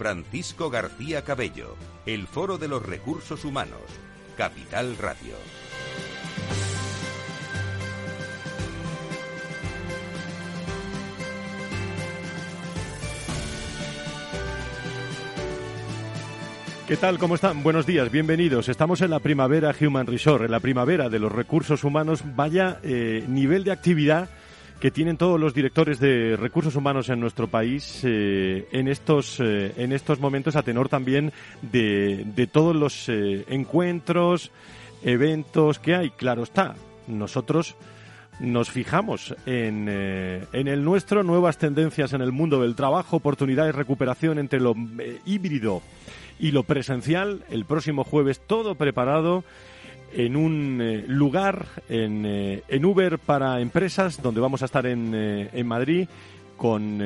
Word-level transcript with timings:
Francisco 0.00 0.70
García 0.70 1.24
Cabello, 1.24 1.76
el 2.06 2.26
Foro 2.26 2.56
de 2.56 2.68
los 2.68 2.82
Recursos 2.82 3.44
Humanos, 3.44 3.82
Capital 4.34 4.96
Radio. 4.96 5.34
¿Qué 16.88 16.96
tal? 16.96 17.18
¿Cómo 17.18 17.34
están? 17.34 17.62
Buenos 17.62 17.84
días, 17.84 18.10
bienvenidos. 18.10 18.70
Estamos 18.70 19.02
en 19.02 19.10
la 19.10 19.18
primavera 19.18 19.74
Human 19.78 20.06
Resource, 20.06 20.46
en 20.46 20.50
la 20.50 20.60
primavera 20.60 21.10
de 21.10 21.18
los 21.18 21.30
recursos 21.30 21.84
humanos. 21.84 22.22
Vaya 22.34 22.80
eh, 22.82 23.26
nivel 23.28 23.64
de 23.64 23.72
actividad 23.72 24.30
que 24.80 24.90
tienen 24.90 25.18
todos 25.18 25.38
los 25.38 25.52
directores 25.52 26.00
de 26.00 26.36
recursos 26.36 26.74
humanos 26.74 27.10
en 27.10 27.20
nuestro 27.20 27.48
país 27.48 28.00
eh, 28.02 28.66
en 28.72 28.88
estos 28.88 29.38
eh, 29.38 29.74
en 29.76 29.92
estos 29.92 30.18
momentos 30.18 30.56
a 30.56 30.62
tenor 30.62 30.88
también 30.88 31.32
de, 31.60 32.24
de 32.24 32.46
todos 32.46 32.74
los 32.74 33.08
eh, 33.10 33.44
encuentros 33.48 34.50
eventos 35.04 35.78
que 35.78 35.94
hay. 35.94 36.10
Claro 36.10 36.44
está 36.44 36.74
nosotros 37.06 37.76
nos 38.40 38.70
fijamos 38.70 39.34
en, 39.44 39.86
en 39.86 40.68
el 40.68 40.82
nuestro 40.82 41.22
nuevas 41.22 41.58
tendencias 41.58 42.14
en 42.14 42.22
el 42.22 42.32
mundo 42.32 42.62
del 42.62 42.74
trabajo 42.74 43.16
oportunidades 43.16 43.74
recuperación 43.74 44.38
entre 44.38 44.60
lo 44.60 44.74
híbrido 45.26 45.82
y 46.38 46.52
lo 46.52 46.62
presencial. 46.62 47.44
El 47.50 47.66
próximo 47.66 48.02
jueves 48.02 48.40
todo 48.46 48.76
preparado 48.76 49.44
en 50.12 50.36
un 50.36 50.80
eh, 50.80 51.04
lugar, 51.06 51.66
en, 51.88 52.24
eh, 52.26 52.62
en, 52.68 52.84
Uber 52.84 53.18
para 53.18 53.60
empresas, 53.60 54.20
donde 54.22 54.40
vamos 54.40 54.62
a 54.62 54.64
estar 54.64 54.86
en, 54.86 55.12
eh, 55.14 55.50
en 55.52 55.66
Madrid, 55.66 56.08
con, 56.56 57.00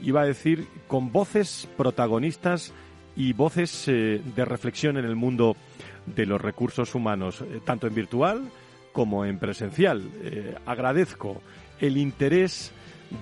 iba 0.00 0.20
a 0.20 0.26
decir, 0.26 0.68
con 0.86 1.10
voces 1.10 1.68
protagonistas 1.76 2.72
y 3.16 3.32
voces 3.32 3.86
de 3.86 4.44
reflexión 4.44 4.96
en 4.96 5.04
el 5.04 5.16
mundo 5.16 5.56
de 6.06 6.24
los 6.24 6.40
recursos 6.40 6.94
humanos, 6.94 7.44
tanto 7.64 7.88
en 7.88 7.96
virtual 7.96 8.44
como 8.92 9.24
en 9.24 9.40
presencial. 9.40 10.04
agradezco 10.66 11.42
el 11.80 11.96
interés 11.96 12.72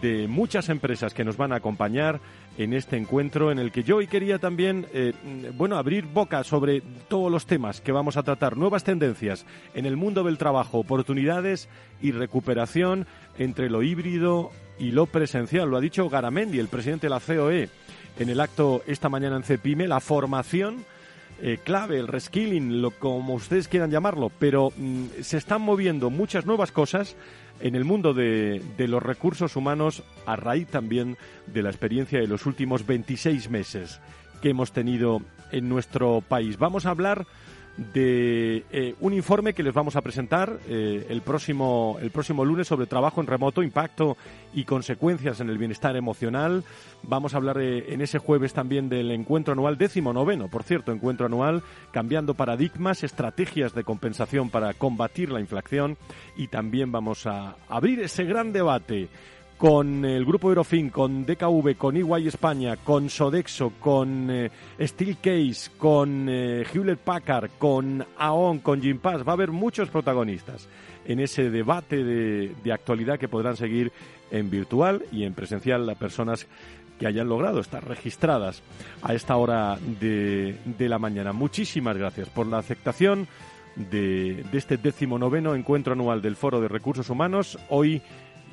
de 0.02 0.28
muchas 0.28 0.68
empresas 0.68 1.14
que 1.14 1.24
nos 1.24 1.38
van 1.38 1.54
a 1.54 1.56
acompañar 1.56 2.20
en 2.58 2.72
este 2.72 2.96
encuentro 2.96 3.50
en 3.50 3.58
el 3.58 3.72
que 3.72 3.82
yo 3.82 3.96
hoy 3.96 4.06
quería 4.06 4.38
también, 4.38 4.86
eh, 4.92 5.12
bueno, 5.56 5.76
abrir 5.76 6.06
boca 6.06 6.44
sobre 6.44 6.82
todos 7.08 7.30
los 7.30 7.46
temas 7.46 7.80
que 7.80 7.92
vamos 7.92 8.16
a 8.16 8.22
tratar, 8.22 8.56
nuevas 8.56 8.84
tendencias 8.84 9.46
en 9.74 9.86
el 9.86 9.96
mundo 9.96 10.24
del 10.24 10.38
trabajo, 10.38 10.78
oportunidades 10.78 11.68
y 12.02 12.12
recuperación 12.12 13.06
entre 13.38 13.70
lo 13.70 13.82
híbrido 13.82 14.50
y 14.78 14.90
lo 14.90 15.06
presencial. 15.06 15.70
Lo 15.70 15.76
ha 15.76 15.80
dicho 15.80 16.08
Garamendi, 16.08 16.58
el 16.58 16.68
presidente 16.68 17.06
de 17.06 17.10
la 17.10 17.20
COE, 17.20 17.68
en 18.18 18.28
el 18.28 18.40
acto 18.40 18.82
esta 18.86 19.08
mañana 19.08 19.36
en 19.36 19.42
Cepime, 19.42 19.88
la 19.88 20.00
formación 20.00 20.84
eh, 21.42 21.58
clave, 21.62 21.98
el 21.98 22.08
reskilling, 22.08 22.82
lo, 22.82 22.90
como 22.90 23.34
ustedes 23.34 23.68
quieran 23.68 23.90
llamarlo, 23.90 24.30
pero 24.38 24.72
mm, 24.76 25.06
se 25.22 25.38
están 25.38 25.62
moviendo 25.62 26.10
muchas 26.10 26.46
nuevas 26.46 26.72
cosas 26.72 27.16
en 27.60 27.74
el 27.74 27.84
mundo 27.84 28.14
de, 28.14 28.62
de, 28.76 28.88
los 28.88 29.02
recursos 29.02 29.56
humanos 29.56 30.02
a 30.26 30.36
raíz 30.36 30.68
también 30.68 31.16
de 31.46 31.62
la 31.62 31.70
experiencia 31.70 32.20
de 32.20 32.26
los 32.26 32.46
últimos 32.46 32.86
26 32.86 33.50
meses 33.50 34.00
que 34.40 34.50
hemos 34.50 34.72
tenido 34.72 35.20
en 35.52 35.68
nuestro 35.68 36.22
país. 36.26 36.58
Vamos 36.58 36.86
a 36.86 36.90
hablar 36.90 37.26
de 37.80 38.62
eh, 38.70 38.94
un 39.00 39.14
informe 39.14 39.54
que 39.54 39.62
les 39.62 39.72
vamos 39.72 39.96
a 39.96 40.02
presentar 40.02 40.58
eh, 40.68 41.06
el, 41.08 41.22
próximo, 41.22 41.96
el 42.02 42.10
próximo 42.10 42.44
lunes 42.44 42.68
sobre 42.68 42.86
trabajo 42.86 43.22
en 43.22 43.26
remoto, 43.26 43.62
impacto 43.62 44.18
y 44.52 44.64
consecuencias 44.64 45.40
en 45.40 45.48
el 45.48 45.56
bienestar 45.56 45.96
emocional. 45.96 46.62
Vamos 47.02 47.32
a 47.32 47.38
hablar 47.38 47.58
eh, 47.58 47.94
en 47.94 48.02
ese 48.02 48.18
jueves 48.18 48.52
también 48.52 48.90
del 48.90 49.10
encuentro 49.10 49.54
anual, 49.54 49.78
décimo 49.78 50.12
noveno, 50.12 50.48
por 50.48 50.62
cierto, 50.62 50.92
encuentro 50.92 51.24
anual, 51.24 51.62
cambiando 51.90 52.34
paradigmas, 52.34 53.02
estrategias 53.02 53.74
de 53.74 53.82
compensación 53.82 54.50
para 54.50 54.74
combatir 54.74 55.32
la 55.32 55.40
inflación 55.40 55.96
y 56.36 56.48
también 56.48 56.92
vamos 56.92 57.26
a 57.26 57.56
abrir 57.66 58.00
ese 58.00 58.24
gran 58.24 58.52
debate 58.52 59.08
con 59.60 60.06
el 60.06 60.24
grupo 60.24 60.48
Eurofin, 60.48 60.88
con 60.88 61.26
DKV, 61.26 61.76
con 61.76 61.94
EY 61.94 62.28
España, 62.28 62.78
con 62.78 63.10
Sodexo, 63.10 63.74
con 63.78 64.30
eh, 64.30 64.50
Steelcase, 64.80 65.72
con 65.76 66.26
eh, 66.30 66.64
Hewlett 66.72 67.00
Packard, 67.00 67.50
con 67.58 68.02
AON, 68.16 68.60
con 68.60 68.80
Gimpass. 68.80 69.22
Va 69.22 69.32
a 69.32 69.34
haber 69.34 69.50
muchos 69.50 69.90
protagonistas 69.90 70.66
en 71.04 71.20
ese 71.20 71.50
debate 71.50 72.02
de, 72.02 72.54
de 72.64 72.72
actualidad 72.72 73.18
que 73.18 73.28
podrán 73.28 73.58
seguir 73.58 73.92
en 74.30 74.48
virtual 74.48 75.04
y 75.12 75.24
en 75.24 75.34
presencial 75.34 75.86
las 75.86 75.98
personas 75.98 76.46
que 76.98 77.06
hayan 77.06 77.28
logrado 77.28 77.60
estar 77.60 77.86
registradas 77.86 78.62
a 79.02 79.12
esta 79.12 79.36
hora 79.36 79.78
de, 80.00 80.56
de 80.64 80.88
la 80.88 80.98
mañana. 80.98 81.34
Muchísimas 81.34 81.98
gracias 81.98 82.30
por 82.30 82.46
la 82.46 82.56
aceptación 82.56 83.28
de, 83.76 84.42
de 84.50 84.58
este 84.58 84.78
décimo 84.78 85.18
noveno 85.18 85.54
encuentro 85.54 85.92
anual 85.92 86.22
del 86.22 86.36
Foro 86.36 86.62
de 86.62 86.68
Recursos 86.68 87.10
Humanos. 87.10 87.58
Hoy 87.68 88.00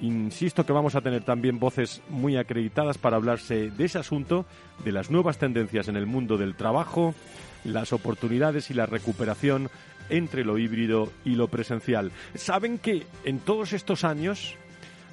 Insisto 0.02 0.66
que 0.66 0.74
vamos 0.74 0.96
a 0.96 1.02
tener 1.02 1.24
también 1.24 1.60
voces 1.60 2.02
muy 2.10 2.38
acreditadas 2.38 2.98
para 2.98 3.18
hablarse 3.18 3.72
de 3.72 3.86
ese 3.86 3.98
asunto, 3.98 4.46
de 4.86 4.92
las 4.92 5.10
nuevas 5.10 5.40
tendencias 5.40 5.88
en 5.88 5.96
el 5.96 6.06
mundo 6.06 6.38
del 6.38 6.56
trabajo, 6.56 7.16
las 7.64 7.94
oportunidades 7.94 8.70
y 8.70 8.76
la 8.76 8.86
recuperación 8.86 9.70
entre 10.10 10.46
lo 10.46 10.58
híbrido 10.58 11.12
y 11.26 11.32
lo 11.32 11.48
presencial. 11.48 12.12
Saben 12.36 12.78
que 12.78 13.08
en 13.24 13.40
todos 13.40 13.74
estos 13.74 14.04
años, 14.04 14.56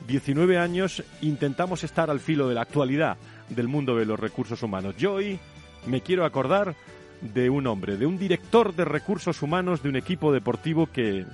19 0.07 0.59
años, 0.59 1.03
intentamos 1.23 1.83
estar 1.83 2.11
al 2.11 2.21
filo 2.21 2.49
de 2.49 2.55
la 2.55 2.63
actualidad 2.63 3.17
del 3.49 3.69
mundo 3.69 3.97
de 3.97 4.05
los 4.05 4.21
recursos 4.21 4.63
humanos. 4.63 4.97
Yo 4.99 5.15
hoy 5.15 5.39
me 5.87 6.03
quiero 6.03 6.27
acordar 6.27 6.77
de 7.21 7.49
un 7.49 7.67
hombre, 7.67 7.97
de 7.97 8.07
un 8.07 8.19
director 8.19 8.75
de 8.75 8.85
recursos 8.85 9.41
humanos 9.41 9.83
de 9.83 9.89
un 9.89 9.97
equipo 9.97 10.33
deportivo 10.33 10.89
que 10.93 11.25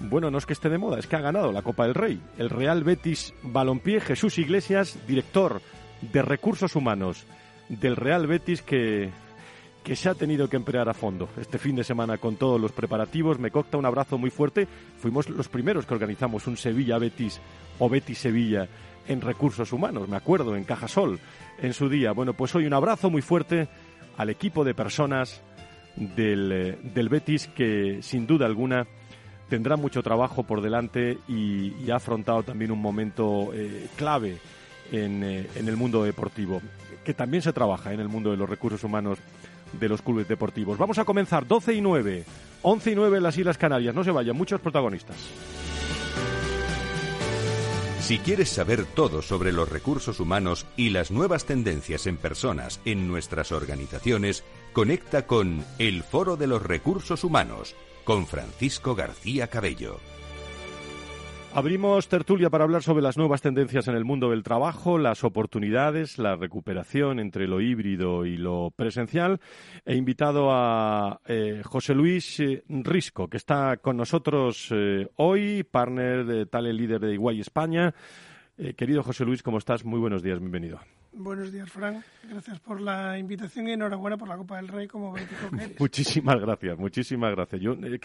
bueno, 0.00 0.30
no 0.30 0.38
es 0.38 0.46
que 0.46 0.52
esté 0.52 0.68
de 0.68 0.78
moda, 0.78 0.98
es 0.98 1.06
que 1.06 1.16
ha 1.16 1.20
ganado 1.20 1.52
la 1.52 1.62
Copa 1.62 1.84
del 1.84 1.94
Rey. 1.94 2.20
El 2.38 2.50
Real 2.50 2.84
Betis 2.84 3.32
Balompié, 3.42 4.00
Jesús 4.00 4.38
Iglesias, 4.38 4.98
director 5.06 5.60
de 6.00 6.22
recursos 6.22 6.76
humanos 6.76 7.26
del 7.68 7.96
Real 7.96 8.26
Betis 8.26 8.62
que, 8.62 9.10
que 9.82 9.96
se 9.96 10.08
ha 10.08 10.14
tenido 10.14 10.48
que 10.48 10.56
emplear 10.56 10.88
a 10.88 10.94
fondo 10.94 11.28
este 11.40 11.58
fin 11.58 11.76
de 11.76 11.84
semana 11.84 12.18
con 12.18 12.36
todos 12.36 12.60
los 12.60 12.72
preparativos. 12.72 13.38
Me 13.38 13.50
cocta 13.50 13.78
un 13.78 13.86
abrazo 13.86 14.18
muy 14.18 14.30
fuerte. 14.30 14.66
Fuimos 14.98 15.28
los 15.28 15.48
primeros 15.48 15.86
que 15.86 15.94
organizamos 15.94 16.46
un 16.46 16.56
Sevilla 16.56 16.98
Betis 16.98 17.40
o 17.78 17.88
Betis 17.88 18.18
Sevilla 18.18 18.68
en 19.06 19.20
recursos 19.20 19.72
humanos, 19.72 20.08
me 20.08 20.16
acuerdo, 20.16 20.56
en 20.56 20.64
Cajasol 20.64 21.18
en 21.58 21.74
su 21.74 21.88
día. 21.88 22.12
Bueno, 22.12 22.32
pues 22.32 22.54
hoy 22.54 22.66
un 22.66 22.72
abrazo 22.72 23.10
muy 23.10 23.22
fuerte 23.22 23.68
al 24.16 24.30
equipo 24.30 24.64
de 24.64 24.74
personas 24.74 25.42
del, 25.96 26.52
eh, 26.52 26.78
del 26.82 27.08
Betis 27.08 27.48
que 27.48 27.98
sin 28.02 28.26
duda 28.26 28.46
alguna 28.46 28.86
tendrá 29.48 29.76
mucho 29.76 30.02
trabajo 30.02 30.42
por 30.42 30.60
delante 30.60 31.18
y, 31.28 31.90
ha 31.90 31.96
afrontado 31.96 32.42
también 32.42 32.70
un 32.70 32.80
momento 32.80 33.50
eh, 33.52 33.88
clave 33.96 34.38
en, 34.90 35.22
eh, 35.22 35.48
en, 35.54 35.68
el 35.68 35.76
mundo 35.76 36.02
deportivo, 36.04 36.60
que 37.04 37.14
también 37.14 37.42
se 37.42 37.52
trabaja 37.52 37.92
en 37.92 38.00
el 38.00 38.08
mundo 38.08 38.30
de 38.30 38.36
los 38.36 38.48
recursos 38.48 38.82
humanos 38.84 39.18
de 39.72 39.88
los 39.88 40.02
clubes 40.02 40.28
deportivos. 40.28 40.78
Vamos 40.78 40.98
a 40.98 41.04
comenzar 41.04 41.46
12 41.46 41.74
y 41.74 41.80
9, 41.80 42.24
11 42.62 42.90
y 42.90 42.94
9 42.94 43.16
en 43.16 43.22
las 43.22 43.36
Islas 43.36 43.58
Canarias. 43.58 43.94
No 43.94 44.04
se 44.04 44.10
vayan, 44.10 44.36
muchos 44.36 44.60
protagonistas. 44.60 45.16
Si 48.00 48.18
quieres 48.18 48.50
saber 48.50 48.84
todo 48.84 49.22
sobre 49.22 49.50
los 49.50 49.70
recursos 49.70 50.20
humanos 50.20 50.66
y 50.76 50.90
las 50.90 51.10
nuevas 51.10 51.46
tendencias 51.46 52.06
en 52.06 52.18
personas 52.18 52.80
en 52.84 53.08
nuestras 53.08 53.50
organizaciones, 53.50 54.44
conecta 54.74 55.26
con 55.26 55.64
El 55.78 56.02
Foro 56.02 56.36
de 56.36 56.46
los 56.46 56.62
Recursos 56.62 57.24
Humanos 57.24 57.74
con 58.04 58.26
Francisco 58.26 58.94
García 58.94 59.48
Cabello. 59.48 59.98
Abrimos 61.56 62.08
tertulia 62.08 62.50
para 62.50 62.64
hablar 62.64 62.82
sobre 62.82 63.02
las 63.02 63.16
nuevas 63.16 63.40
tendencias 63.40 63.86
en 63.86 63.94
el 63.94 64.04
mundo 64.04 64.30
del 64.30 64.42
trabajo, 64.42 64.98
las 64.98 65.22
oportunidades, 65.22 66.18
la 66.18 66.34
recuperación 66.34 67.20
entre 67.20 67.46
lo 67.46 67.60
híbrido 67.60 68.26
y 68.26 68.36
lo 68.36 68.72
presencial. 68.74 69.40
He 69.86 69.94
invitado 69.94 70.48
a 70.50 71.20
eh, 71.26 71.62
José 71.64 71.94
Luis 71.94 72.40
eh, 72.40 72.64
Risco, 72.68 73.28
que 73.28 73.36
está 73.36 73.76
con 73.76 73.96
nosotros 73.96 74.68
eh, 74.72 75.06
hoy, 75.14 75.62
partner 75.62 76.24
de 76.24 76.46
tal 76.46 76.76
líder 76.76 77.00
de 77.00 77.14
Iguay 77.14 77.40
España. 77.40 77.94
querido 78.76 79.04
José 79.04 79.24
Luis, 79.24 79.44
¿cómo 79.44 79.58
estás? 79.58 79.84
Muy 79.84 80.00
buenos 80.00 80.24
días, 80.24 80.40
bienvenido. 80.40 80.80
Buenos 81.16 81.52
días, 81.52 81.70
Fran. 81.70 82.02
Gracias 82.28 82.58
por 82.58 82.80
la 82.80 83.16
invitación 83.18 83.68
y 83.68 83.72
enhorabuena 83.72 84.16
por 84.16 84.26
la 84.26 84.36
Copa 84.36 84.56
del 84.56 84.66
Rey 84.66 84.88
como 84.88 85.12
bético 85.12 85.48
que 85.50 85.64
eres. 85.64 85.80
muchísimas 85.80 86.40
gracias, 86.40 86.76
muchísimas 86.76 87.30
gracias. 87.30 87.60
Yo, 87.60 87.74
eh, 87.74 88.00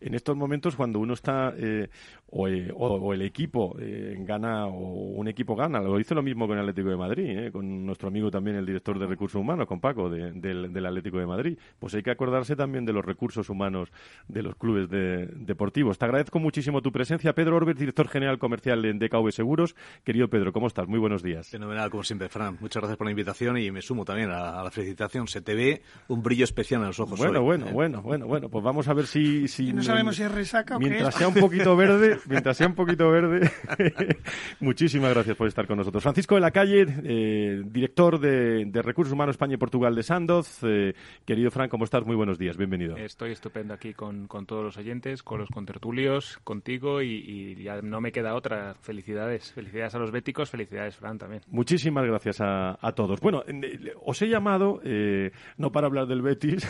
en 0.00 0.14
estos 0.14 0.36
momentos, 0.36 0.76
cuando 0.76 1.00
uno 1.00 1.14
está 1.14 1.52
eh, 1.56 1.88
eh, 2.30 2.72
o, 2.76 3.12
el 3.12 3.22
equipo 3.22 3.74
gana 4.18 4.66
o 4.66 5.16
un 5.16 5.26
equipo 5.26 5.56
gana, 5.56 5.80
lo 5.80 5.98
hizo 5.98 6.14
lo 6.14 6.22
mismo 6.22 6.46
con 6.46 6.58
el 6.58 6.62
Atlético 6.62 6.90
de 6.90 6.96
Madrid, 6.96 7.50
con 7.50 7.84
nuestro 7.84 8.08
amigo 8.08 8.30
también, 8.30 8.56
el 8.56 8.66
director 8.66 8.98
de 8.98 9.06
Recursos 9.06 9.40
Humanos, 9.40 9.66
con 9.66 9.80
Paco, 9.80 10.08
del, 10.08 10.86
Atlético 10.86 11.18
de 11.18 11.26
Madrid. 11.26 11.58
Pues 11.78 11.94
hay 11.94 12.02
que 12.02 12.10
acordarse 12.12 12.54
también 12.54 12.84
de 12.84 12.92
los 12.92 13.04
recursos 13.04 13.50
humanos 13.50 13.90
de 14.28 14.42
los 14.42 14.54
clubes 14.54 14.88
deportivos. 14.90 15.98
Te 15.98 16.04
agradezco 16.04 16.38
muchísimo 16.38 16.82
tu 16.82 16.92
presencia. 16.92 17.32
Pedro 17.32 17.56
Orbes, 17.56 17.76
director 17.76 18.06
general 18.06 18.38
comercial 18.38 18.84
en 18.84 18.98
DKV 19.00 19.30
Seguros. 19.32 19.74
Querido 20.04 20.28
Pedro, 20.28 20.52
¿cómo 20.52 20.68
estás? 20.68 20.86
Muy 20.86 21.00
buenos 21.00 21.22
días. 21.22 21.48
Fenomenal, 21.48 21.90
como 21.90 22.04
siempre. 22.04 22.27
Fran. 22.28 22.58
Muchas 22.60 22.80
gracias 22.80 22.96
por 22.96 23.06
la 23.06 23.10
invitación 23.10 23.58
y 23.58 23.70
me 23.70 23.82
sumo 23.82 24.04
también 24.04 24.30
a, 24.30 24.62
la 24.62 24.70
felicitación. 24.70 25.26
Se 25.26 25.40
te 25.40 25.54
ve 25.54 25.82
un 26.08 26.22
brillo 26.22 26.44
especial 26.44 26.80
en 26.82 26.88
los 26.88 27.00
ojos. 27.00 27.18
Bueno, 27.18 27.42
bueno, 27.42 27.68
¿eh? 27.68 27.72
bueno, 27.72 28.02
bueno, 28.02 28.26
bueno. 28.26 28.48
Pues 28.48 28.62
vamos 28.62 28.88
a 28.88 28.94
ver 28.94 29.06
si. 29.06 29.48
si 29.48 29.72
no 29.72 29.82
sabemos 29.82 30.16
si 30.16 30.22
es 30.22 30.30
resaca 30.30 30.76
o 30.76 30.78
Mientras 30.78 31.14
sea 31.14 31.28
un 31.28 31.34
poquito 31.34 31.76
verde, 31.76 32.18
mientras 32.28 32.56
sea 32.56 32.66
un 32.66 32.74
poquito 32.74 33.10
verde. 33.10 33.50
muchísimas 34.60 35.14
gracias 35.14 35.36
por 35.36 35.48
estar 35.48 35.66
con 35.66 35.78
nosotros. 35.78 36.02
Francisco 36.02 36.34
de 36.34 36.40
la 36.40 36.50
Calle, 36.50 36.86
eh, 37.04 37.62
director 37.64 38.20
de, 38.20 38.70
Recursos 38.82 39.12
Humanos 39.12 39.34
España 39.34 39.54
y 39.54 39.56
Portugal 39.58 39.94
de 39.94 40.02
Sandoz. 40.02 40.58
Eh, 40.62 40.94
querido 41.24 41.50
Fran, 41.50 41.68
¿cómo 41.68 41.84
estás? 41.84 42.04
Muy 42.04 42.16
buenos 42.16 42.38
días. 42.38 42.56
Bienvenido. 42.56 42.96
Estoy 42.96 43.32
estupendo 43.32 43.74
aquí 43.74 43.94
con, 43.94 44.26
con 44.26 44.46
todos 44.46 44.62
los 44.62 44.76
oyentes, 44.76 45.22
con 45.22 45.40
los 45.40 45.48
contertulios, 45.48 46.38
contigo 46.44 47.02
y, 47.02 47.08
y 47.08 47.62
ya 47.62 47.80
no 47.80 48.00
me 48.00 48.12
queda 48.12 48.34
otra. 48.34 48.74
Felicidades. 48.80 49.52
Felicidades 49.52 49.94
a 49.94 49.98
los 49.98 50.10
béticos, 50.10 50.50
felicidades, 50.50 50.96
Fran, 50.96 51.18
también. 51.18 51.42
Muchísimas 51.48 52.04
gracias 52.04 52.17
a, 52.40 52.92
todos. 52.94 53.20
Bueno, 53.20 53.42
eh, 53.46 53.92
os 54.04 54.20
he 54.22 54.28
llamado, 54.28 54.80
eh, 54.84 55.30
no 55.56 55.72
para 55.72 55.86
hablar 55.86 56.06
del 56.06 56.22
Betis, 56.22 56.68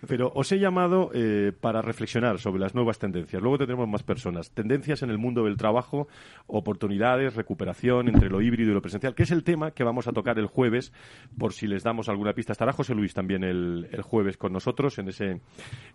pero 0.08 0.32
os 0.34 0.50
he 0.52 0.58
llamado 0.58 1.10
eh, 1.14 1.52
para 1.58 1.82
reflexionar 1.82 2.38
sobre 2.38 2.60
las 2.60 2.74
nuevas 2.74 2.98
tendencias. 2.98 3.40
Luego 3.40 3.58
tendremos 3.58 3.88
más 3.88 4.02
personas. 4.02 4.50
Tendencias 4.50 5.02
en 5.02 5.10
el 5.10 5.18
mundo 5.18 5.44
del 5.44 5.56
trabajo, 5.56 6.08
oportunidades, 6.46 7.34
recuperación 7.34 8.08
entre 8.08 8.28
lo 8.28 8.42
híbrido 8.42 8.70
y 8.70 8.74
lo 8.74 8.82
presencial, 8.82 9.14
que 9.14 9.22
es 9.22 9.30
el 9.30 9.44
tema 9.44 9.70
que 9.72 9.84
vamos 9.84 10.08
a 10.08 10.12
tocar 10.12 10.38
el 10.38 10.46
jueves, 10.46 10.92
por 11.38 11.52
si 11.52 11.66
les 11.66 11.82
damos 11.82 12.08
alguna 12.08 12.32
pista. 12.32 12.52
Estará 12.52 12.72
José 12.72 12.94
Luis 12.94 13.14
también 13.14 13.44
el, 13.44 13.88
el 13.92 14.02
jueves 14.02 14.36
con 14.36 14.52
nosotros 14.52 14.98
en 14.98 15.08
ese, 15.08 15.40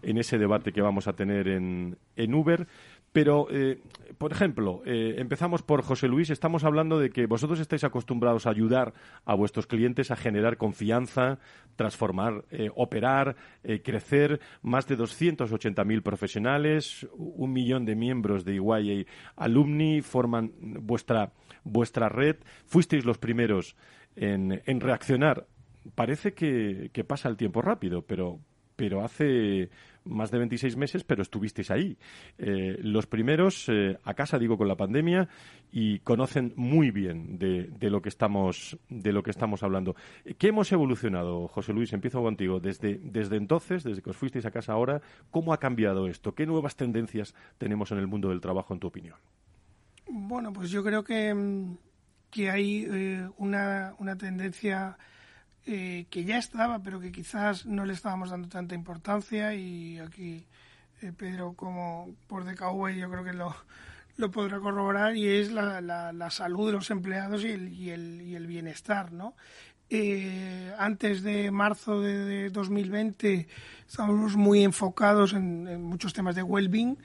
en 0.02 0.18
ese 0.18 0.38
debate 0.38 0.72
que 0.72 0.82
vamos 0.82 1.08
a 1.08 1.14
tener 1.14 1.48
en, 1.48 1.98
en 2.16 2.34
Uber. 2.34 2.68
Pero, 3.16 3.48
eh, 3.50 3.80
por 4.18 4.34
ejemplo, 4.34 4.82
eh, 4.86 5.16
empezamos 5.20 5.64
por 5.64 5.82
José 5.84 6.10
Luis. 6.10 6.30
Estamos 6.30 6.66
hablando 6.66 7.00
de 7.00 7.12
que 7.12 7.28
vosotros 7.28 7.62
estáis 7.62 7.86
acostumbrados 7.86 8.46
a 8.46 8.50
ayudar 8.50 8.94
a 9.24 9.36
vuestros 9.36 9.68
clientes 9.68 10.12
a 10.12 10.18
generar 10.18 10.58
confianza, 10.58 11.40
transformar, 11.78 12.44
eh, 12.52 12.70
operar, 12.76 13.38
crecer. 13.86 14.42
Más 14.62 14.86
de 14.88 14.98
280.000 14.98 16.02
profesionales, 16.04 17.08
un 17.14 17.54
millón 17.54 17.86
de 17.86 17.96
miembros 17.96 18.44
de 18.44 18.58
EYA 18.58 19.06
Alumni 19.38 20.02
forman 20.02 20.52
vuestra, 20.60 21.32
vuestra 21.64 22.10
red. 22.10 22.36
Fuisteis 22.66 23.06
los 23.06 23.18
primeros 23.18 23.78
en, 24.18 24.62
en 24.66 24.82
reaccionar. 24.82 25.48
Parece 25.96 26.34
que, 26.34 26.90
que 26.92 27.06
pasa 27.06 27.30
el 27.30 27.38
tiempo 27.38 27.62
rápido, 27.62 28.02
pero, 28.02 28.42
pero 28.76 29.06
hace 29.06 29.70
más 30.06 30.32
de 30.32 30.38
26 30.38 30.78
meses, 30.78 31.04
pero 31.04 31.22
estuvisteis 31.22 31.72
ahí. 31.72 31.98
Eh, 32.38 32.78
los 32.82 33.08
primeros 33.08 33.68
eh, 33.70 33.98
a 34.04 34.14
casa, 34.14 34.40
digo, 34.40 34.58
con 34.58 34.68
la 34.68 34.76
pandemia 34.76 35.28
y 35.72 36.00
conocen 36.00 36.54
muy 36.56 36.92
bien 36.92 37.38
de, 37.38 37.70
lo 37.90 38.02
que 38.02 38.10
estamos 38.10 38.78
de 38.90 39.12
lo 39.12 39.24
que 39.24 39.32
estamos 39.32 39.64
hablando. 39.64 39.96
¿Qué 40.38 40.48
hemos 40.48 40.72
evolucionado, 40.72 41.48
José 41.48 41.74
Luis? 41.74 41.94
Empiezo 41.94 42.22
contigo. 42.22 42.60
Desde, 42.60 43.00
desde 43.04 43.38
entonces, 43.38 43.84
desde 43.84 44.02
que 44.02 44.12
os 44.12 44.18
fuisteis 44.18 44.46
a 44.46 44.52
casa 44.52 44.74
ahora, 44.74 45.02
¿cómo 45.32 45.54
ha 45.54 45.60
cambiado 45.60 46.08
esto? 46.08 46.34
¿Qué 46.34 46.46
nuevas 46.46 46.76
tendencias 46.76 47.34
tenemos 47.58 47.92
en 47.92 47.98
el 47.98 48.08
mundo 48.08 48.30
del 48.30 48.42
trabajo, 48.42 48.74
en 48.74 48.80
tu 48.80 48.88
opinión? 48.88 49.18
Bueno, 50.08 50.54
pues 50.54 50.70
yo 50.70 50.84
creo 50.84 51.04
que, 51.04 51.34
mm, 51.34 51.78
que 52.30 52.50
hay 52.50 52.88
eh, 52.90 53.30
una, 53.38 53.96
una 54.00 54.16
tendencia 54.18 54.98
eh, 55.66 56.06
que 56.10 56.24
ya 56.24 56.38
estaba, 56.38 56.80
pero 56.84 57.00
que 57.00 57.12
quizás 57.12 57.66
no 57.66 57.86
le 57.86 57.94
estábamos 57.94 58.30
dando 58.30 58.48
tanta 58.48 58.76
importancia 58.76 59.54
y 59.56 60.00
aquí 60.00 60.46
eh, 61.02 61.12
Pedro 61.12 61.54
como 61.54 62.16
por 62.28 62.44
de 62.44 62.56
yo 62.56 63.10
creo 63.10 63.24
que 63.24 63.34
lo, 63.34 63.56
lo 64.18 64.32
podrá 64.32 64.60
corroborar 64.60 65.16
y 65.16 65.28
es 65.28 65.52
la, 65.52 65.82
la, 65.82 66.30
salud 66.30 66.68
de 66.68 66.74
los 66.74 66.92
empleados 66.92 67.44
y 67.44 67.50
el, 67.50 67.74
y 67.74 67.90
el, 67.90 68.22
y 68.22 68.36
el 68.36 68.48
bienestar, 68.48 69.12
¿no? 69.12 69.36
Eh, 69.90 70.74
antes 70.80 71.22
de 71.22 71.52
marzo 71.52 72.02
de, 72.02 72.50
2020 72.50 73.48
estábamos 73.88 74.36
muy 74.36 74.64
enfocados 74.64 75.34
en, 75.34 75.68
en 75.68 75.84
muchos 75.84 76.14
temas 76.14 76.36
de 76.36 76.42
well-being 76.42 76.98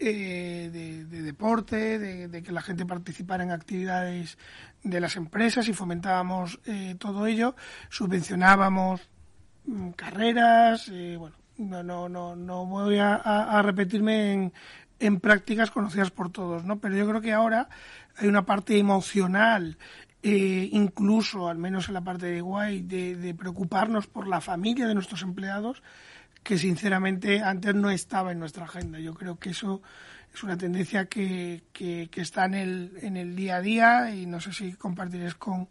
eh, 0.00 0.70
de, 0.72 1.22
deporte, 1.22 1.98
de, 1.98 2.42
que 2.42 2.52
la 2.52 2.62
gente 2.62 2.84
participara 2.84 3.44
en 3.44 3.52
actividades 3.52 4.38
de 4.84 5.00
las 5.00 5.16
empresas 5.16 5.66
y 5.66 5.72
fomentábamos 5.72 6.60
eh, 6.66 6.94
todo 6.98 7.26
ello, 7.26 7.56
subvencionábamos 7.88 9.00
mm, 9.66 9.90
carreras, 9.90 10.88
eh, 10.92 11.16
bueno, 11.18 11.36
no, 11.56 11.82
no, 11.82 12.08
no, 12.08 12.36
no 12.36 12.66
voy 12.66 12.98
a, 12.98 13.60
repetirme 13.62 14.52
en, 15.00 15.20
prácticas 15.20 15.70
conocidas 15.70 16.10
por 16.10 16.30
todos, 16.30 16.64
¿no? 16.64 16.78
Pero 16.78 16.96
yo 16.96 17.08
creo 17.08 17.20
que 17.20 17.32
ahora 17.32 17.68
hay 18.16 18.28
una 18.28 18.44
parte 18.44 18.78
emocional, 18.78 19.78
incluso, 20.22 21.48
al 21.48 21.58
menos 21.58 21.88
en 21.88 21.94
la 21.94 22.00
parte 22.00 22.26
de 22.26 22.40
guay, 22.40 22.82
de, 22.82 23.14
de 23.14 23.34
preocuparnos 23.34 24.06
por 24.06 24.26
la 24.26 24.40
familia 24.40 24.86
de 24.86 24.94
nuestros 24.94 25.22
empleados, 25.22 25.82
que 26.42 26.58
sinceramente 26.58 27.40
antes 27.40 27.74
no 27.74 27.90
estaba 27.90 28.32
en 28.32 28.38
nuestra 28.38 28.64
agenda. 28.64 28.98
Yo 28.98 29.14
creo 29.14 29.38
que 29.38 29.50
eso 29.50 29.80
es 30.34 30.42
una 30.42 30.58
tendencia 30.58 31.06
que, 31.06 31.62
que, 31.72 32.08
está 32.16 32.46
en 32.46 32.54
el, 32.54 32.92
en 33.02 33.16
el 33.16 33.36
día 33.36 33.56
a 33.56 33.60
día 33.60 34.14
y 34.14 34.26
no 34.26 34.40
sé 34.40 34.52
si 34.52 34.72
compartiréis 34.72 35.36
con, 35.36 35.68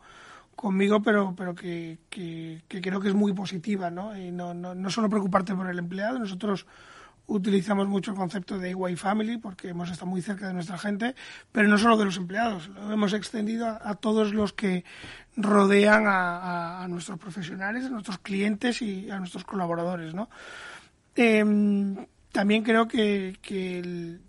conmigo, 0.56 1.02
pero, 1.02 1.34
pero 1.36 1.54
que, 1.54 2.00
que, 2.10 2.62
creo 2.70 3.02
que 3.02 3.10
es 3.10 3.14
muy 3.14 3.34
positiva, 3.34 3.92
¿no? 3.92 4.14
No, 4.32 4.54
no, 4.54 4.90
solo 4.90 5.10
preocuparte 5.10 5.54
por 5.54 5.70
el 5.70 5.80
empleado, 5.80 6.18
nosotros 6.18 6.66
utilizamos 7.28 7.88
mucho 7.88 8.12
el 8.12 8.18
concepto 8.18 8.58
de 8.58 8.72
EY 8.72 8.96
Family 8.96 9.38
porque 9.38 9.70
hemos 9.70 9.90
estado 9.92 10.08
muy 10.10 10.22
cerca 10.22 10.48
de 10.48 10.54
nuestra 10.54 10.78
gente, 10.78 11.14
pero 11.52 11.68
no 11.68 11.78
solo 11.78 11.98
de 11.98 12.06
los 12.06 12.18
empleados, 12.18 12.70
lo 12.70 12.92
hemos 12.92 13.12
extendido 13.14 13.68
a, 13.68 13.96
todos 13.96 14.34
los 14.34 14.54
que 14.54 14.86
rodean 15.36 16.06
a, 16.08 16.86
nuestros 16.90 17.20
profesionales, 17.20 17.86
a 17.86 17.90
nuestros 17.90 18.20
clientes 18.20 18.82
y 18.82 19.12
a 19.12 19.20
nuestros 19.20 19.44
colaboradores, 19.44 20.14
¿no? 20.14 20.30
Em, 21.16 22.08
también 22.32 22.64
creo 22.64 22.88
que, 22.88 23.38
el, 23.50 24.22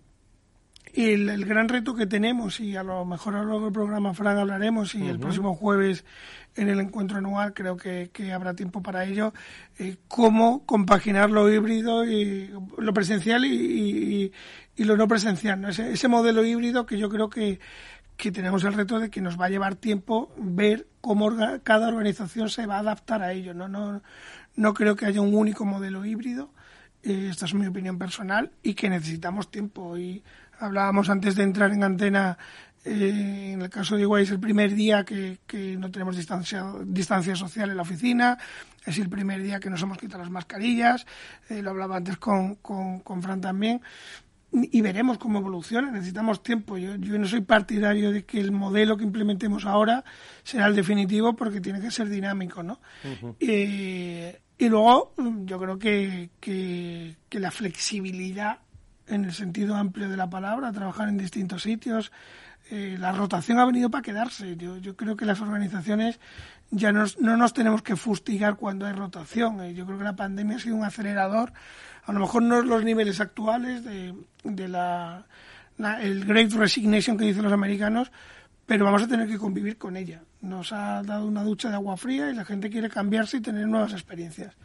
el, 0.97 1.45
gran 1.45 1.69
reto 1.69 1.95
que 1.95 2.07
tenemos, 2.07 2.61
y 2.61 2.77
a 2.77 2.83
lo 2.83 3.05
mejor 3.05 3.35
a 3.35 3.43
lo 3.43 3.51
largo 3.51 3.65
del 3.65 3.73
programa 3.73 4.15
Fran 4.15 4.39
hablaremos, 4.39 4.95
y 4.95 5.07
el 5.09 5.19
próximo 5.19 5.55
jueves 5.55 6.05
en 6.57 6.69
el 6.69 6.81
encuentro 6.81 7.19
anual 7.19 7.53
creo 7.53 7.77
que, 7.77 8.11
habrá 8.33 8.55
tiempo 8.55 8.83
para 8.83 9.05
ello, 9.05 9.33
eh, 9.79 9.97
cómo 10.09 10.65
compaginar 10.67 11.31
lo 11.31 11.53
híbrido 11.53 12.05
y 12.05 12.51
lo 12.79 12.95
presencial 12.95 13.45
y, 13.45 14.33
lo 14.77 14.97
no 14.97 15.09
presencial. 15.09 15.65
Ese, 15.65 16.09
modelo 16.09 16.45
híbrido 16.45 16.87
que 16.87 16.99
yo 16.99 17.09
creo 17.09 17.29
que, 17.29 17.59
que 18.17 18.31
tenemos 18.31 18.63
el 18.65 18.75
reto 18.75 18.99
de 18.99 19.11
que 19.11 19.21
nos 19.21 19.41
va 19.41 19.47
a 19.47 19.51
llevar 19.51 19.75
tiempo 19.75 20.33
ver 20.37 20.87
cómo 21.01 21.33
cada 21.63 21.89
organización 21.89 22.49
se 22.49 22.67
va 22.67 22.77
a 22.77 22.81
adaptar 22.81 23.23
a 23.23 23.33
ello. 23.33 23.53
No, 23.53 23.69
no, 23.69 24.03
no 24.57 24.75
creo 24.75 24.97
que 24.97 25.07
haya 25.07 25.21
un 25.21 25.35
único 25.35 25.65
modelo 25.65 26.05
híbrido. 26.05 26.51
Eh, 27.03 27.29
esta 27.31 27.45
es 27.45 27.55
mi 27.55 27.67
opinión 27.67 27.99
personal 27.99 28.51
y 28.63 28.75
que 28.75 28.89
necesitamos 28.89 29.51
tiempo. 29.51 29.99
Y 29.99 30.23
hablábamos 30.59 31.09
antes 31.11 31.35
de 31.35 31.43
entrar 31.43 31.73
en 31.73 31.85
antena, 31.85 32.39
eh, 32.85 33.53
en 33.55 33.63
el 33.63 33.71
caso 33.71 33.97
de 33.97 34.03
Iguay 34.03 34.25
es 34.25 34.31
el 34.31 34.41
primer 34.41 34.75
día 34.75 35.05
que, 35.05 35.39
no 35.79 35.91
tenemos 35.91 36.17
distancia, 36.17 36.65
distancia 36.85 37.35
social 37.35 37.71
en 37.71 37.77
la 37.77 37.83
oficina, 37.83 38.39
es 38.85 38.99
el 38.99 39.09
primer 39.09 39.43
día 39.43 39.59
que 39.61 39.71
nos 39.71 39.83
hemos 39.83 39.99
quitado 39.99 40.23
las 40.23 40.31
mascarillas, 40.31 41.07
eh, 41.49 41.63
lo 41.63 41.71
hablaba 41.71 41.97
antes 41.97 42.19
con, 42.19 42.57
con, 42.57 43.23
Fran 43.23 43.41
también, 43.41 43.81
y 44.53 44.81
veremos 44.83 45.19
cómo 45.19 45.41
evoluciona, 45.41 45.91
necesitamos 45.91 46.43
tiempo. 46.43 46.79
Yo, 46.79 46.95
yo 46.97 47.19
no 47.19 47.27
soy 47.27 47.41
partidario 47.41 48.13
de 48.13 48.25
que 48.25 48.39
el 48.39 48.53
modelo 48.53 48.97
que 48.97 49.03
implementemos 49.03 49.65
ahora 49.65 50.05
será 50.45 50.67
el 50.67 50.77
definitivo 50.77 51.35
porque 51.35 51.61
tiene 51.61 51.81
que 51.81 51.91
ser 51.91 52.09
dinámico, 52.09 52.63
¿no? 52.63 52.79
Eh, 53.41 54.41
y 54.57 54.69
luego 54.69 55.13
yo 55.45 55.59
creo 55.59 55.79
que, 55.79 56.31
que, 56.39 57.17
que 57.29 57.41
la 57.41 57.51
flexibilidad 57.51 58.59
en 59.09 59.25
el 59.25 59.33
sentido 59.33 59.77
amplio 59.77 60.09
de 60.09 60.17
la 60.17 60.31
palabra, 60.31 60.73
trabajar 60.73 61.09
en 61.09 61.19
distintos 61.19 61.63
sitios. 61.63 62.13
Eh, 62.71 62.97
la 62.99 63.13
rotación 63.13 63.59
ha 63.59 63.67
venido 63.67 63.91
para 63.91 64.03
quedarse. 64.03 64.57
Yo, 64.57 64.79
yo 64.79 64.97
creo 64.97 65.17
que 65.17 65.27
las 65.27 65.41
organizaciones 65.41 66.19
ya 66.71 66.93
no 66.93 67.37
nos 67.37 67.53
tenemos 67.53 67.83
que 67.83 67.97
fustigar 67.97 68.57
cuando 68.57 68.87
hay 68.87 68.93
rotación. 68.93 69.61
Eh, 69.63 69.75
yo 69.75 69.87
creo 69.87 69.99
que 69.99 70.05
la 70.05 70.17
pandemia 70.17 70.57
ha 70.57 70.61
sido 70.61 70.77
un 70.77 70.85
acelerador, 70.85 71.53
a 72.05 72.13
lo 72.13 72.21
mejor 72.21 72.43
no 72.43 72.61
los 72.63 72.85
niveles 72.85 73.21
actuales 73.21 73.85
de, 73.85 74.15
de 74.45 74.69
la, 74.69 75.27
el 76.01 76.25
Great 76.25 76.53
Resignation 76.53 77.17
que 77.17 77.25
dicen 77.25 77.43
los 77.43 77.53
americanos, 77.53 78.11
pero 78.67 78.85
vamos 78.85 79.03
a 79.03 79.09
tener 79.09 79.29
que 79.29 79.39
convivir 79.39 79.77
con 79.77 79.97
ella. 79.97 80.23
Nos 80.41 80.73
ha 80.73 81.03
dado 81.03 81.27
una 81.27 81.43
ducha 81.43 81.69
de 81.69 81.75
agua 81.75 81.97
fría 81.97 82.31
y 82.31 82.35
la 82.35 82.45
gente 82.45 82.71
quiere 82.71 82.89
cambiarse 82.89 83.39
y 83.39 83.41
tener 83.41 83.67
nuevas 83.67 83.93
experiencias. 83.93 84.57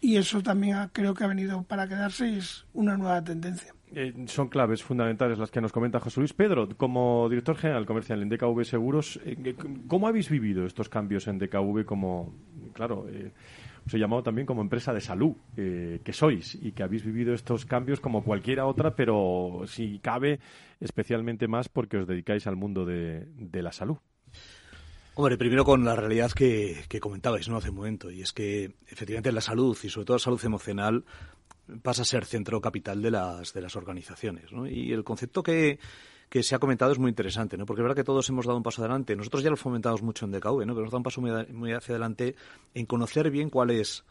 Y 0.00 0.16
eso 0.16 0.42
también 0.42 0.90
creo 0.92 1.14
que 1.14 1.24
ha 1.24 1.28
venido 1.28 1.62
para 1.62 1.88
quedarse 1.88 2.28
y 2.28 2.38
es 2.38 2.66
una 2.72 2.96
nueva 2.96 3.22
tendencia. 3.22 3.75
Eh, 3.94 4.12
son 4.26 4.48
claves 4.48 4.82
fundamentales 4.82 5.38
las 5.38 5.50
que 5.50 5.60
nos 5.60 5.72
comenta 5.72 6.00
José 6.00 6.20
Luis. 6.20 6.32
Pedro, 6.32 6.68
como 6.76 7.28
director 7.28 7.56
general 7.56 7.86
comercial 7.86 8.20
en 8.20 8.28
DKV 8.28 8.64
Seguros, 8.64 9.20
eh, 9.24 9.54
¿cómo 9.86 10.08
habéis 10.08 10.28
vivido 10.28 10.66
estos 10.66 10.88
cambios 10.88 11.28
en 11.28 11.38
DKV 11.38 11.84
como, 11.84 12.34
claro, 12.72 13.06
eh, 13.08 13.32
os 13.86 13.94
he 13.94 13.98
llamado 13.98 14.24
también 14.24 14.44
como 14.44 14.60
empresa 14.60 14.92
de 14.92 15.00
salud 15.00 15.36
que 15.54 16.12
sois 16.12 16.56
y 16.56 16.72
que 16.72 16.82
habéis 16.82 17.04
vivido 17.04 17.32
estos 17.32 17.64
cambios 17.64 18.00
como 18.00 18.24
cualquiera 18.24 18.66
otra, 18.66 18.96
pero 18.96 19.62
si 19.66 20.00
cabe 20.00 20.40
especialmente 20.80 21.46
más 21.46 21.68
porque 21.68 21.98
os 21.98 22.08
dedicáis 22.08 22.48
al 22.48 22.56
mundo 22.56 22.84
de, 22.84 23.28
la 23.52 23.70
salud? 23.70 23.98
Hombre, 25.14 25.38
primero 25.38 25.64
con 25.64 25.84
la 25.84 25.94
realidad 25.94 26.32
que, 26.32 26.82
que 26.88 26.98
comentabais 26.98 27.48
¿no? 27.48 27.58
hace 27.58 27.70
un 27.70 27.76
momento, 27.76 28.10
y 28.10 28.22
es 28.22 28.32
que 28.32 28.74
efectivamente 28.88 29.30
la 29.30 29.40
salud, 29.40 29.78
y 29.80 29.88
sobre 29.88 30.04
todo 30.04 30.16
la 30.16 30.22
salud 30.22 30.44
emocional, 30.44 31.04
pasa 31.82 32.02
a 32.02 32.04
ser 32.04 32.24
centro 32.24 32.60
capital 32.60 33.02
de 33.02 33.10
las, 33.10 33.52
de 33.52 33.60
las 33.60 33.76
organizaciones. 33.76 34.52
¿no? 34.52 34.66
Y 34.66 34.92
el 34.92 35.04
concepto 35.04 35.42
que, 35.42 35.78
que 36.28 36.42
se 36.42 36.54
ha 36.54 36.58
comentado 36.58 36.92
es 36.92 36.98
muy 36.98 37.08
interesante, 37.08 37.56
¿no? 37.56 37.66
porque 37.66 37.82
es 37.82 37.84
verdad 37.84 37.96
que 37.96 38.04
todos 38.04 38.28
hemos 38.28 38.46
dado 38.46 38.56
un 38.56 38.62
paso 38.62 38.82
adelante. 38.82 39.16
Nosotros 39.16 39.42
ya 39.42 39.50
lo 39.50 39.56
fomentamos 39.56 40.02
mucho 40.02 40.24
en 40.24 40.32
DKV, 40.32 40.66
¿no? 40.66 40.74
pero 40.74 40.80
hemos 40.80 40.90
dado 40.90 40.98
un 40.98 41.02
paso 41.02 41.20
muy, 41.20 41.72
hacia 41.72 41.94
adelante 41.94 42.36
en 42.74 42.86
conocer 42.86 43.30
bien 43.30 43.50
cuáles, 43.50 44.04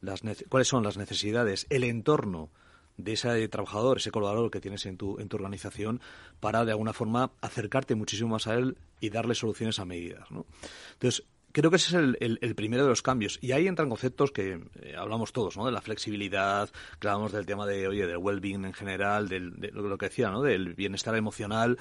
las, 0.00 0.22
cuáles 0.48 0.68
son 0.68 0.82
las 0.82 0.96
necesidades, 0.96 1.66
el 1.70 1.84
entorno 1.84 2.50
de 2.96 3.14
ese 3.14 3.48
trabajador, 3.48 3.98
ese 3.98 4.10
colaborador 4.10 4.50
que 4.50 4.60
tienes 4.60 4.84
en 4.86 4.96
tu, 4.96 5.18
en 5.18 5.28
tu 5.28 5.36
organización 5.36 6.00
para, 6.40 6.64
de 6.64 6.72
alguna 6.72 6.92
forma, 6.92 7.32
acercarte 7.40 7.94
muchísimo 7.94 8.30
más 8.30 8.46
a 8.46 8.54
él 8.54 8.76
y 9.00 9.10
darle 9.10 9.34
soluciones 9.34 9.78
a 9.78 9.84
medidas. 9.84 10.30
¿no? 10.30 10.46
Entonces, 10.92 11.24
creo 11.52 11.70
que 11.70 11.76
ese 11.76 11.96
es 11.96 12.16
el, 12.20 12.54
primero 12.54 12.82
de 12.82 12.88
los 12.88 13.02
cambios. 13.02 13.38
Y 13.40 13.52
ahí 13.52 13.66
entran 13.66 13.88
conceptos 13.88 14.32
que 14.32 14.60
eh, 14.80 14.94
hablamos 14.96 15.32
todos, 15.32 15.56
¿no? 15.56 15.66
De 15.66 15.72
la 15.72 15.80
flexibilidad, 15.80 16.70
hablamos 16.98 17.32
del 17.32 17.46
tema 17.46 17.66
de, 17.66 17.86
oye, 17.86 18.06
del 18.06 18.18
well-being 18.18 18.64
en 18.64 18.72
general, 18.72 19.28
del, 19.28 19.54
de 19.60 19.70
lo 19.70 19.98
que 19.98 20.06
decía, 20.06 20.30
¿no? 20.30 20.42
Del 20.42 20.74
bienestar 20.74 21.14
emocional. 21.16 21.78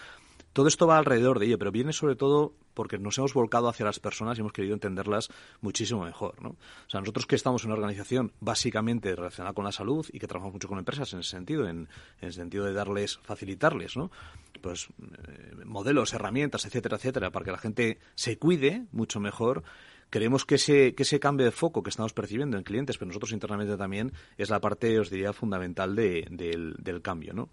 Todo 0.53 0.67
esto 0.67 0.86
va 0.86 0.98
alrededor 0.98 1.39
de 1.39 1.46
ello, 1.46 1.58
pero 1.58 1.72
viene 1.72 1.93
sobre 1.93 2.15
todo 2.15 2.53
porque 2.74 2.98
nos 2.98 3.17
hemos 3.17 3.34
volcado 3.34 3.70
hacia 3.70 3.86
las 3.86 4.00
personas 4.00 4.38
y 4.38 4.41
hemos 4.41 4.53
querido 4.53 4.74
entenderlas 4.74 5.29
muchísimo 5.62 6.03
mejor. 6.03 6.41
¿no? 6.41 6.50
O 6.50 6.89
sea, 6.89 7.00
nosotros 7.00 7.25
que 7.25 7.36
estamos 7.36 7.63
en 7.63 7.70
una 7.70 7.75
organización 7.75 8.34
básicamente 8.39 9.15
relacionada 9.15 9.53
con 9.53 9.65
la 9.65 9.72
salud 9.72 10.05
y 10.12 10.20
que 10.20 10.27
trabajamos 10.27 10.53
mucho 10.53 10.67
con 10.67 10.77
empresas 10.77 11.13
en 11.13 11.20
ese 11.20 11.29
sentido, 11.29 11.67
en, 11.67 11.88
el 12.22 12.34
sentido 12.34 12.65
de 12.65 12.74
darles, 12.74 13.20
facilitarles, 13.24 13.96
¿no? 13.96 14.12
pues 14.62 14.88
eh, 15.01 15.65
modelos, 15.65 16.13
herramientas, 16.13 16.65
etcétera, 16.65 16.98
etcétera, 16.98 17.31
para 17.31 17.46
que 17.46 17.51
la 17.51 17.58
gente 17.58 18.00
se 18.15 18.38
cuide 18.38 18.86
mucho 18.91 19.20
mejor 19.20 19.63
creemos 20.11 20.45
que 20.45 20.55
ese, 20.55 20.93
que 20.93 21.03
ese 21.03 21.19
cambio 21.19 21.45
de 21.45 21.51
foco 21.51 21.81
que 21.81 21.89
estamos 21.89 22.13
percibiendo 22.13 22.57
en 22.57 22.63
clientes, 22.63 22.97
pero 22.97 23.07
nosotros 23.07 23.31
internamente 23.31 23.77
también, 23.77 24.11
es 24.37 24.49
la 24.49 24.59
parte, 24.59 24.99
os 24.99 25.09
diría, 25.09 25.33
fundamental 25.33 25.95
de, 25.95 26.27
del, 26.29 27.01
cambio, 27.01 27.33
¿no? 27.33 27.49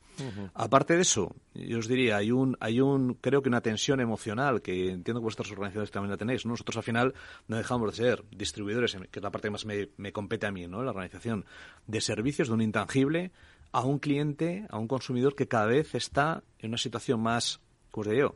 Aparte 0.54 0.96
de 0.96 1.02
eso, 1.02 1.34
yo 1.54 1.78
os 1.78 1.86
diría, 1.86 2.16
hay 2.16 2.32
un, 2.32 2.56
hay 2.60 2.80
un, 2.80 3.14
creo 3.14 3.40
que 3.42 3.48
una 3.48 3.60
tensión 3.60 4.00
emocional 4.00 4.60
que 4.60 4.90
entiendo 4.90 5.20
que 5.20 5.24
vuestras 5.24 5.50
organizaciones 5.52 5.92
también 5.92 6.10
la 6.10 6.16
tenéis, 6.16 6.44
Nosotros 6.44 6.76
al 6.76 6.82
final 6.82 7.14
no 7.46 7.56
dejamos 7.56 7.92
de 7.92 7.96
ser 7.96 8.24
distribuidores, 8.32 8.96
que 9.10 9.20
es 9.20 9.22
la 9.22 9.30
parte 9.30 9.46
que 9.46 9.52
más 9.52 9.64
me, 9.64 9.88
me 9.96 10.12
compete 10.12 10.46
a 10.46 10.50
mí, 10.50 10.66
¿no? 10.66 10.82
La 10.82 10.90
organización 10.90 11.46
de 11.86 12.00
servicios 12.00 12.48
de 12.48 12.54
un 12.54 12.60
intangible 12.60 13.30
a 13.70 13.82
un 13.82 14.00
cliente, 14.00 14.66
a 14.68 14.78
un 14.78 14.88
consumidor 14.88 15.36
que 15.36 15.46
cada 15.46 15.66
vez 15.66 15.94
está 15.94 16.42
en 16.58 16.70
una 16.70 16.78
situación 16.78 17.20
más, 17.20 17.60
¿cómo 17.92 18.02
os 18.02 18.08
diría 18.08 18.30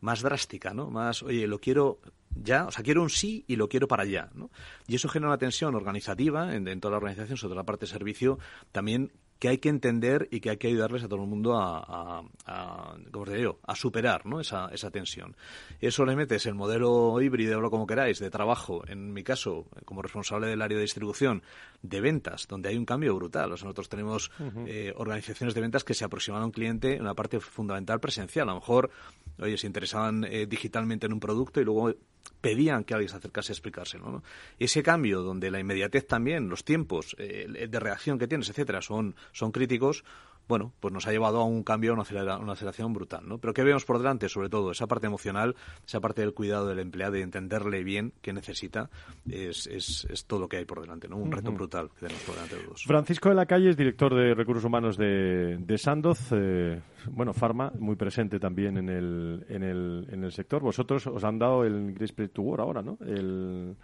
más 0.00 0.22
drástica, 0.22 0.74
¿no? 0.74 0.90
Más, 0.90 1.22
oye, 1.22 1.46
lo 1.46 1.58
quiero 1.60 2.00
ya, 2.34 2.66
o 2.66 2.70
sea, 2.70 2.84
quiero 2.84 3.02
un 3.02 3.10
sí 3.10 3.44
y 3.46 3.56
lo 3.56 3.68
quiero 3.68 3.88
para 3.88 4.04
allá, 4.04 4.30
¿no? 4.34 4.50
Y 4.86 4.96
eso 4.96 5.08
genera 5.08 5.30
una 5.30 5.38
tensión 5.38 5.74
organizativa 5.74 6.54
en, 6.54 6.68
en 6.68 6.80
toda 6.80 6.92
la 6.92 6.98
organización, 6.98 7.36
sobre 7.36 7.56
la 7.56 7.64
parte 7.64 7.86
de 7.86 7.92
servicio, 7.92 8.38
también 8.72 9.12
que 9.38 9.48
hay 9.48 9.58
que 9.58 9.68
entender 9.68 10.28
y 10.30 10.40
que 10.40 10.50
hay 10.50 10.56
que 10.56 10.68
ayudarles 10.68 11.04
a 11.04 11.08
todo 11.08 11.22
el 11.22 11.28
mundo 11.28 11.56
a, 11.56 11.78
a, 11.78 12.22
a 12.46 12.96
digo? 13.32 13.60
a 13.64 13.76
superar 13.76 14.26
¿no? 14.26 14.40
esa, 14.40 14.68
esa 14.72 14.90
tensión. 14.90 15.36
Eso 15.80 16.04
le 16.04 16.16
metes 16.16 16.46
el 16.46 16.54
modelo 16.54 17.20
híbrido, 17.20 17.58
o 17.60 17.70
como 17.70 17.86
queráis, 17.86 18.18
de 18.18 18.30
trabajo, 18.30 18.82
en 18.88 19.12
mi 19.12 19.22
caso, 19.22 19.66
como 19.84 20.02
responsable 20.02 20.48
del 20.48 20.60
área 20.60 20.76
de 20.76 20.82
distribución, 20.82 21.42
de 21.82 22.00
ventas, 22.00 22.48
donde 22.48 22.70
hay 22.70 22.76
un 22.76 22.84
cambio 22.84 23.14
brutal. 23.14 23.52
O 23.52 23.56
sea, 23.56 23.66
nosotros 23.66 23.88
tenemos 23.88 24.30
eh, 24.66 24.92
organizaciones 24.96 25.54
de 25.54 25.60
ventas 25.60 25.84
que 25.84 25.94
se 25.94 26.04
aproximan 26.04 26.42
a 26.42 26.46
un 26.46 26.50
cliente 26.50 26.96
en 26.96 27.02
una 27.02 27.14
parte 27.14 27.38
fundamental 27.38 28.00
presencial. 28.00 28.48
A 28.48 28.52
lo 28.52 28.60
mejor, 28.60 28.90
oye, 29.38 29.56
se 29.56 29.66
interesaban 29.66 30.24
eh, 30.24 30.46
digitalmente 30.46 31.06
en 31.06 31.12
un 31.12 31.20
producto 31.20 31.60
y 31.60 31.64
luego 31.64 31.94
pedían 32.40 32.84
que 32.84 32.94
alguien 32.94 33.10
se 33.10 33.16
acercase 33.16 33.52
a 33.52 33.54
explicárselo. 33.54 34.22
Ese 34.58 34.82
cambio 34.82 35.22
donde 35.22 35.50
la 35.50 35.60
inmediatez 35.60 36.06
también, 36.06 36.48
los 36.48 36.64
tiempos 36.64 37.16
eh, 37.18 37.66
de 37.68 37.80
reacción 37.80 38.18
que 38.18 38.28
tienes, 38.28 38.48
etcétera, 38.48 38.80
son, 38.82 39.14
son 39.32 39.52
críticos, 39.52 40.04
bueno, 40.48 40.72
pues 40.80 40.92
nos 40.94 41.06
ha 41.06 41.12
llevado 41.12 41.40
a 41.40 41.44
un 41.44 41.62
cambio, 41.62 41.92
a 41.92 41.94
una, 41.94 42.52
aceleración 42.52 42.92
brutal, 42.92 43.28
¿no? 43.28 43.38
Pero 43.38 43.52
¿qué 43.52 43.62
vemos 43.62 43.84
por 43.84 43.98
delante? 43.98 44.28
Sobre 44.28 44.48
todo 44.48 44.70
esa 44.70 44.86
parte 44.86 45.06
emocional, 45.06 45.54
esa 45.86 46.00
parte 46.00 46.22
del 46.22 46.32
cuidado 46.32 46.66
del 46.66 46.78
empleado, 46.78 47.12
de 47.12 47.22
entenderle 47.22 47.84
bien 47.84 48.12
qué 48.22 48.32
necesita, 48.32 48.90
es, 49.30 49.66
es, 49.66 50.06
es 50.10 50.24
todo 50.24 50.40
lo 50.40 50.48
que 50.48 50.56
hay 50.56 50.64
por 50.64 50.80
delante, 50.80 51.08
¿no? 51.08 51.16
Un 51.16 51.30
reto 51.30 51.52
brutal 51.52 51.90
que 51.90 52.06
tenemos 52.06 52.22
por 52.22 52.34
delante 52.34 52.56
todos. 52.56 52.84
Francisco 52.84 53.28
de 53.28 53.34
la 53.34 53.46
Calle 53.46 53.70
es 53.70 53.76
director 53.76 54.14
de 54.14 54.34
Recursos 54.34 54.64
Humanos 54.64 54.96
de, 54.96 55.58
de 55.58 55.78
Sandoz, 55.78 56.32
eh, 56.32 56.80
bueno, 57.10 57.32
Pharma, 57.32 57.70
muy 57.78 57.96
presente 57.96 58.40
también 58.40 58.78
en 58.78 58.88
el, 58.88 59.46
en 59.48 59.62
el, 59.62 60.06
en 60.10 60.24
el 60.24 60.32
sector. 60.32 60.62
Vosotros 60.62 61.06
os 61.06 61.24
han 61.24 61.38
dado 61.38 61.64
el 61.64 61.92
Great 61.92 62.10
Spirit 62.10 62.32
to 62.32 62.42
War 62.42 62.60
ahora, 62.60 62.82
¿no? 62.82 62.98
El 63.00 63.76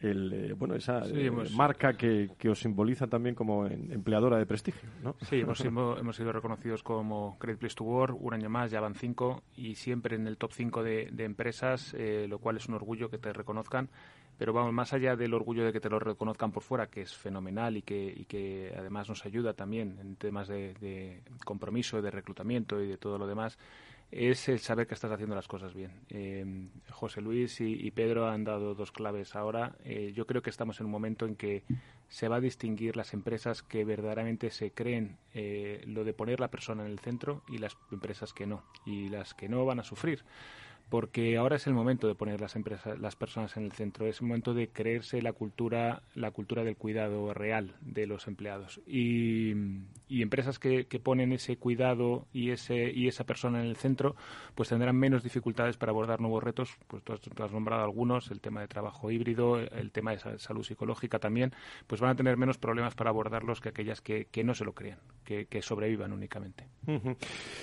el, 0.00 0.32
eh, 0.32 0.52
bueno, 0.54 0.74
esa 0.74 1.02
eh, 1.06 1.30
marca 1.54 1.92
que, 1.92 2.30
que, 2.38 2.48
os 2.48 2.58
simboliza 2.58 3.06
también 3.06 3.34
como 3.34 3.66
empleadora 3.66 4.38
de 4.38 4.46
prestigio, 4.46 4.88
¿no? 5.02 5.14
Sí, 5.20 5.40
hemos, 5.40 5.60
hemos 5.60 6.16
sido 6.16 6.32
reconocidos 6.32 6.82
como 6.82 7.36
Great 7.38 7.58
Place 7.58 7.74
to 7.76 7.84
Work 7.84 8.16
un 8.18 8.34
año 8.34 8.48
más, 8.48 8.70
ya 8.70 8.80
van 8.80 8.94
cinco 8.94 9.42
y 9.56 9.74
siempre 9.74 10.16
en 10.16 10.26
el 10.26 10.38
top 10.38 10.52
cinco 10.52 10.82
de, 10.82 11.10
empresas, 11.18 11.94
eh, 11.98 12.26
lo 12.28 12.38
cual 12.38 12.56
es 12.56 12.66
un 12.68 12.74
orgullo 12.74 13.10
que 13.10 13.18
te 13.18 13.32
reconozcan. 13.32 13.90
Pero 14.38 14.54
vamos, 14.54 14.72
más 14.72 14.94
allá 14.94 15.16
del 15.16 15.34
orgullo 15.34 15.66
de 15.66 15.72
que 15.72 15.80
te 15.80 15.90
lo 15.90 15.98
reconozcan 15.98 16.50
por 16.50 16.62
fuera, 16.62 16.86
que 16.86 17.02
es 17.02 17.14
fenomenal 17.14 17.76
y 17.76 17.82
que, 17.82 18.14
y 18.16 18.24
que 18.24 18.72
además 18.74 19.06
nos 19.06 19.26
ayuda 19.26 19.52
también 19.52 19.98
en 20.00 20.16
temas 20.16 20.48
de, 20.48 20.72
de 20.80 21.22
compromiso, 21.44 22.00
de 22.00 22.10
reclutamiento 22.10 22.80
y 22.80 22.88
de 22.88 22.96
todo 22.96 23.18
lo 23.18 23.26
demás, 23.26 23.58
es 24.10 24.48
el 24.48 24.58
saber 24.58 24.86
que 24.86 24.94
estás 24.94 25.12
haciendo 25.12 25.34
las 25.34 25.46
cosas 25.46 25.72
bien. 25.74 25.92
Eh, 26.08 26.44
José 26.90 27.20
Luis 27.20 27.60
y, 27.60 27.90
Pedro 27.92 28.28
han 28.28 28.44
dado 28.44 28.74
dos 28.74 28.92
claves 28.92 29.36
ahora. 29.36 29.76
Eh, 29.84 30.12
yo 30.14 30.26
creo 30.26 30.42
que 30.42 30.50
estamos 30.50 30.80
en 30.80 30.86
un 30.86 30.92
momento 30.92 31.26
en 31.26 31.36
que 31.36 31.62
se 32.08 32.28
va 32.28 32.36
a 32.36 32.40
distinguir 32.40 32.96
las 32.96 33.14
empresas 33.14 33.62
que 33.62 33.84
verdaderamente 33.84 34.50
se 34.50 34.72
creen 34.72 35.16
eh, 35.32 35.82
lo 35.86 36.04
de 36.04 36.12
poner 36.12 36.40
la 36.40 36.50
persona 36.50 36.84
en 36.84 36.90
el 36.90 36.98
centro 36.98 37.42
y 37.48 37.58
las 37.58 37.76
empresas 37.92 38.32
que 38.32 38.46
no. 38.46 38.64
Y 38.84 39.08
las 39.08 39.34
que 39.34 39.48
no 39.48 39.64
van 39.64 39.80
a 39.80 39.84
sufrir 39.84 40.24
porque 40.88 41.36
ahora 41.36 41.54
es 41.54 41.68
el 41.68 41.72
momento 41.72 42.08
de 42.08 42.16
poner 42.16 42.40
las 42.40 42.56
empresas, 42.56 42.98
las 42.98 43.14
personas 43.14 43.56
en 43.56 43.62
el 43.62 43.70
centro, 43.70 44.08
es 44.08 44.20
el 44.20 44.26
momento 44.26 44.54
de 44.54 44.70
creerse 44.70 45.22
la 45.22 45.32
cultura, 45.32 46.02
la 46.16 46.32
cultura 46.32 46.64
del 46.64 46.76
cuidado 46.76 47.32
real 47.32 47.76
de 47.80 48.08
los 48.08 48.26
empleados 48.26 48.80
y, 48.88 49.54
empresas 50.22 50.58
que, 50.58 50.84
ponen 51.02 51.32
ese 51.32 51.56
cuidado 51.56 52.26
y 52.32 52.50
ese 52.50 52.90
y 52.92 53.08
esa 53.08 53.24
persona 53.24 53.60
en 53.60 53.66
el 53.66 53.76
centro, 53.76 54.16
pues 54.54 54.68
tendrán 54.68 54.96
menos 54.96 55.22
dificultades 55.22 55.76
para 55.76 55.90
abordar 55.90 56.20
nuevos 56.20 56.42
retos. 56.42 56.76
Pues 56.86 57.02
tú 57.02 57.12
has, 57.12 57.52
nombrado 57.52 57.84
algunos, 57.84 58.30
el 58.30 58.40
tema 58.40 58.60
de 58.60 58.68
trabajo 58.68 59.10
híbrido, 59.10 59.58
el 59.58 59.92
tema 59.92 60.12
de 60.12 60.38
salud 60.38 60.64
psicológica 60.64 61.18
también, 61.18 61.52
pues 61.86 62.00
van 62.00 62.10
a 62.10 62.16
tener 62.16 62.36
menos 62.36 62.58
problemas 62.58 62.94
para 62.94 63.10
abordarlos 63.10 63.60
que 63.60 63.70
aquellas 63.70 64.00
que, 64.00 64.26
no 64.44 64.54
se 64.54 64.64
lo 64.64 64.74
crean, 64.74 64.98
que, 65.24 65.62
sobrevivan 65.62 66.12
únicamente. 66.12 66.64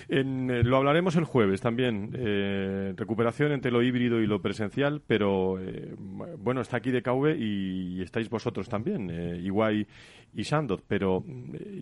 Eh, 0.09 0.23
lo 0.23 0.77
hablaremos 0.77 1.15
el 1.15 1.25
jueves 1.25 1.61
también. 1.61 2.11
Eh, 2.15 2.93
recuperación 2.95 3.51
entre 3.51 3.71
lo 3.71 3.81
híbrido 3.81 4.21
y 4.21 4.27
lo 4.27 4.41
presencial, 4.41 5.01
pero 5.05 5.59
eh, 5.59 5.93
bueno, 5.97 6.61
está 6.61 6.77
aquí 6.77 6.91
de 6.91 7.01
KV 7.01 7.35
y, 7.37 8.01
estáis 8.01 8.29
vosotros 8.29 8.69
también, 8.69 9.09
Iguay 9.43 9.85
y 10.33 10.43
Sandoz, 10.43 10.83
pero 10.87 11.23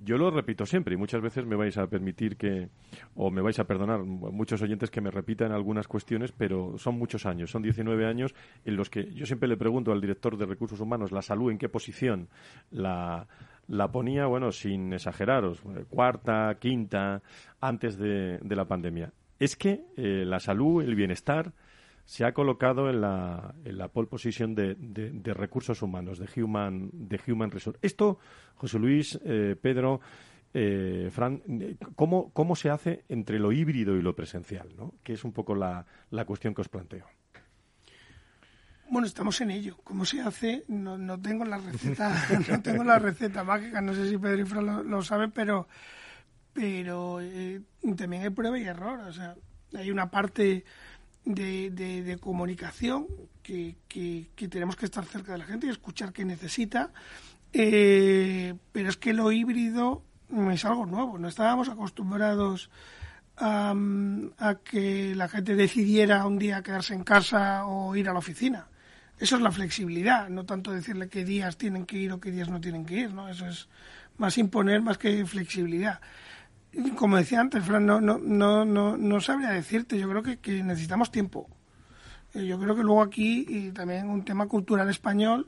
yo 0.04 0.18
lo 0.18 0.32
repito 0.32 0.55
siempre 0.64 0.94
y 0.94 0.98
muchas 0.98 1.22
veces 1.22 1.46
me 1.46 1.56
vais 1.56 1.76
a 1.78 1.88
permitir 1.88 2.38
que, 2.38 2.70
o 3.16 3.32
me 3.32 3.42
vais 3.42 3.58
a 3.60 3.64
perdonar, 3.64 4.04
muchos 4.04 4.62
oyentes 4.62 4.92
que 4.92 5.02
me 5.02 5.10
repitan 5.10 5.52
algunas 5.52 5.88
cuestiones, 5.88 6.32
pero 6.32 6.78
son 6.78 7.00
muchos 7.00 7.26
años, 7.26 7.50
son 7.50 7.64
19 7.64 8.06
años 8.06 8.36
en 8.64 8.76
los 8.76 8.90
que 8.90 9.12
yo 9.12 9.26
siempre 9.26 9.50
le 9.50 9.58
pregunto 9.58 9.92
al 9.92 10.02
director 10.02 10.38
de 10.38 10.46
recursos 10.46 10.80
humanos 10.80 11.12
la 11.12 11.24
salud 11.24 11.52
en 11.52 11.58
qué 11.58 11.70
posición 11.70 12.30
la 12.70 13.28
la 13.68 13.92
ponía, 13.92 14.28
bueno, 14.28 14.52
sin 14.52 14.94
exageraros, 14.94 15.64
cuarta, 15.90 16.56
quinta, 16.60 17.24
antes 17.60 17.98
de 17.98 18.40
la 18.56 18.66
pandemia 18.66 19.12
es 19.40 19.56
que 19.56 19.86
eh, 19.98 20.24
la 20.26 20.40
salud, 20.40 20.84
el 20.84 20.96
bienestar, 20.96 21.54
se 22.06 22.24
ha 22.24 22.34
colocado 22.34 22.90
en 22.90 23.02
la, 23.02 23.56
en 23.64 23.78
la 23.78 23.88
pole 23.88 24.08
position 24.08 24.54
de, 24.54 24.76
de, 24.76 25.34
recursos 25.34 25.82
humanos, 25.82 26.20
de 26.20 26.28
human, 26.42 26.90
de 26.94 27.20
human 27.28 27.50
resource. 27.50 27.80
Esto, 27.82 28.20
José 28.56 28.78
Luis, 28.78 29.20
eh, 29.26 29.56
Pedro, 29.60 30.02
eh, 30.58 31.10
Fran, 31.12 31.42
¿cómo, 31.98 32.32
¿cómo 32.32 32.56
se 32.56 32.70
hace 32.70 33.04
entre 33.10 33.40
lo 33.40 33.52
híbrido 33.52 33.98
y 33.98 34.02
lo 34.02 34.16
presencial? 34.16 34.70
¿no? 34.78 34.94
Que 35.04 35.12
es 35.12 35.26
un 35.26 35.34
poco 35.34 35.54
la, 35.54 35.86
la 36.12 36.24
cuestión 36.24 36.56
que 36.56 36.62
os 36.62 36.70
planteo. 36.70 37.06
Bueno, 38.90 39.06
estamos 39.06 39.42
en 39.42 39.52
ello. 39.52 39.78
¿Cómo 39.84 40.06
se 40.06 40.22
hace? 40.22 40.64
No, 40.70 40.98
no 40.98 41.20
tengo 41.20 41.44
la 41.44 41.58
receta, 41.58 42.16
no 42.50 42.62
tengo 42.62 42.86
la 42.86 43.00
receta 43.00 43.44
mágica. 43.44 43.82
No 43.82 43.94
sé 43.94 44.08
si 44.08 44.18
Pedro 44.18 44.42
y 44.42 44.46
Fran 44.46 44.90
lo, 44.90 45.04
saben, 45.04 45.32
pero, 45.32 45.68
pero 46.54 47.20
eh, 47.20 47.60
también 47.98 48.24
hay 48.24 48.30
prueba 48.30 48.58
y 48.58 48.64
error. 48.64 49.00
O 49.02 49.12
sea, 49.12 49.36
hay 49.74 49.92
una 49.92 50.10
parte 50.10 50.64
de, 51.26 51.70
de, 51.70 52.18
comunicación 52.18 53.08
que, 53.44 53.76
que, 53.90 54.48
tenemos 54.48 54.78
que 54.78 54.86
estar 54.86 55.04
cerca 55.04 55.34
de 55.34 55.40
la 55.40 55.46
gente 55.46 55.68
y 55.68 55.72
escuchar 55.72 56.14
qué 56.14 56.24
necesita. 56.24 56.94
Eh, 57.52 58.54
pero 58.72 58.88
es 58.88 58.96
que 58.96 59.12
lo 59.12 59.34
híbrido 59.34 60.04
es 60.52 60.66
algo 60.66 60.86
nuevo. 60.86 61.18
No 61.18 61.28
estábamos 61.28 61.70
acostumbrados 61.70 62.70
a, 63.38 63.74
a 64.38 64.56
que 64.56 65.16
la 65.16 65.28
gente 65.28 65.56
decidiera 65.56 66.26
un 66.26 66.38
día 66.38 66.64
quedarse 66.64 66.94
en 66.94 67.04
casa 67.04 67.66
o 67.66 67.96
ir 67.96 68.10
a 68.10 68.14
la 68.14 68.20
oficina 68.20 68.68
eso 69.20 69.38
es 69.38 69.42
la 69.42 69.52
flexibilidad, 69.52 70.30
no 70.30 70.46
tanto 70.46 70.72
decirle 70.72 71.08
qué 71.08 71.24
días 71.24 71.58
tienen 71.58 71.86
que 71.86 71.98
ir 71.98 72.12
o 72.12 72.20
qué 72.20 72.32
días 72.32 72.50
no 72.50 72.60
tienen 72.60 72.86
que 72.86 72.96
ir, 72.96 73.14
¿no? 73.14 73.30
Eso 73.30 73.48
es 73.48 73.70
más 74.18 74.38
imponer 74.38 74.82
más 74.82 74.98
que 74.98 75.26
flexibilidad. 75.26 76.02
Como 76.98 77.16
decía 77.16 77.40
antes, 77.40 77.64
Fran, 77.64 77.86
no, 77.86 78.02
no, 78.02 78.18
no, 78.18 78.66
no, 78.66 78.98
no 78.98 79.22
sabría 79.22 79.50
decirte, 79.52 79.98
yo 79.98 80.10
creo 80.10 80.24
que, 80.24 80.38
que 80.38 80.64
necesitamos 80.64 81.12
tiempo. 81.12 81.50
Eh, 82.34 82.46
yo 82.46 82.60
creo 82.60 82.76
que 82.76 82.84
luego 82.84 83.02
aquí 83.02 83.46
y 83.48 83.72
también 83.72 84.10
un 84.10 84.26
tema 84.26 84.48
cultural 84.48 84.90
español 84.90 85.48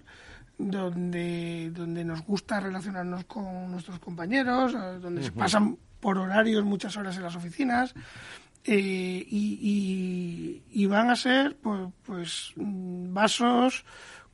donde, 0.58 1.72
donde 1.72 2.04
nos 2.04 2.22
gusta 2.24 2.60
relacionarnos 2.60 3.26
con 3.26 3.72
nuestros 3.72 4.00
compañeros, 4.00 4.74
eh, 4.74 5.00
donde 5.00 5.24
se 5.24 5.32
pasan 5.32 5.78
por 6.00 6.18
horarios 6.18 6.64
muchas 6.64 6.98
horas 6.98 7.16
en 7.18 7.24
las 7.24 7.36
oficinas, 7.36 7.94
eh, 8.64 9.26
y, 9.30 10.86
van 10.88 11.10
a 11.10 11.16
ser 11.16 11.56
pues, 11.58 11.90
pues, 12.04 12.54
vasos 12.56 13.86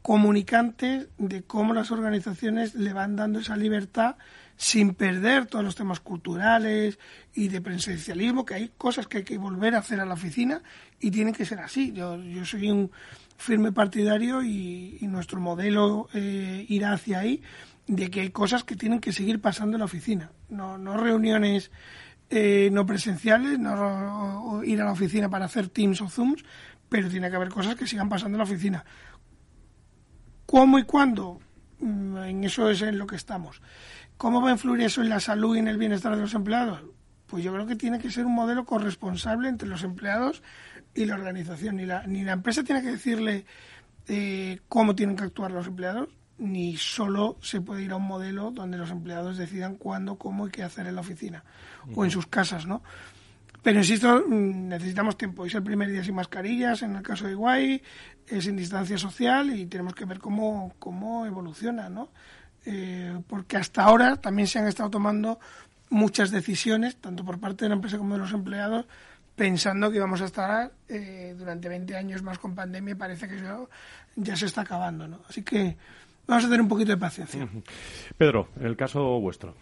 comunicantes 0.01 1.07
de 1.17 1.43
cómo 1.43 1.73
las 1.73 1.91
organizaciones 1.91 2.75
le 2.75 2.93
van 2.93 3.15
dando 3.15 3.39
esa 3.39 3.55
libertad 3.55 4.15
sin 4.55 4.93
perder 4.93 5.47
todos 5.47 5.65
los 5.65 5.75
temas 5.75 5.99
culturales 5.99 6.99
y 7.33 7.47
de 7.47 7.61
presencialismo, 7.61 8.45
que 8.45 8.55
hay 8.55 8.71
cosas 8.77 9.07
que 9.07 9.19
hay 9.19 9.23
que 9.23 9.37
volver 9.37 9.75
a 9.75 9.79
hacer 9.79 9.99
a 9.99 10.05
la 10.05 10.13
oficina 10.13 10.61
y 10.99 11.09
tienen 11.11 11.33
que 11.33 11.45
ser 11.45 11.59
así. 11.59 11.91
Yo, 11.91 12.17
yo 12.17 12.45
soy 12.45 12.69
un 12.69 12.91
firme 13.43 13.71
partidario 13.71 14.41
y, 14.41 14.97
nuestro 15.01 15.39
modelo 15.39 16.07
eh, 16.13 16.65
irá 16.69 16.93
hacia 16.93 17.19
ahí, 17.19 17.43
de 17.85 18.09
que 18.09 18.21
hay 18.21 18.29
cosas 18.29 18.63
que 18.63 18.75
tienen 18.75 18.99
que 18.99 19.11
seguir 19.11 19.41
pasando 19.41 19.75
en 19.75 19.79
la 19.79 19.85
oficina, 19.85 20.31
no, 20.49 20.77
no 20.77 20.97
reuniones 20.97 21.69
eh, 22.29 22.69
no 22.71 22.85
presenciales, 22.85 23.59
no 23.59 24.63
ir 24.63 24.81
a 24.81 24.85
la 24.85 24.91
oficina 24.93 25.29
para 25.29 25.45
hacer 25.45 25.67
Teams 25.67 26.01
o 26.01 26.09
Zooms, 26.09 26.43
pero 26.89 27.09
tiene 27.09 27.29
que 27.29 27.35
haber 27.35 27.49
cosas 27.49 27.75
que 27.75 27.85
sigan 27.85 28.09
pasando 28.09 28.37
en 28.37 28.39
la 28.39 28.45
oficina. 28.45 28.85
¿Cómo 30.45 30.79
y 30.79 30.83
cuándo? 30.83 31.39
Mm, 31.79 32.17
en 32.17 32.43
eso 32.45 32.69
es 32.69 32.81
en 32.81 32.97
lo 32.97 33.05
que 33.05 33.17
estamos. 33.17 33.61
¿Cómo 34.17 34.41
va 34.41 34.49
a 34.49 34.53
influir 34.53 34.81
eso 34.81 35.01
en 35.01 35.09
la 35.09 35.19
salud 35.19 35.55
y 35.55 35.59
en 35.59 35.67
el 35.67 35.77
bienestar 35.77 36.15
de 36.15 36.21
los 36.21 36.33
empleados? 36.33 36.81
Pues 37.27 37.43
yo 37.43 37.53
creo 37.53 37.67
que 37.67 37.75
tiene 37.75 37.99
que 37.99 38.09
ser 38.09 38.25
un 38.25 38.33
modelo 38.33 38.65
corresponsable 38.65 39.49
entre 39.49 39.67
los 39.67 39.83
empleados 39.83 40.41
y 40.95 41.05
la 41.05 41.15
organización. 41.15 41.77
Ni 41.77 41.85
la, 41.85 42.05
ni 42.07 42.23
la 42.23 42.33
empresa 42.33 42.63
tiene 42.63 42.81
que 42.81 42.91
decirle 42.91 43.45
eh, 44.07 44.59
cómo 44.67 44.95
tienen 44.95 45.15
que 45.15 45.23
actuar 45.23 45.51
los 45.51 45.67
empleados, 45.67 46.09
ni 46.37 46.75
solo 46.77 47.37
se 47.41 47.61
puede 47.61 47.83
ir 47.83 47.91
a 47.91 47.95
un 47.95 48.07
modelo 48.07 48.51
donde 48.51 48.77
los 48.77 48.91
empleados 48.91 49.37
decidan 49.37 49.75
cuándo, 49.75 50.17
cómo 50.17 50.47
y 50.47 50.51
qué 50.51 50.63
hacer 50.63 50.87
en 50.87 50.95
la 50.95 51.01
oficina 51.01 51.43
o 51.95 52.03
en 52.03 52.11
sus 52.11 52.27
casas, 52.27 52.65
¿no? 52.65 52.81
Pero 53.61 53.79
insisto, 53.79 54.25
mm, 54.27 54.67
necesitamos 54.67 55.17
tiempo. 55.17 55.45
Es 55.45 55.55
el 55.55 55.63
primer 55.63 55.89
día 55.89 56.03
sin 56.03 56.15
mascarillas, 56.15 56.81
en 56.81 56.95
el 56.95 57.01
caso 57.01 57.27
de 57.27 57.81
es 58.27 58.43
sin 58.43 58.55
distancia 58.55 58.97
social 58.97 59.57
y 59.57 59.65
tenemos 59.65 59.95
que 59.95 60.05
ver 60.05 60.19
cómo, 60.19 60.73
cómo 60.79 61.25
evoluciona, 61.25 61.89
¿no? 61.89 62.09
Eh, 62.65 63.21
porque 63.27 63.57
hasta 63.57 63.83
ahora 63.83 64.17
también 64.17 64.47
se 64.47 64.59
han 64.59 64.67
estado 64.67 64.89
tomando 64.89 65.39
muchas 65.89 66.31
decisiones, 66.31 66.97
tanto 66.97 67.23
por 67.23 67.39
parte 67.39 67.65
de 67.65 67.69
la 67.69 67.75
empresa 67.75 67.97
como 67.97 68.15
de 68.15 68.19
los 68.19 68.33
empleados, 68.33 68.85
pensando 69.35 69.89
que 69.89 69.97
íbamos 69.97 70.21
a 70.21 70.25
estar 70.25 70.71
eh, 70.87 71.35
durante 71.37 71.69
20 71.69 71.95
años 71.95 72.21
más 72.21 72.37
con 72.37 72.53
pandemia 72.55 72.91
y 72.91 72.95
parece 72.95 73.27
que 73.27 73.37
eso 73.37 73.69
ya 74.15 74.35
se 74.35 74.45
está 74.45 74.61
acabando, 74.61 75.07
¿no? 75.07 75.21
Así 75.27 75.43
que 75.43 75.75
vamos 76.27 76.45
a 76.45 76.47
tener 76.47 76.61
un 76.61 76.67
poquito 76.67 76.91
de 76.91 76.97
paciencia. 76.97 77.47
Pedro, 78.17 78.49
el 78.59 78.75
caso 78.75 79.19
vuestro. 79.19 79.55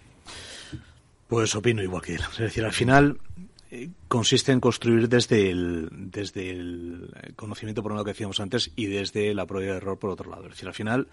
Pues 1.28 1.56
opino 1.56 1.82
igual 1.82 2.02
que 2.02 2.16
él. 2.16 2.22
Es 2.34 2.40
decir, 2.40 2.66
al 2.66 2.74
final 2.74 3.18
eh, 3.70 3.90
consiste 4.10 4.52
en 4.52 4.60
construir 4.60 5.08
desde 5.08 5.50
el, 5.50 5.88
desde 5.92 6.50
el 6.50 7.34
conocimiento, 7.38 7.82
por 7.82 7.94
lo 7.94 8.04
que 8.04 8.12
decíamos 8.12 8.42
antes, 8.42 8.72
y 8.76 8.88
desde 8.88 9.34
la 9.34 9.46
prueba 9.46 9.72
de 9.72 9.78
error, 9.78 9.98
por 9.98 10.10
otro 10.10 10.30
lado. 10.30 10.44
Es 10.44 10.52
decir, 10.52 10.68
al 10.68 10.74
final 10.74 11.08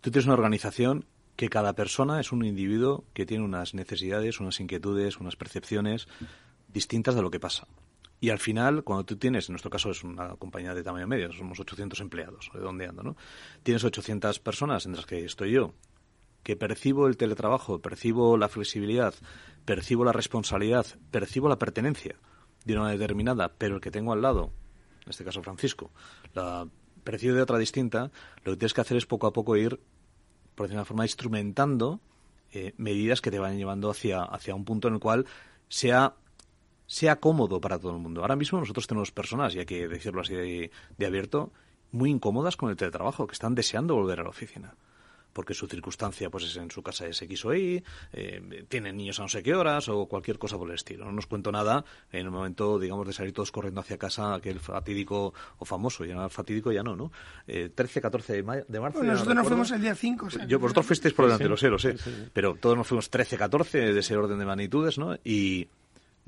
tú 0.00 0.12
tienes 0.12 0.26
una 0.26 0.34
organización 0.34 1.06
que 1.34 1.48
cada 1.48 1.72
persona 1.72 2.20
es 2.20 2.30
un 2.30 2.44
individuo 2.44 3.04
que 3.14 3.26
tiene 3.26 3.44
unas 3.44 3.74
necesidades, 3.74 4.38
unas 4.38 4.60
inquietudes, 4.60 5.18
unas 5.18 5.36
percepciones 5.36 6.06
distintas 6.68 7.14
de 7.14 7.22
lo 7.22 7.30
que 7.30 7.40
pasa. 7.40 7.66
Y 8.20 8.30
al 8.30 8.38
final, 8.38 8.82
cuando 8.82 9.04
tú 9.04 9.16
tienes, 9.16 9.48
en 9.48 9.52
nuestro 9.52 9.70
caso 9.70 9.90
es 9.90 10.02
una 10.02 10.30
compañía 10.36 10.74
de 10.74 10.82
tamaño 10.82 11.06
medio, 11.06 11.32
somos 11.32 11.60
800 11.60 12.00
empleados, 12.00 12.50
redondeando, 12.52 13.02
¿no? 13.02 13.16
Tienes 13.62 13.84
800 13.84 14.40
personas, 14.40 14.86
entre 14.86 14.98
las 14.98 15.06
que 15.06 15.24
estoy 15.24 15.52
yo, 15.52 15.72
que 16.42 16.56
percibo 16.56 17.06
el 17.06 17.16
teletrabajo, 17.16 17.80
percibo 17.80 18.36
la 18.36 18.48
flexibilidad, 18.48 19.14
percibo 19.64 20.04
la 20.04 20.12
responsabilidad, 20.12 20.86
percibo 21.10 21.48
la 21.48 21.58
pertenencia 21.58 22.16
de 22.64 22.76
una 22.76 22.90
determinada, 22.90 23.52
pero 23.56 23.76
el 23.76 23.80
que 23.80 23.90
tengo 23.90 24.12
al 24.12 24.22
lado, 24.22 24.52
en 25.04 25.10
este 25.10 25.24
caso 25.24 25.42
Francisco, 25.42 25.92
la 26.34 26.66
percibo 27.04 27.34
de 27.34 27.42
otra 27.42 27.58
distinta, 27.58 28.10
lo 28.44 28.52
que 28.52 28.58
tienes 28.58 28.74
que 28.74 28.80
hacer 28.80 28.96
es 28.96 29.06
poco 29.06 29.26
a 29.26 29.32
poco 29.32 29.56
ir, 29.56 29.80
por 30.54 30.66
decirlo 30.66 30.68
de 30.68 30.74
una 30.74 30.84
forma, 30.84 31.04
instrumentando 31.04 32.00
eh, 32.50 32.74
medidas 32.78 33.20
que 33.20 33.30
te 33.30 33.38
vayan 33.38 33.58
llevando 33.58 33.90
hacia, 33.90 34.22
hacia 34.22 34.54
un 34.54 34.64
punto 34.64 34.88
en 34.88 34.94
el 34.94 35.00
cual 35.00 35.26
sea 35.68 36.16
sea 36.88 37.16
cómodo 37.16 37.60
para 37.60 37.78
todo 37.78 37.92
el 37.92 37.98
mundo. 37.98 38.22
Ahora 38.22 38.34
mismo 38.34 38.58
nosotros 38.58 38.86
tenemos 38.86 39.12
personas, 39.12 39.54
y 39.54 39.60
hay 39.60 39.66
que 39.66 39.86
decirlo 39.86 40.22
así 40.22 40.34
de, 40.34 41.06
abierto, 41.06 41.52
muy 41.92 42.10
incómodas 42.10 42.56
con 42.56 42.70
el 42.70 42.76
teletrabajo, 42.76 43.26
que 43.26 43.34
están 43.34 43.54
deseando 43.54 43.94
volver 43.94 44.20
a 44.20 44.24
la 44.24 44.30
oficina 44.30 44.74
porque 45.30 45.54
su 45.54 45.68
circunstancia 45.68 46.30
pues 46.30 46.44
es 46.44 46.56
en 46.56 46.68
su 46.68 46.82
casa 46.82 47.06
es 47.06 47.22
X 47.22 47.44
o 47.44 47.54
Y, 47.54 47.84
eh, 48.12 48.64
tienen 48.68 48.96
niños 48.96 49.20
a 49.20 49.22
no 49.22 49.28
sé 49.28 49.40
qué 49.40 49.54
horas 49.54 49.88
o 49.88 50.06
cualquier 50.06 50.36
cosa 50.36 50.58
por 50.58 50.68
el 50.68 50.74
estilo. 50.74 51.04
No 51.04 51.12
nos 51.12 51.26
cuento 51.26 51.52
nada 51.52 51.84
en 52.10 52.20
el 52.24 52.30
momento, 52.32 52.76
digamos, 52.76 53.06
de 53.06 53.12
salir 53.12 53.32
todos 53.32 53.52
corriendo 53.52 53.80
hacia 53.80 53.98
casa, 53.98 54.34
aquel 54.34 54.58
fatídico 54.58 55.32
o 55.58 55.64
famoso, 55.64 56.04
ya 56.04 56.28
fatídico 56.28 56.72
ya 56.72 56.82
no, 56.82 56.96
¿no? 56.96 57.12
Eh, 57.46 57.70
13, 57.72 58.00
14 58.00 58.42
de, 58.42 58.64
de 58.66 58.80
marzo. 58.80 59.00
nosotros 59.04 59.36
nos 59.36 59.46
fuimos 59.46 59.70
el 59.70 59.80
día 59.80 59.94
5. 59.94 60.28
Yo, 60.48 60.58
vosotros 60.58 60.86
fuisteis 60.86 61.14
por 61.14 61.26
delante, 61.26 61.48
lo 61.48 61.56
sé, 61.56 61.68
lo 61.68 61.78
sé. 61.78 61.94
Pero 62.32 62.56
todos 62.56 62.76
nos 62.76 62.88
fuimos 62.88 63.08
13, 63.08 63.36
14 63.36 63.92
de 63.92 64.00
ese 64.00 64.16
orden 64.16 64.40
de 64.40 64.44
magnitudes, 64.44 64.98
¿no? 64.98 65.14
Y 65.22 65.68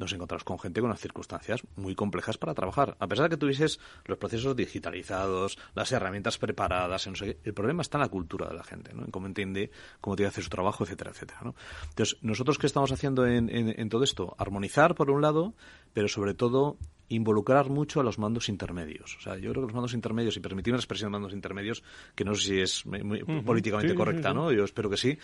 nos 0.00 0.12
encontramos 0.12 0.44
con 0.44 0.58
gente 0.58 0.80
con 0.80 0.90
unas 0.90 1.00
circunstancias 1.00 1.62
muy 1.76 1.94
complejas 1.94 2.38
para 2.38 2.54
trabajar. 2.54 2.96
A 2.98 3.06
pesar 3.06 3.24
de 3.26 3.30
que 3.30 3.36
tuvieses 3.36 3.78
los 4.04 4.18
procesos 4.18 4.56
digitalizados, 4.56 5.58
las 5.74 5.92
herramientas 5.92 6.38
preparadas, 6.38 7.06
el 7.06 7.54
problema 7.54 7.82
está 7.82 7.98
en 7.98 8.02
la 8.02 8.08
cultura 8.08 8.48
de 8.48 8.54
la 8.54 8.64
gente, 8.64 8.92
¿no? 8.94 9.04
en 9.04 9.10
cómo 9.10 9.26
entiende, 9.26 9.70
cómo 10.00 10.16
tiene 10.16 10.28
que 10.28 10.34
hacer 10.34 10.44
su 10.44 10.50
trabajo, 10.50 10.84
etcétera, 10.84 11.10
etcétera. 11.10 11.40
¿no? 11.44 11.54
Entonces, 11.90 12.18
nosotros 12.22 12.58
qué 12.58 12.66
estamos 12.66 12.90
haciendo 12.90 13.26
en, 13.26 13.48
en, 13.50 13.88
todo 13.88 14.02
esto? 14.02 14.34
Armonizar, 14.38 14.94
por 14.94 15.10
un 15.10 15.20
lado, 15.22 15.54
pero 15.92 16.08
sobre 16.08 16.34
todo 16.34 16.78
involucrar 17.08 17.68
mucho 17.68 18.00
a 18.00 18.04
los 18.04 18.18
mandos 18.18 18.48
intermedios. 18.48 19.16
O 19.18 19.20
sea, 19.20 19.34
yo 19.34 19.50
creo 19.50 19.62
que 19.62 19.66
los 19.66 19.74
mandos 19.74 19.94
intermedios, 19.94 20.36
y 20.36 20.40
permitir 20.40 20.72
una 20.72 20.78
expresión 20.78 21.10
de 21.10 21.18
mandos 21.18 21.32
intermedios, 21.34 21.82
que 22.14 22.24
no 22.24 22.34
sé 22.34 22.46
si 22.46 22.60
es 22.60 22.86
muy, 22.86 23.22
políticamente 23.42 23.94
correcta, 23.94 24.32
¿no? 24.32 24.52
Yo 24.52 24.64
espero 24.64 24.88
que 24.88 24.96
sí. 24.96 25.18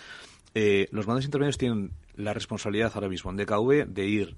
Eh, 0.54 0.88
los 0.90 1.06
mandos 1.06 1.24
intermedios 1.24 1.58
tienen 1.58 1.92
la 2.14 2.34
responsabilidad 2.34 2.90
ahora 2.94 3.08
mismo 3.08 3.30
en 3.30 3.36
DKV 3.36 3.86
de 3.86 4.06
ir 4.06 4.36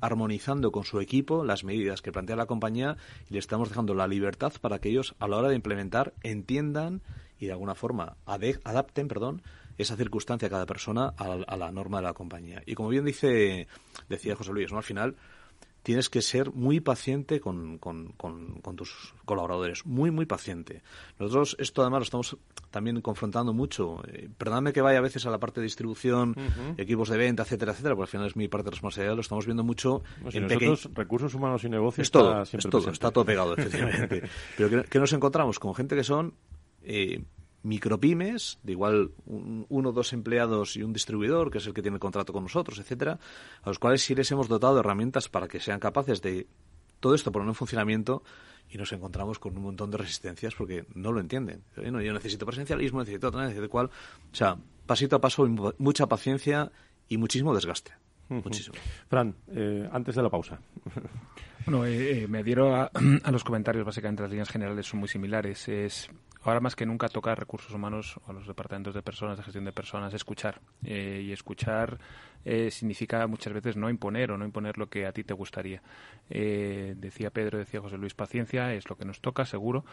armonizando 0.00 0.72
con 0.72 0.84
su 0.84 1.00
equipo 1.00 1.44
las 1.44 1.64
medidas 1.64 2.02
que 2.02 2.12
plantea 2.12 2.36
la 2.36 2.46
compañía 2.46 2.96
y 3.28 3.34
le 3.34 3.38
estamos 3.38 3.68
dejando 3.68 3.94
la 3.94 4.06
libertad 4.06 4.52
para 4.60 4.78
que 4.78 4.90
ellos 4.90 5.14
a 5.18 5.28
la 5.28 5.36
hora 5.36 5.48
de 5.48 5.56
implementar 5.56 6.14
entiendan 6.22 7.02
y 7.38 7.46
de 7.46 7.52
alguna 7.52 7.74
forma 7.74 8.16
adapten, 8.24 9.08
perdón, 9.08 9.42
esa 9.78 9.96
circunstancia 9.96 10.48
a 10.48 10.50
cada 10.50 10.66
persona 10.66 11.12
a 11.16 11.56
la, 11.56 11.70
norma 11.70 11.98
de 11.98 12.04
la 12.04 12.14
compañía. 12.14 12.62
Y 12.66 12.74
como 12.74 12.88
bien 12.88 13.04
dice 13.04 13.68
decía 14.08 14.36
José 14.36 14.52
Luis, 14.52 14.70
¿no? 14.72 14.78
al 14.78 14.84
final 14.84 15.16
tienes 15.86 16.10
que 16.10 16.20
ser 16.20 16.50
muy 16.50 16.80
paciente 16.80 17.38
con, 17.38 17.78
con, 17.78 18.08
con, 18.16 18.74
tus 18.74 19.14
colaboradores, 19.24 19.86
muy, 19.86 20.10
muy 20.10 20.26
paciente. 20.26 20.82
Nosotros 21.20 21.56
esto 21.60 21.82
además 21.82 22.00
lo 22.00 22.02
estamos 22.02 22.36
también 22.72 23.00
confrontando 23.00 23.52
mucho. 23.52 24.02
Eh, 24.08 24.28
perdóname 24.36 24.72
que 24.72 24.80
vaya 24.80 24.98
a 24.98 25.00
veces 25.00 25.26
a 25.26 25.30
la 25.30 25.38
parte 25.38 25.60
de 25.60 25.64
distribución, 25.66 26.34
equipos 26.76 27.08
de 27.08 27.18
venta, 27.18 27.44
etcétera, 27.44 27.70
etcétera, 27.70 27.94
porque 27.94 28.08
al 28.08 28.10
final 28.10 28.26
es 28.26 28.34
mi 28.34 28.48
parte 28.48 28.64
de 28.64 28.70
responsabilidad, 28.72 29.14
lo 29.14 29.20
estamos 29.20 29.46
viendo 29.46 29.62
mucho 29.62 30.02
en 30.32 30.48
nosotros, 30.48 30.90
recursos 30.92 31.32
humanos 31.34 31.62
y 31.62 31.68
negocios. 31.68 32.08
Es 32.08 32.10
todo, 32.10 32.42
es 32.42 32.68
todo, 32.68 32.90
está 32.90 33.12
todo 33.12 33.24
pegado, 33.24 33.56
efectivamente. 33.56 34.24
Pero 34.56 34.82
que, 34.88 34.98
nos 34.98 35.12
encontramos 35.12 35.60
con 35.60 35.72
gente 35.72 35.94
que 35.94 36.02
son... 36.02 36.34
Eh, 36.82 37.22
micropymes, 37.62 38.58
de 38.62 38.72
igual 38.72 39.10
uno 39.26 39.88
o 39.88 39.92
dos 39.92 40.12
empleados 40.12 40.76
y 40.76 40.82
un 40.82 40.92
distribuidor, 40.92 41.50
que 41.50 41.58
es 41.58 41.66
el 41.66 41.74
que 41.74 41.82
tiene 41.82 41.96
el 41.96 42.00
contrato 42.00 42.32
con 42.32 42.44
nosotros, 42.44 42.78
etcétera, 42.78 43.18
a 43.62 43.68
los 43.68 43.78
cuales 43.78 44.02
sí 44.02 44.14
les 44.14 44.30
hemos 44.30 44.48
dotado 44.48 44.74
de 44.74 44.80
herramientas 44.80 45.28
para 45.28 45.48
que 45.48 45.60
sean 45.60 45.80
capaces 45.80 46.22
de 46.22 46.46
todo 47.00 47.14
esto 47.14 47.32
poner 47.32 47.48
en 47.48 47.54
funcionamiento 47.54 48.22
y 48.70 48.78
nos 48.78 48.92
encontramos 48.92 49.38
con 49.38 49.56
un 49.56 49.62
montón 49.62 49.90
de 49.90 49.98
resistencias 49.98 50.54
porque 50.54 50.86
no 50.94 51.12
lo 51.12 51.20
entienden. 51.20 51.62
Yo 51.76 52.12
necesito 52.12 52.46
presencialismo, 52.46 53.00
necesito 53.00 53.28
otra, 53.28 53.42
necesito 53.42 53.68
cual. 53.68 53.86
O 54.32 54.34
sea, 54.34 54.56
pasito 54.86 55.16
a 55.16 55.20
paso, 55.20 55.46
mucha 55.78 56.06
paciencia 56.06 56.72
y 57.08 57.16
muchísimo 57.16 57.54
desgaste. 57.54 57.92
Muchísimo. 58.28 58.74
Fran, 59.08 59.36
eh, 59.48 59.88
antes 59.92 60.16
de 60.16 60.22
la 60.22 60.30
pausa. 60.30 60.58
Bueno, 61.64 61.84
eh, 61.84 62.22
eh, 62.22 62.28
me 62.28 62.38
adhiero 62.38 62.74
a, 62.74 62.90
a, 63.24 63.30
los 63.30 63.44
comentarios, 63.44 63.84
básicamente 63.84 64.22
las 64.22 64.30
líneas 64.30 64.48
generales 64.48 64.86
son 64.86 65.00
muy 65.00 65.08
similares. 65.08 65.68
Es 65.68 66.08
ahora 66.48 66.60
más 66.60 66.76
que 66.76 66.86
nunca 66.86 67.08
toca 67.08 67.34
recursos 67.34 67.72
humanos 67.72 68.18
o 68.26 68.30
a 68.30 68.32
los 68.32 68.46
departamentos 68.46 68.94
de 68.94 69.02
personas, 69.02 69.36
de 69.36 69.44
gestión 69.44 69.64
de 69.64 69.72
personas, 69.72 70.14
escuchar. 70.14 70.60
Eh, 70.84 71.22
y 71.24 71.32
escuchar 71.32 71.98
eh, 72.48 72.70
significa 72.70 73.26
muchas 73.26 73.52
veces 73.52 73.76
no 73.76 73.90
imponer 73.90 74.30
o 74.30 74.38
no 74.38 74.44
imponer 74.44 74.78
lo 74.78 74.88
que 74.88 75.04
a 75.04 75.12
ti 75.12 75.24
te 75.24 75.34
gustaría. 75.34 75.82
Eh, 76.30 76.94
decía 76.96 77.30
Pedro, 77.30 77.58
decía 77.58 77.80
José 77.80 77.98
Luis, 77.98 78.14
paciencia 78.14 78.72
es 78.72 78.88
lo 78.88 78.96
que 78.96 79.04
nos 79.04 79.20
toca, 79.20 79.44
seguro. 79.44 79.84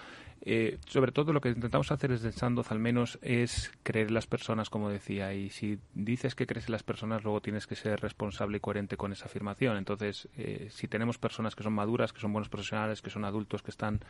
sobre 0.88 1.12
todo 1.12 1.34
lo 1.34 1.42
que 1.42 1.50
intentamos 1.50 1.92
hacer 1.92 2.12
desde 2.12 2.32
Sandoz 2.32 2.72
al 2.72 2.80
menos 2.80 3.18
es 3.22 3.72
creer 3.82 4.08
en 4.08 4.13
las 4.13 4.28
personas, 4.28 4.70
como 4.70 4.89
decía. 4.89 5.34
Y 5.34 5.50
si 5.50 5.80
dices 5.96 6.36
que 6.36 6.46
crees 6.46 6.68
en 6.68 6.74
las 6.74 6.84
personas, 6.84 7.24
luego 7.24 7.42
tienes 7.42 7.66
que 7.66 7.76
ser 7.76 8.00
responsable 8.02 8.58
y 8.58 8.60
coherente 8.60 8.98
con 8.98 9.12
esa 9.12 9.26
afirmación. 9.26 9.78
Entonces, 9.78 10.28
si 10.70 10.88
tenemos 10.88 11.18
personas 11.18 11.56
que 11.56 11.63
son 11.63 11.74
maduras, 11.74 12.13
que 12.13 12.20
son 12.20 12.34
buenos 12.34 12.50
profesionales, 12.50 13.02
que 13.02 13.10
son 13.10 13.26
adultos, 13.26 13.63
que 13.63 13.72
están 13.72 14.02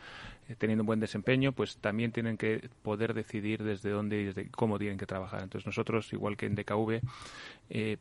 teniendo 0.58 0.84
un 0.84 0.88
buen 0.88 1.00
desempeño, 1.00 1.54
pues 1.54 1.78
también 1.78 2.12
tienen 2.12 2.38
que 2.38 2.70
poder 2.82 3.14
decidir 3.14 3.64
desde 3.64 3.90
dónde 3.90 4.22
y 4.22 4.26
desde 4.26 4.50
cómo 4.50 4.78
tienen 4.80 4.98
que 4.98 5.06
trabajar. 5.06 5.44
Entonces 5.44 5.66
nosotros, 5.66 6.12
igual 6.14 6.36
que 6.36 6.46
en 6.46 6.56
DKV, 6.56 7.02
eh, 7.70 7.98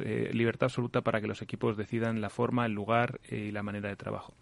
eh, 0.00 0.30
libertad 0.32 0.66
absoluta 0.66 1.00
para 1.00 1.20
que 1.20 1.26
los 1.26 1.42
equipos 1.42 1.76
decidan 1.76 2.20
la 2.20 2.30
forma, 2.30 2.66
el 2.66 2.72
lugar 2.72 3.20
eh, 3.28 3.46
y 3.48 3.50
la 3.50 3.62
manera 3.62 3.88
de 3.88 3.96
trabajo. 3.96 4.34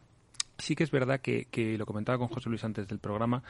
Sí 0.59 0.75
que 0.75 0.85
es 0.85 0.91
verdad 0.91 1.21
que, 1.21 1.47
que, 1.51 1.77
lo 1.77 1.85
comentaba 1.85 2.19
con 2.19 2.29
José 2.29 2.49
Luis 2.49 2.65
antes 2.65 2.89
del 2.89 2.99
programa, 2.99 3.43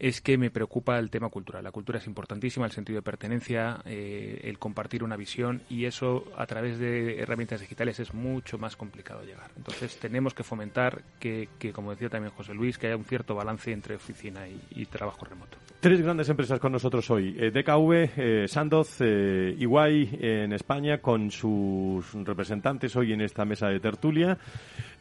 es 0.00 0.22
que 0.22 0.38
me 0.38 0.50
preocupa 0.50 0.98
el 0.98 1.10
tema 1.10 1.28
cultural. 1.28 1.62
La 1.62 1.72
cultura 1.72 1.98
es 1.98 2.06
importantísima, 2.06 2.64
el 2.64 2.72
sentido 2.72 2.96
de 2.96 3.02
pertenencia, 3.02 3.82
eh, 3.84 4.40
el 4.44 4.58
compartir 4.58 5.04
una 5.04 5.14
visión 5.14 5.60
y 5.68 5.84
eso 5.84 6.24
a 6.36 6.46
través 6.46 6.78
de 6.78 7.20
herramientas 7.20 7.60
digitales 7.60 8.00
es 8.00 8.14
mucho 8.14 8.58
más 8.58 8.76
complicado 8.76 9.22
llegar. 9.22 9.50
Entonces 9.56 9.98
tenemos 9.98 10.32
que 10.32 10.42
fomentar 10.42 11.02
que, 11.20 11.48
como 11.74 11.90
decía 11.90 12.08
también 12.08 12.32
José 12.32 12.54
Luis, 12.54 12.78
que 12.78 12.86
haya 12.86 12.96
un 12.96 13.04
cierto 13.04 13.34
balance 13.34 13.70
entre 13.72 13.94
oficina 13.94 14.48
y, 14.48 14.86
trabajo 14.86 15.24
remoto. 15.24 15.56
Tres 15.78 16.02
grandes 16.02 16.28
empresas 16.28 16.58
con 16.58 16.72
nosotros 16.72 17.08
hoy. 17.10 17.36
Eh, 17.38 17.50
DKV, 17.50 18.10
eh, 18.16 18.48
Sandoz, 18.48 18.96
eh, 19.00 19.54
Iguay 19.56 20.18
en 20.20 20.52
España 20.52 20.98
con 20.98 21.30
sus 21.30 22.12
representantes 22.24 22.96
hoy 22.96 23.12
en 23.12 23.20
esta 23.20 23.44
mesa 23.44 23.68
de 23.68 23.78
tertulia. 23.78 24.36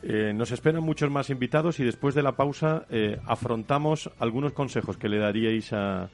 Eh, 0.01 0.31
nos 0.33 0.51
esperan 0.51 0.83
muchos 0.83 1.09
más 1.09 1.29
invitados 1.29 1.79
y 1.79 1.83
después 1.83 2.15
de 2.15 2.23
la 2.23 2.33
pausa 2.33 2.85
afrontamos 3.25 4.09
algunos 4.19 4.53
consejos 4.53 4.88
que 4.97 5.09
le 5.09 5.17
daríais 5.17 5.73
a, 5.73 6.09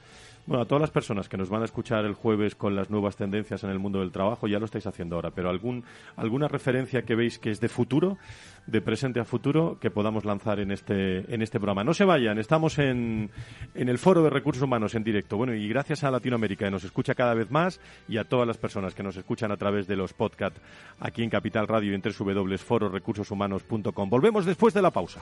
bueno, 0.47 0.61
a 0.61 0.67
todas 0.67 0.81
las 0.81 0.91
personas 0.91 1.27
que 1.27 1.37
nos 1.37 1.49
van 1.49 1.63
a 1.63 1.65
escuchar 1.65 2.05
el 2.05 2.13
jueves 2.13 2.53
con 2.53 2.75
las 2.75 2.91
nuevas 2.91 3.15
tendencias 3.15 3.63
en 3.63 3.71
el 3.71 3.79
mundo 3.79 4.01
del 4.01 4.11
trabajo. 4.11 4.45
Ya 4.47 4.59
lo 4.59 4.65
estáis 4.65 4.85
haciendo 4.85 5.15
ahora, 5.15 5.31
pero 5.31 5.49
algún, 5.49 5.83
alguna 6.15 6.47
referencia 6.47 7.01
que 7.01 7.15
veis 7.15 7.39
que 7.39 7.49
es 7.49 7.59
de 7.59 7.67
futuro 7.67 8.19
de 8.67 8.79
presente 8.81 9.19
a 9.19 9.25
futuro 9.25 9.79
que 9.79 9.89
podamos 9.89 10.23
lanzar 10.23 10.59
en 10.59 10.69
este, 10.71 11.33
en 11.33 11.41
este 11.41 11.59
programa. 11.59 11.83
No 11.83 11.95
se 11.95 12.05
vayan, 12.05 12.37
estamos 12.37 12.77
en, 12.77 13.31
en 13.73 13.89
el 13.89 13.97
Foro 13.97 14.21
de 14.23 14.29
Recursos 14.29 14.61
Humanos 14.61 14.93
en 14.95 15.03
directo. 15.03 15.35
Bueno, 15.37 15.55
y 15.55 15.67
gracias 15.67 16.03
a 16.03 16.11
Latinoamérica 16.11 16.65
que 16.65 16.71
nos 16.71 16.83
escucha 16.83 17.15
cada 17.15 17.33
vez 17.33 17.49
más 17.49 17.79
y 18.07 18.17
a 18.17 18.23
todas 18.23 18.45
las 18.47 18.57
personas 18.57 18.93
que 18.93 19.01
nos 19.03 19.17
escuchan 19.17 19.51
a 19.51 19.57
través 19.57 19.87
de 19.87 19.95
los 19.95 20.13
podcasts 20.13 20.61
aquí 20.99 21.23
en 21.23 21.31
Capital 21.31 21.67
Radio 21.67 21.91
y 21.91 21.95
en 21.95 22.01
www.fororecursoshumanos.com. 22.01 24.09
Volvemos 24.09 24.45
después 24.45 24.75
de 24.75 24.81
la 24.81 24.91
pausa. 24.91 25.21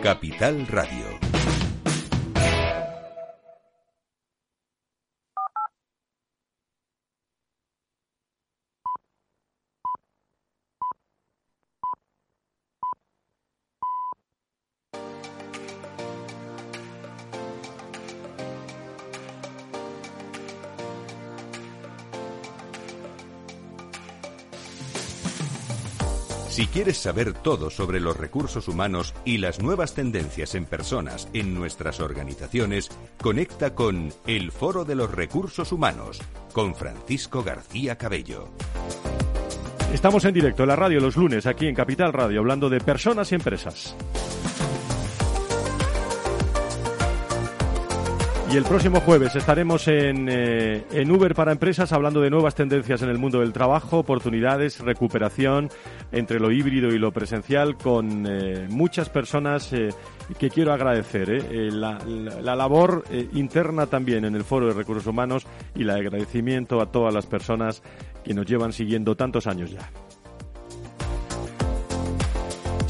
Capital 0.00 0.66
Radio. 0.68 1.29
Si 26.60 26.66
quieres 26.66 26.98
saber 26.98 27.32
todo 27.32 27.70
sobre 27.70 28.00
los 28.00 28.18
recursos 28.18 28.68
humanos 28.68 29.14
y 29.24 29.38
las 29.38 29.62
nuevas 29.62 29.94
tendencias 29.94 30.54
en 30.54 30.66
personas 30.66 31.26
en 31.32 31.54
nuestras 31.54 32.00
organizaciones, 32.00 32.90
conecta 33.18 33.74
con 33.74 34.12
El 34.26 34.52
Foro 34.52 34.84
de 34.84 34.94
los 34.94 35.10
Recursos 35.10 35.72
Humanos 35.72 36.20
con 36.52 36.74
Francisco 36.74 37.42
García 37.42 37.96
Cabello. 37.96 38.50
Estamos 39.94 40.22
en 40.26 40.34
directo 40.34 40.64
en 40.64 40.68
la 40.68 40.76
radio 40.76 41.00
los 41.00 41.16
lunes 41.16 41.46
aquí 41.46 41.66
en 41.66 41.74
Capital 41.74 42.12
Radio 42.12 42.40
hablando 42.40 42.68
de 42.68 42.80
personas 42.80 43.32
y 43.32 43.36
empresas. 43.36 43.96
Y 48.52 48.56
el 48.56 48.64
próximo 48.64 49.00
jueves 49.00 49.36
estaremos 49.36 49.86
en, 49.86 50.28
eh, 50.28 50.84
en, 50.90 51.08
Uber 51.12 51.36
para 51.36 51.52
Empresas 51.52 51.92
hablando 51.92 52.20
de 52.20 52.30
nuevas 52.30 52.56
tendencias 52.56 53.00
en 53.00 53.08
el 53.08 53.16
mundo 53.16 53.38
del 53.38 53.52
trabajo, 53.52 53.98
oportunidades, 53.98 54.80
recuperación 54.80 55.68
entre 56.10 56.40
lo 56.40 56.50
híbrido 56.50 56.88
y 56.88 56.98
lo 56.98 57.12
presencial 57.12 57.76
con 57.76 58.26
eh, 58.26 58.66
muchas 58.68 59.08
personas 59.08 59.72
eh, 59.72 59.90
que 60.36 60.50
quiero 60.50 60.72
agradecer. 60.72 61.30
La, 61.72 61.98
la, 62.04 62.40
la, 62.40 62.56
labor 62.56 63.04
interna 63.34 63.86
también 63.86 64.24
en 64.24 64.34
el 64.34 64.42
Foro 64.42 64.66
de 64.66 64.74
Recursos 64.74 65.06
Humanos 65.06 65.46
y 65.76 65.82
el 65.82 65.90
agradecimiento 65.90 66.80
a 66.80 66.90
todas 66.90 67.14
las 67.14 67.26
personas 67.26 67.84
que 68.24 68.34
nos 68.34 68.46
llevan 68.46 68.72
siguiendo 68.72 69.14
tantos 69.14 69.46
años 69.46 69.70
ya. 69.70 69.88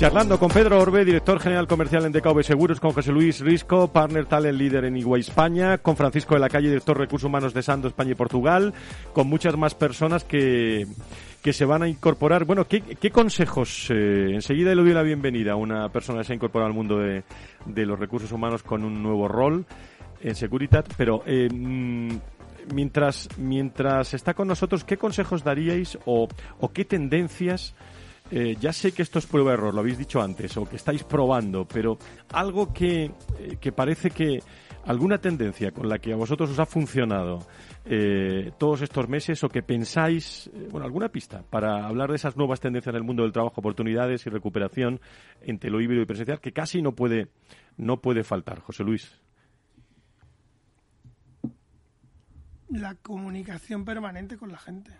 Charlando 0.00 0.38
con 0.38 0.48
Pedro 0.48 0.80
Orbe, 0.80 1.04
director 1.04 1.38
general 1.38 1.66
comercial 1.66 2.06
en 2.06 2.12
DKV 2.12 2.42
Seguros, 2.42 2.80
con 2.80 2.92
José 2.92 3.12
Luis 3.12 3.40
Risco, 3.40 3.92
partner 3.92 4.24
talent 4.24 4.56
líder 4.56 4.86
en 4.86 4.96
Iguay 4.96 5.20
España, 5.20 5.76
con 5.76 5.94
Francisco 5.94 6.32
de 6.32 6.40
la 6.40 6.48
Calle, 6.48 6.68
director 6.68 6.96
de 6.96 7.04
recursos 7.04 7.26
humanos 7.26 7.52
de 7.52 7.62
Sando 7.62 7.86
España 7.86 8.12
y 8.12 8.14
Portugal, 8.14 8.72
con 9.12 9.28
muchas 9.28 9.58
más 9.58 9.74
personas 9.74 10.24
que, 10.24 10.86
que 11.42 11.52
se 11.52 11.66
van 11.66 11.82
a 11.82 11.88
incorporar. 11.88 12.46
Bueno, 12.46 12.66
¿qué, 12.66 12.80
qué 12.80 13.10
consejos? 13.10 13.90
Eh, 13.90 14.30
enseguida 14.32 14.74
le 14.74 14.82
doy 14.82 14.94
la 14.94 15.02
bienvenida 15.02 15.52
a 15.52 15.56
una 15.56 15.90
persona 15.90 16.20
que 16.20 16.24
se 16.24 16.32
ha 16.32 16.36
incorporado 16.36 16.68
al 16.68 16.74
mundo 16.74 16.96
de, 16.96 17.22
de 17.66 17.84
los 17.84 17.98
recursos 17.98 18.32
humanos 18.32 18.62
con 18.62 18.84
un 18.84 19.02
nuevo 19.02 19.28
rol 19.28 19.66
en 20.22 20.34
Securitat, 20.34 20.94
pero 20.96 21.22
eh, 21.26 21.50
mientras, 22.72 23.28
mientras 23.36 24.14
está 24.14 24.32
con 24.32 24.48
nosotros, 24.48 24.82
¿qué 24.82 24.96
consejos 24.96 25.44
daríais 25.44 25.98
o, 26.06 26.26
o 26.58 26.72
qué 26.72 26.86
tendencias? 26.86 27.74
Eh, 28.30 28.56
ya 28.60 28.72
sé 28.72 28.92
que 28.92 29.02
esto 29.02 29.18
es 29.18 29.26
prueba 29.26 29.50
de 29.50 29.54
error, 29.54 29.74
lo 29.74 29.80
habéis 29.80 29.98
dicho 29.98 30.20
antes, 30.22 30.56
o 30.56 30.68
que 30.68 30.76
estáis 30.76 31.02
probando, 31.04 31.66
pero 31.66 31.98
algo 32.32 32.72
que, 32.72 33.04
eh, 33.38 33.56
que 33.60 33.72
parece 33.72 34.10
que 34.10 34.40
alguna 34.84 35.18
tendencia 35.18 35.72
con 35.72 35.88
la 35.88 35.98
que 35.98 36.12
a 36.12 36.16
vosotros 36.16 36.50
os 36.50 36.58
ha 36.58 36.66
funcionado 36.66 37.40
eh, 37.84 38.52
todos 38.58 38.82
estos 38.82 39.08
meses 39.08 39.42
o 39.44 39.48
que 39.48 39.62
pensáis, 39.62 40.50
eh, 40.52 40.68
bueno, 40.70 40.86
alguna 40.86 41.08
pista 41.08 41.42
para 41.42 41.86
hablar 41.86 42.10
de 42.10 42.16
esas 42.16 42.36
nuevas 42.36 42.60
tendencias 42.60 42.92
en 42.92 42.98
el 42.98 43.04
mundo 43.04 43.22
del 43.22 43.32
trabajo, 43.32 43.60
oportunidades 43.60 44.26
y 44.26 44.30
recuperación 44.30 45.00
entre 45.42 45.70
lo 45.70 45.80
híbrido 45.80 46.02
y 46.02 46.06
presencial, 46.06 46.40
que 46.40 46.52
casi 46.52 46.82
no 46.82 46.94
puede, 46.94 47.28
no 47.76 48.00
puede 48.00 48.24
faltar. 48.24 48.60
José 48.60 48.84
Luis. 48.84 49.20
La 52.68 52.94
comunicación 52.94 53.84
permanente 53.84 54.36
con 54.36 54.52
la 54.52 54.58
gente. 54.58 54.92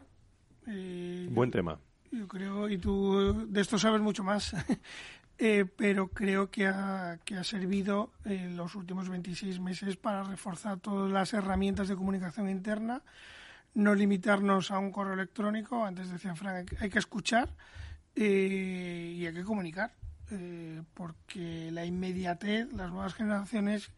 Eh, 0.67 1.29
Buen 1.31 1.51
tema. 1.51 1.79
Yo 2.13 2.27
creo, 2.27 2.69
y 2.69 2.77
tú 2.77 3.47
de 3.49 3.61
esto 3.61 3.79
sabes 3.79 4.01
mucho 4.01 4.25
más, 4.25 4.53
eh, 5.39 5.65
pero 5.77 6.09
creo 6.09 6.51
que 6.51 6.67
ha, 6.67 7.21
que 7.25 7.37
ha 7.37 7.45
servido 7.45 8.13
en 8.25 8.57
los 8.57 8.75
últimos 8.75 9.09
26 9.09 9.61
meses 9.61 9.97
para 9.97 10.25
reforzar 10.25 10.81
todas 10.81 11.13
las 11.13 11.33
herramientas 11.35 11.87
de 11.87 11.95
comunicación 11.95 12.49
interna, 12.49 13.03
no 13.75 13.95
limitarnos 13.95 14.73
a 14.73 14.81
un 14.81 14.91
correo 14.91 15.15
electrónico, 15.15 15.85
antes 15.85 16.11
decía 16.11 16.35
Frank, 16.35 16.73
hay 16.81 16.91
que 16.91 16.99
escuchar 16.99 17.49
eh, 18.17 19.15
y 19.17 19.25
hay 19.25 19.33
que 19.33 19.45
comunicar, 19.45 19.93
eh, 20.33 20.83
porque 20.95 21.71
la 21.71 21.85
inmediatez, 21.85 22.73
las 22.73 22.91
nuevas 22.91 23.15
generaciones 23.15 23.93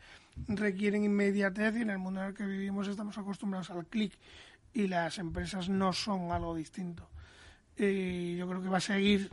requieren 0.49 1.03
inmediatez 1.03 1.77
y 1.77 1.81
en 1.81 1.91
el 1.91 1.99
mundo 1.99 2.21
en 2.21 2.27
el 2.29 2.35
que 2.35 2.45
vivimos 2.45 2.89
estamos 2.89 3.17
acostumbrados 3.17 3.71
al 3.71 3.87
clic 3.87 4.19
y 4.75 4.87
las 4.87 5.17
empresas 5.17 5.71
no 5.71 5.95
son 5.95 6.31
algo 6.31 6.55
distinto 6.55 7.09
y 7.79 8.37
yo 8.37 8.49
creo 8.49 8.63
que 8.63 8.69
va 8.69 8.79
a 8.79 8.81
seguir 8.81 9.31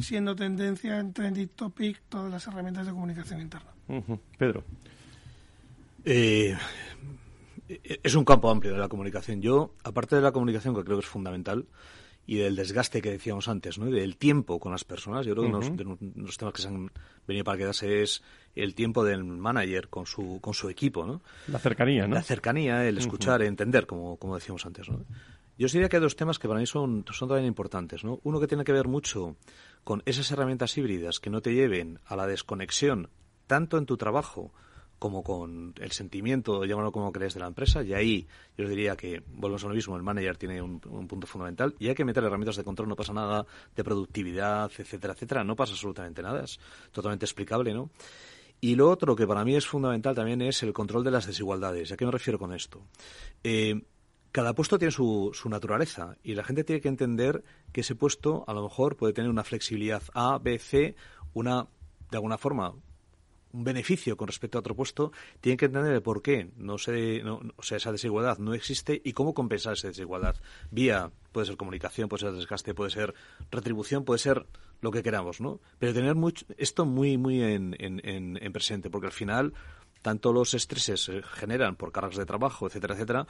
siendo 0.00 0.34
tendencia 0.34 0.98
en 0.98 1.12
Trending 1.12 1.48
Topic 1.48 2.02
todas 2.08 2.30
las 2.30 2.46
herramientas 2.46 2.86
de 2.86 2.92
comunicación 2.92 3.40
interna. 3.40 3.70
Pedro. 4.38 4.64
Eh, 6.04 6.56
es 8.02 8.14
un 8.14 8.24
campo 8.24 8.50
amplio 8.50 8.72
de 8.72 8.78
la 8.78 8.88
comunicación. 8.88 9.42
Yo, 9.42 9.74
aparte 9.84 10.16
de 10.16 10.22
la 10.22 10.32
comunicación, 10.32 10.74
que 10.74 10.84
creo 10.84 10.98
que 10.98 11.04
es 11.04 11.10
fundamental, 11.10 11.66
y 12.26 12.36
del 12.36 12.54
desgaste 12.54 13.02
que 13.02 13.10
decíamos 13.10 13.48
antes, 13.48 13.78
¿no? 13.78 13.88
Y 13.88 13.92
del 13.92 14.16
tiempo 14.16 14.60
con 14.60 14.72
las 14.72 14.84
personas. 14.84 15.26
Yo 15.26 15.34
creo 15.34 15.44
que 15.44 15.50
uno 15.50 15.96
de 15.98 16.22
los 16.22 16.36
temas 16.36 16.54
que 16.54 16.62
se 16.62 16.68
han 16.68 16.90
venido 17.26 17.44
para 17.44 17.58
quedarse 17.58 18.02
es 18.02 18.22
el 18.54 18.74
tiempo 18.74 19.04
del 19.04 19.24
manager 19.24 19.88
con 19.88 20.06
su, 20.06 20.38
con 20.40 20.54
su 20.54 20.68
equipo, 20.68 21.04
¿no? 21.04 21.22
La 21.48 21.58
cercanía, 21.58 22.06
¿no? 22.06 22.14
La 22.14 22.22
cercanía, 22.22 22.86
el 22.86 22.98
escuchar, 22.98 23.42
entender, 23.42 23.86
como, 23.86 24.16
como 24.16 24.36
decíamos 24.36 24.64
antes, 24.64 24.88
¿no? 24.88 25.04
Yo 25.60 25.68
diría 25.68 25.90
que 25.90 25.98
hay 25.98 26.02
dos 26.02 26.16
temas 26.16 26.38
que 26.38 26.48
para 26.48 26.58
mí 26.58 26.64
son, 26.64 27.04
son 27.12 27.28
también 27.28 27.46
importantes. 27.46 28.02
¿no? 28.02 28.18
Uno 28.22 28.40
que 28.40 28.46
tiene 28.46 28.64
que 28.64 28.72
ver 28.72 28.88
mucho 28.88 29.36
con 29.84 30.02
esas 30.06 30.30
herramientas 30.30 30.78
híbridas 30.78 31.20
que 31.20 31.28
no 31.28 31.42
te 31.42 31.52
lleven 31.52 32.00
a 32.06 32.16
la 32.16 32.26
desconexión 32.26 33.10
tanto 33.46 33.76
en 33.76 33.84
tu 33.84 33.98
trabajo 33.98 34.54
como 34.98 35.22
con 35.22 35.74
el 35.78 35.92
sentimiento, 35.92 36.64
llámalo 36.64 36.92
como 36.92 37.12
crees, 37.12 37.34
de 37.34 37.40
la 37.40 37.46
empresa. 37.46 37.82
Y 37.82 37.92
ahí 37.92 38.26
yo 38.56 38.66
diría 38.70 38.96
que, 38.96 39.22
volvemos 39.34 39.62
a 39.64 39.68
lo 39.68 39.74
mismo, 39.74 39.96
el 39.96 40.02
manager 40.02 40.38
tiene 40.38 40.62
un, 40.62 40.80
punto 40.80 41.26
fundamental. 41.26 41.74
Y 41.78 41.88
hay 41.88 41.94
que 41.94 42.06
meter 42.06 42.24
herramientas 42.24 42.56
de 42.56 42.64
control, 42.64 42.88
no 42.88 42.96
pasa 42.96 43.12
nada 43.12 43.44
de 43.76 43.84
productividad, 43.84 44.70
etcétera, 44.78 45.12
etcétera. 45.12 45.44
No 45.44 45.56
pasa 45.56 45.72
absolutamente 45.72 46.22
nada, 46.22 46.42
es 46.42 46.58
totalmente 46.90 47.26
explicable, 47.26 47.74
¿no? 47.74 47.90
Y 48.62 48.76
lo 48.76 48.88
otro 48.88 49.14
que 49.14 49.26
para 49.26 49.44
mí 49.44 49.56
es 49.56 49.66
fundamental 49.66 50.14
también 50.14 50.40
es 50.40 50.62
el 50.62 50.72
control 50.72 51.04
de 51.04 51.10
las 51.10 51.26
desigualdades. 51.26 51.92
¿A 51.92 51.98
qué 51.98 52.06
me 52.06 52.12
refiero 52.12 52.38
con 52.38 52.54
esto? 52.54 52.82
Eh, 53.44 53.78
cada 54.32 54.54
puesto 54.54 54.78
tiene 54.78 54.92
su, 54.92 55.30
su, 55.34 55.48
naturaleza 55.48 56.16
y 56.22 56.34
la 56.34 56.44
gente 56.44 56.64
tiene 56.64 56.80
que 56.80 56.88
entender 56.88 57.42
que 57.72 57.80
ese 57.80 57.94
puesto 57.94 58.44
a 58.46 58.54
lo 58.54 58.62
mejor 58.62 58.96
puede 58.96 59.12
tener 59.12 59.30
una 59.30 59.44
flexibilidad 59.44 60.02
A, 60.14 60.38
B, 60.38 60.58
C, 60.58 60.94
una, 61.34 61.66
de 62.10 62.16
alguna 62.16 62.38
forma, 62.38 62.74
un 63.52 63.64
beneficio 63.64 64.16
con 64.16 64.28
respecto 64.28 64.58
a 64.58 64.60
otro 64.60 64.76
puesto, 64.76 65.12
tienen 65.40 65.58
que 65.58 65.64
entender 65.66 65.92
el 65.92 66.02
por 66.02 66.22
qué 66.22 66.50
no 66.56 66.78
se, 66.78 67.22
no, 67.22 67.40
o 67.56 67.62
sea, 67.62 67.78
esa 67.78 67.92
desigualdad 67.92 68.38
no 68.38 68.54
existe 68.54 69.00
y 69.04 69.12
cómo 69.12 69.34
compensar 69.34 69.72
esa 69.72 69.88
desigualdad. 69.88 70.36
Vía, 70.70 71.10
puede 71.32 71.46
ser 71.46 71.56
comunicación, 71.56 72.08
puede 72.08 72.20
ser 72.20 72.32
desgaste, 72.32 72.74
puede 72.74 72.90
ser 72.90 73.14
retribución, 73.50 74.04
puede 74.04 74.18
ser 74.18 74.46
lo 74.80 74.90
que 74.90 75.02
queramos, 75.02 75.40
¿no? 75.40 75.60
Pero 75.78 75.92
tener 75.92 76.14
mucho, 76.14 76.46
esto 76.56 76.86
muy, 76.86 77.18
muy 77.18 77.42
en, 77.42 77.74
en, 77.78 78.38
en 78.40 78.52
presente, 78.52 78.90
porque 78.90 79.08
al 79.08 79.12
final 79.12 79.52
tanto 80.02 80.32
los 80.32 80.54
estreses 80.54 81.04
se 81.04 81.22
generan 81.22 81.76
por 81.76 81.92
cargas 81.92 82.16
de 82.16 82.26
trabajo, 82.26 82.66
etcétera, 82.66 82.94
etcétera, 82.94 83.26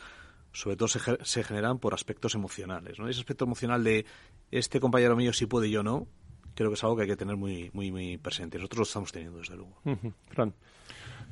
sobre 0.52 0.76
todo 0.76 0.88
se, 0.88 1.44
generan 1.44 1.78
por 1.78 1.94
aspectos 1.94 2.34
emocionales. 2.34 2.98
¿no? 2.98 3.08
Ese 3.08 3.20
aspecto 3.20 3.44
emocional 3.44 3.84
de 3.84 4.06
este 4.50 4.80
compañero 4.80 5.16
mío 5.16 5.32
sí 5.32 5.46
puede 5.46 5.68
y 5.68 5.70
yo 5.70 5.82
no, 5.82 6.08
creo 6.54 6.70
que 6.70 6.74
es 6.74 6.84
algo 6.84 6.96
que 6.96 7.02
hay 7.02 7.08
que 7.08 7.16
tener 7.16 7.36
muy, 7.36 7.70
muy, 7.72 7.90
muy 7.90 8.18
presente. 8.18 8.58
Nosotros 8.58 8.78
lo 8.78 8.84
estamos 8.84 9.12
teniendo, 9.12 9.38
desde 9.38 9.56
luego. 9.56 9.80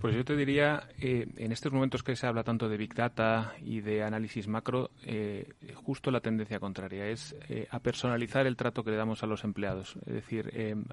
Pues 0.01 0.15
yo 0.15 0.25
te 0.25 0.37
diría, 0.37 0.85
eh, 1.01 1.27
en 1.39 1.51
estos 1.51 1.73
momentos 1.73 2.05
que 2.05 2.15
se 2.15 2.25
habla 2.25 2.45
tanto 2.45 2.69
de 2.69 2.77
Big 2.77 2.95
Data 2.95 3.55
y 3.61 3.81
de 3.81 4.05
análisis 4.05 4.47
macro, 4.47 4.93
eh, 5.05 5.55
justo 5.75 6.13
la 6.13 6.21
tendencia 6.21 6.61
contraria 6.61 7.09
es 7.09 7.35
eh, 7.49 7.67
a 7.69 7.81
personalizar 7.81 8.47
el 8.47 8.57
trato 8.57 8.85
que 8.85 8.93
le 8.93 8.97
damos 8.97 9.25
a 9.25 9.27
los 9.27 9.43
empleados. 9.43 9.97
Es 10.07 10.15
decir, 10.15 10.53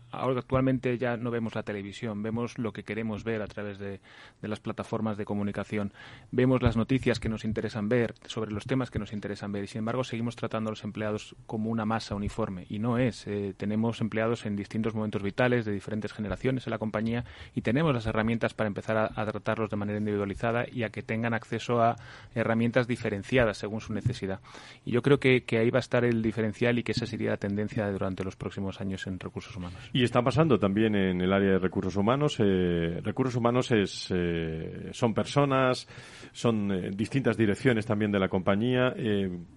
ahora 0.09 0.39
actualmente 0.39 0.97
ya 0.97 1.17
no 1.17 1.29
vemos 1.29 1.53
la 1.53 1.61
televisión, 1.61 2.23
vemos 2.23 2.57
lo 2.57 2.73
que 2.73 2.81
queremos 2.81 3.23
ver 3.23 3.43
a 3.43 3.47
través 3.47 3.77
de, 3.77 3.99
de, 4.41 4.47
las 4.47 4.59
plataformas 4.59 5.17
de 5.17 5.25
comunicación, 5.25 5.93
vemos 6.31 6.63
las 6.63 6.75
noticias 6.75 7.19
que 7.19 7.29
nos 7.29 7.45
interesan 7.45 7.87
ver 7.87 8.15
sobre 8.25 8.51
los 8.51 8.65
temas 8.65 8.89
que 8.89 8.97
nos 8.97 9.13
interesan 9.13 9.51
ver 9.51 9.65
y 9.65 9.67
sin 9.67 9.79
embargo 9.79 10.03
seguimos 10.03 10.35
tratando 10.35 10.69
a 10.69 10.71
los 10.71 10.83
empleados 10.83 11.35
como 11.45 11.69
una 11.69 11.85
masa 11.85 12.15
uniforme 12.15 12.65
y 12.69 12.79
no 12.79 12.97
es. 12.97 13.27
tenemos 13.57 14.01
empleados 14.01 14.47
en 14.47 14.55
distintos 14.55 14.95
momentos 14.95 15.21
vitales 15.21 15.63
de 15.65 15.73
diferentes 15.73 16.11
generaciones 16.11 16.65
en 16.65 16.71
la 16.71 16.79
compañía 16.79 17.23
y 17.53 17.61
tenemos 17.61 17.93
las 17.93 18.07
herramientas 18.07 18.55
para 18.55 18.67
empezar 18.67 18.94
a, 18.97 19.25
tratarlos 19.25 19.69
de 19.69 19.77
manera 19.77 19.99
individualizada 19.99 20.65
y 20.71 20.83
a 20.83 20.89
que 20.89 21.01
tengan 21.01 21.33
acceso 21.33 21.81
a 21.81 21.95
herramientas 22.33 22.87
diferenciadas 22.87 23.57
según 23.57 23.81
su 23.81 23.93
necesidad. 23.93 24.39
Y 24.85 24.91
yo 24.91 25.01
creo 25.01 25.19
que, 25.19 25.43
ahí 25.51 25.69
va 25.69 25.79
a 25.79 25.81
estar 25.81 26.03
el 26.05 26.21
diferencial 26.21 26.77
y 26.79 26.83
que 26.83 26.91
esa 26.91 27.05
sería 27.05 27.31
la 27.31 27.37
tendencia 27.37 27.89
durante 27.91 28.23
los 28.23 28.35
próximos 28.35 28.81
años 28.81 29.07
en 29.07 29.19
recursos 29.19 29.55
humanos. 29.55 29.79
Y 29.93 30.03
está 30.03 30.21
pasando 30.21 30.57
también 30.59 30.95
en 30.95 31.21
el 31.21 31.31
área 31.31 31.51
de 31.51 31.59
recursos 31.59 31.95
humanos. 31.95 32.37
Eh, 32.39 33.01
recursos 33.03 33.35
humanos 33.35 33.71
es, 33.71 34.11
eh, 34.13 34.89
son 34.91 35.13
personas, 35.13 35.87
son 36.31 36.71
eh, 36.71 36.91
distintas 36.95 37.37
direcciones 37.37 37.85
también 37.85 38.11
de 38.11 38.19
la 38.19 38.27
compañía. 38.27 38.93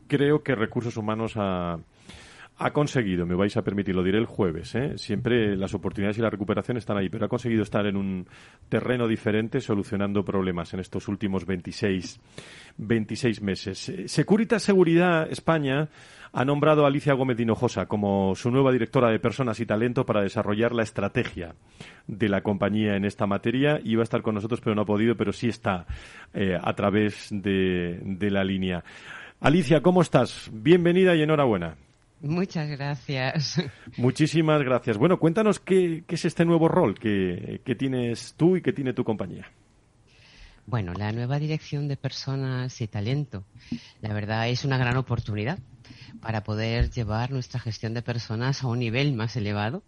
creo 0.07 0.43
que 0.43 0.55
recursos 0.55 0.97
humanos 0.97 1.35
ha 1.37 1.79
ha 2.61 2.73
conseguido, 2.73 3.25
me 3.25 3.37
vais 3.37 3.57
a 3.57 3.63
permitir, 3.63 3.95
lo 3.95 4.03
diré 4.03 4.19
el 4.19 4.27
jueves, 4.27 4.75
¿eh? 4.75 4.99
siempre 4.99 5.57
las 5.57 5.75
oportunidades 5.75 6.19
y 6.19 6.23
la 6.23 6.31
recuperación 6.31 6.77
están 6.77 6.97
ahí, 6.97 7.09
pero 7.09 7.27
ha 7.27 7.29
conseguido 7.29 7.63
estar 7.63 7.87
en 7.87 7.97
un 7.97 8.27
terreno 8.69 9.07
diferente 9.07 9.61
solucionando 9.61 10.25
problemas 10.25 10.75
en 10.75 10.81
estos 10.81 11.07
últimos 11.07 11.47
26, 11.47 12.21
26 12.79 13.43
meses. 13.43 13.93
Securitas 14.07 14.63
Seguridad 14.65 15.31
España 15.31 15.89
ha 16.33 16.45
nombrado 16.45 16.85
a 16.85 16.89
Alicia 16.89 17.15
Gómez 17.15 17.37
de 17.37 17.45
Hinojosa 17.45 17.87
como 17.87 18.35
su 18.35 18.51
nueva 18.51 18.73
directora 18.73 19.11
de 19.11 19.21
Personas 19.21 19.61
y 19.61 19.67
Talento 19.67 20.05
para 20.05 20.23
desarrollar 20.23 20.75
la 20.75 20.83
estrategia 20.83 21.55
de 22.09 22.29
la 22.29 22.43
compañía 22.43 22.97
en 22.97 23.05
esta 23.05 23.27
materia. 23.27 23.81
Iba 23.85 24.03
a 24.03 24.05
estar 24.05 24.23
con 24.23 24.35
nosotros, 24.35 24.61
pero 24.61 24.75
no 24.75 24.83
ha 24.83 24.87
podido, 24.87 25.17
pero 25.17 25.33
sí 25.33 25.49
está 25.49 25.87
eh, 26.35 26.59
a 26.61 26.73
través 26.75 27.29
de, 27.31 28.01
de 28.03 28.31
la 28.31 28.43
línea. 28.43 28.83
Alicia, 29.41 29.81
¿cómo 29.81 30.03
estás? 30.03 30.51
Bienvenida 30.53 31.15
y 31.15 31.23
enhorabuena. 31.23 31.77
Muchas 32.21 32.69
gracias. 32.69 33.63
Muchísimas 33.97 34.63
gracias. 34.63 34.97
Bueno, 34.99 35.19
cuéntanos 35.19 35.61
qué, 35.61 36.05
es 36.09 36.25
este 36.25 36.45
nuevo 36.45 36.69
rol 36.69 36.99
que, 36.99 37.61
tienes 37.79 38.35
tú 38.37 38.57
y 38.57 38.63
que 38.63 38.73
tiene 38.73 38.93
tu 38.93 39.05
compañía. 39.05 39.47
Bueno, 40.67 40.93
la 40.95 41.13
nueva 41.13 41.39
dirección 41.39 41.89
de 41.89 41.97
personas 41.97 42.81
y 42.81 42.89
talento, 42.89 43.45
la 44.03 44.13
verdad 44.13 44.49
es 44.49 44.65
una 44.65 44.77
gran 44.77 44.97
oportunidad 44.97 45.59
para 46.21 46.43
poder 46.43 46.91
llevar 46.91 47.31
nuestra 47.31 47.59
gestión 47.59 47.95
de 47.95 48.03
personas 48.03 48.63
a 48.63 48.67
un 48.67 48.81
nivel 48.81 49.15
más 49.15 49.37
elevado 49.37 49.83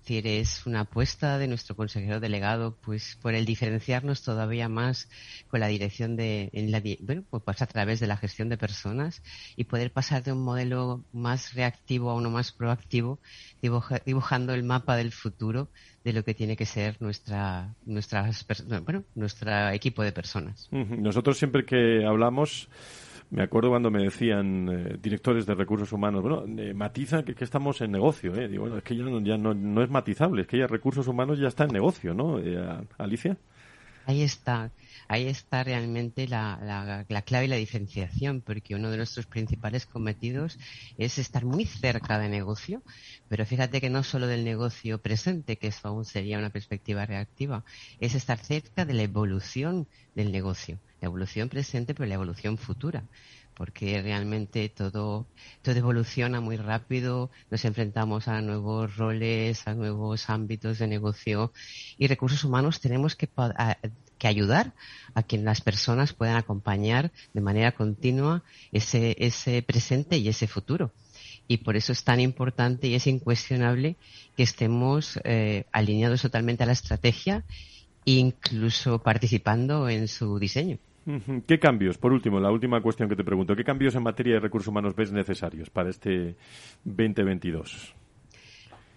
decir, 0.00 0.26
es 0.26 0.66
una 0.66 0.80
apuesta 0.80 1.38
de 1.38 1.48
nuestro 1.48 1.76
consejero 1.76 2.20
delegado, 2.20 2.76
pues 2.80 3.18
por 3.20 3.34
el 3.34 3.44
diferenciarnos 3.44 4.22
todavía 4.22 4.68
más 4.68 5.08
con 5.48 5.60
la 5.60 5.66
dirección 5.66 6.16
de, 6.16 6.50
en 6.52 6.70
la, 6.70 6.82
bueno, 7.00 7.24
pues 7.30 7.62
a 7.62 7.66
través 7.66 8.00
de 8.00 8.06
la 8.06 8.16
gestión 8.16 8.48
de 8.48 8.56
personas 8.56 9.22
y 9.56 9.64
poder 9.64 9.92
pasar 9.92 10.22
de 10.22 10.32
un 10.32 10.42
modelo 10.42 11.04
más 11.12 11.54
reactivo 11.54 12.10
a 12.10 12.14
uno 12.14 12.30
más 12.30 12.52
proactivo, 12.52 13.18
dibujando 13.60 14.54
el 14.54 14.62
mapa 14.62 14.96
del 14.96 15.12
futuro 15.12 15.68
de 16.04 16.12
lo 16.12 16.24
que 16.24 16.34
tiene 16.34 16.56
que 16.56 16.66
ser 16.66 16.96
nuestra, 17.00 17.74
nuestra, 17.84 18.30
bueno, 18.84 19.04
nuestro 19.14 19.68
equipo 19.70 20.02
de 20.02 20.12
personas. 20.12 20.68
Nosotros 20.72 21.38
siempre 21.38 21.64
que 21.64 22.04
hablamos 22.06 22.68
me 23.30 23.42
acuerdo 23.42 23.70
cuando 23.70 23.90
me 23.90 24.02
decían 24.02 24.68
eh, 24.68 24.96
directores 25.00 25.44
de 25.44 25.54
recursos 25.54 25.92
humanos, 25.92 26.22
bueno, 26.22 26.44
eh, 26.60 26.72
matiza 26.72 27.22
que, 27.22 27.44
estamos 27.44 27.80
en 27.80 27.92
negocio. 27.92 28.34
¿eh? 28.34 28.48
Digo, 28.48 28.62
bueno, 28.62 28.78
es 28.78 28.84
que 28.84 28.96
ya, 28.96 29.04
no, 29.04 29.20
ya 29.20 29.36
no, 29.36 29.82
es 29.82 29.90
matizable, 29.90 30.42
es 30.42 30.48
que 30.48 30.58
ya 30.58 30.66
recursos 30.66 31.06
humanos 31.06 31.38
ya 31.38 31.48
está 31.48 31.64
en 31.64 31.72
negocio, 31.72 32.14
¿no? 32.14 32.38
Eh, 32.38 32.58
Alicia. 32.96 33.36
Ahí 34.06 34.22
está, 34.22 34.70
ahí 35.06 35.26
está 35.26 35.62
realmente 35.62 36.26
la, 36.26 37.04
la, 37.06 37.22
clave 37.22 37.44
y 37.44 37.48
la 37.48 37.56
diferenciación, 37.56 38.40
porque 38.40 38.74
uno 38.74 38.90
de 38.90 38.96
nuestros 38.96 39.26
principales 39.26 39.84
cometidos 39.84 40.58
es 40.96 41.18
estar 41.18 41.44
muy 41.44 41.66
cerca 41.66 42.18
de 42.18 42.30
negocio, 42.30 42.82
pero 43.28 43.44
fíjate 43.44 43.82
que 43.82 43.90
no 43.90 44.02
solo 44.02 44.26
del 44.26 44.46
negocio 44.46 44.96
presente, 44.96 45.58
que 45.58 45.66
eso 45.66 45.88
aún 45.88 46.06
sería 46.06 46.38
una 46.38 46.48
perspectiva 46.48 47.04
reactiva, 47.04 47.64
es 48.00 48.14
estar 48.14 48.38
cerca 48.38 48.86
de 48.86 48.94
la 48.94 49.02
evolución 49.02 49.86
del 50.14 50.32
negocio 50.32 50.78
la 51.00 51.06
evolución 51.06 51.48
presente, 51.48 51.94
pero 51.94 52.08
la 52.08 52.14
evolución 52.14 52.58
futura, 52.58 53.04
porque 53.54 54.00
realmente 54.02 54.68
todo, 54.68 55.26
todo 55.62 55.74
evoluciona 55.74 56.40
muy 56.40 56.56
rápido, 56.56 57.30
nos 57.50 57.64
enfrentamos 57.64 58.28
a 58.28 58.40
nuevos 58.40 58.96
roles, 58.96 59.66
a 59.66 59.74
nuevos 59.74 60.30
ámbitos 60.30 60.78
de 60.78 60.86
negocio 60.86 61.52
y 61.98 62.06
recursos 62.06 62.44
humanos 62.44 62.80
tenemos 62.80 63.16
que, 63.16 63.28
que 64.18 64.28
ayudar 64.28 64.74
a 65.14 65.22
que 65.22 65.38
las 65.38 65.60
personas 65.60 66.12
puedan 66.12 66.36
acompañar 66.36 67.12
de 67.32 67.40
manera 67.40 67.72
continua 67.72 68.42
ese, 68.72 69.16
ese 69.18 69.62
presente 69.62 70.18
y 70.18 70.28
ese 70.28 70.46
futuro. 70.46 70.92
Y 71.50 71.58
por 71.58 71.76
eso 71.76 71.92
es 71.92 72.04
tan 72.04 72.20
importante 72.20 72.88
y 72.88 72.94
es 72.94 73.06
incuestionable 73.06 73.96
que 74.36 74.42
estemos 74.42 75.18
eh, 75.24 75.64
alineados 75.72 76.20
totalmente 76.20 76.62
a 76.62 76.66
la 76.66 76.72
estrategia 76.72 77.44
incluso 78.04 79.00
participando 79.00 79.88
en 79.88 80.08
su 80.08 80.38
diseño. 80.38 80.78
¿Qué 81.46 81.58
cambios, 81.58 81.96
por 81.96 82.12
último, 82.12 82.38
la 82.38 82.50
última 82.50 82.82
cuestión 82.82 83.08
que 83.08 83.16
te 83.16 83.24
pregunto, 83.24 83.56
qué 83.56 83.64
cambios 83.64 83.94
en 83.94 84.02
materia 84.02 84.34
de 84.34 84.40
recursos 84.40 84.68
humanos 84.68 84.94
ves 84.94 85.10
necesarios 85.10 85.70
para 85.70 85.88
este 85.88 86.36
2022? 86.84 87.94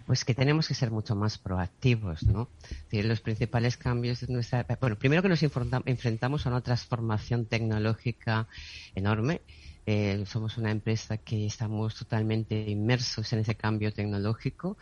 Pues 0.05 0.25
que 0.25 0.33
tenemos 0.33 0.67
que 0.67 0.73
ser 0.73 0.91
mucho 0.91 1.15
más 1.15 1.37
proactivos, 1.37 2.23
¿no? 2.23 2.49
los 2.91 3.21
principales 3.21 3.77
cambios 3.77 4.19
de 4.19 4.33
nuestra. 4.33 4.65
Bueno, 4.81 4.97
primero 4.97 5.21
que 5.21 5.29
nos 5.29 5.41
enfrentamos 5.41 6.45
a 6.45 6.49
una 6.49 6.59
transformación 6.59 7.45
tecnológica 7.45 8.47
enorme. 8.93 9.39
Eh, 9.85 10.23
somos 10.27 10.57
una 10.57 10.69
empresa 10.69 11.17
que 11.17 11.45
estamos 11.45 11.95
totalmente 11.95 12.69
inmersos 12.69 13.31
en 13.33 13.39
ese 13.39 13.55
cambio 13.55 13.93
tecnológico 13.93 14.77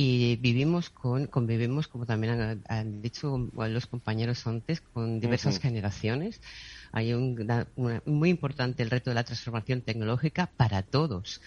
y 0.00 0.36
vivimos 0.36 0.90
con, 0.90 1.26
convivimos, 1.26 1.88
como 1.88 2.06
también 2.06 2.62
han, 2.68 3.02
dicho 3.02 3.50
los 3.52 3.86
compañeros 3.88 4.46
antes, 4.46 4.80
con 4.80 5.18
diversas 5.18 5.58
generaciones. 5.58 6.40
Hay 6.92 7.14
un 7.14 7.34
muy 8.06 8.30
importante 8.30 8.84
el 8.84 8.90
reto 8.90 9.10
de 9.10 9.14
la 9.14 9.24
transformación 9.24 9.80
tecnológica 9.80 10.52
para 10.56 10.82
todos. 10.82 11.40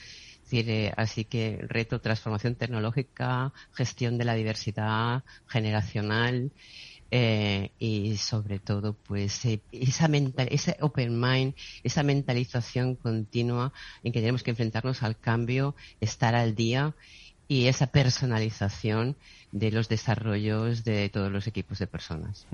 Eh, 0.52 0.92
así 0.98 1.24
que 1.24 1.60
reto, 1.62 2.02
transformación 2.02 2.56
tecnológica, 2.56 3.54
gestión 3.72 4.18
de 4.18 4.26
la 4.26 4.34
diversidad 4.34 5.24
generacional, 5.48 6.52
eh, 7.10 7.72
y 7.80 8.18
sobre 8.18 8.60
todo 8.60 8.94
pues 8.94 9.46
eh, 9.46 9.62
esa 9.72 10.10
mental, 10.10 10.50
ese 10.52 10.76
open 10.82 11.18
mind, 11.18 11.56
esa 11.84 12.04
mentalización 12.04 12.96
continua 12.96 13.72
en 14.04 14.12
que 14.12 14.20
tenemos 14.20 14.44
que 14.44 14.52
enfrentarnos 14.52 15.04
al 15.04 15.18
cambio, 15.18 15.74
estar 16.02 16.36
al 16.36 16.54
día 16.54 16.96
y 17.52 17.68
esa 17.68 17.88
personalización 17.88 19.18
de 19.52 19.72
los 19.72 19.90
desarrollos 19.90 20.86
de 20.86 21.10
todos 21.10 21.30
los 21.30 21.48
equipos 21.48 21.80
de 21.80 21.88
personas. 21.88 22.48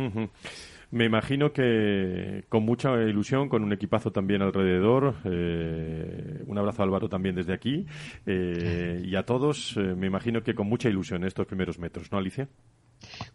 Me 0.89 1.05
imagino 1.05 1.53
que 1.53 2.45
con 2.49 2.63
mucha 2.63 2.99
ilusión, 3.03 3.47
con 3.47 3.63
un 3.63 3.71
equipazo 3.73 4.11
también 4.11 4.41
alrededor. 4.41 5.13
Eh, 5.23 6.41
un 6.47 6.57
abrazo 6.57 6.81
a 6.81 6.85
Álvaro 6.85 7.09
también 7.09 7.35
desde 7.35 7.53
aquí. 7.53 7.85
Eh, 8.25 9.03
y 9.05 9.15
a 9.15 9.21
todos, 9.21 9.77
eh, 9.77 9.81
me 9.81 10.07
imagino 10.07 10.41
que 10.41 10.55
con 10.55 10.65
mucha 10.65 10.89
ilusión 10.89 11.23
estos 11.25 11.45
primeros 11.45 11.77
metros, 11.77 12.11
¿no, 12.11 12.17
Alicia? 12.17 12.47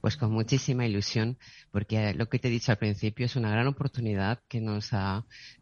Pues 0.00 0.16
con 0.16 0.32
muchísima 0.32 0.86
ilusión, 0.86 1.38
porque 1.70 2.14
lo 2.14 2.28
que 2.28 2.38
te 2.38 2.48
he 2.48 2.50
dicho 2.50 2.72
al 2.72 2.78
principio 2.78 3.26
es 3.26 3.36
una 3.36 3.50
gran 3.50 3.66
oportunidad 3.66 4.40
que 4.48 4.60
nos, 4.60 4.90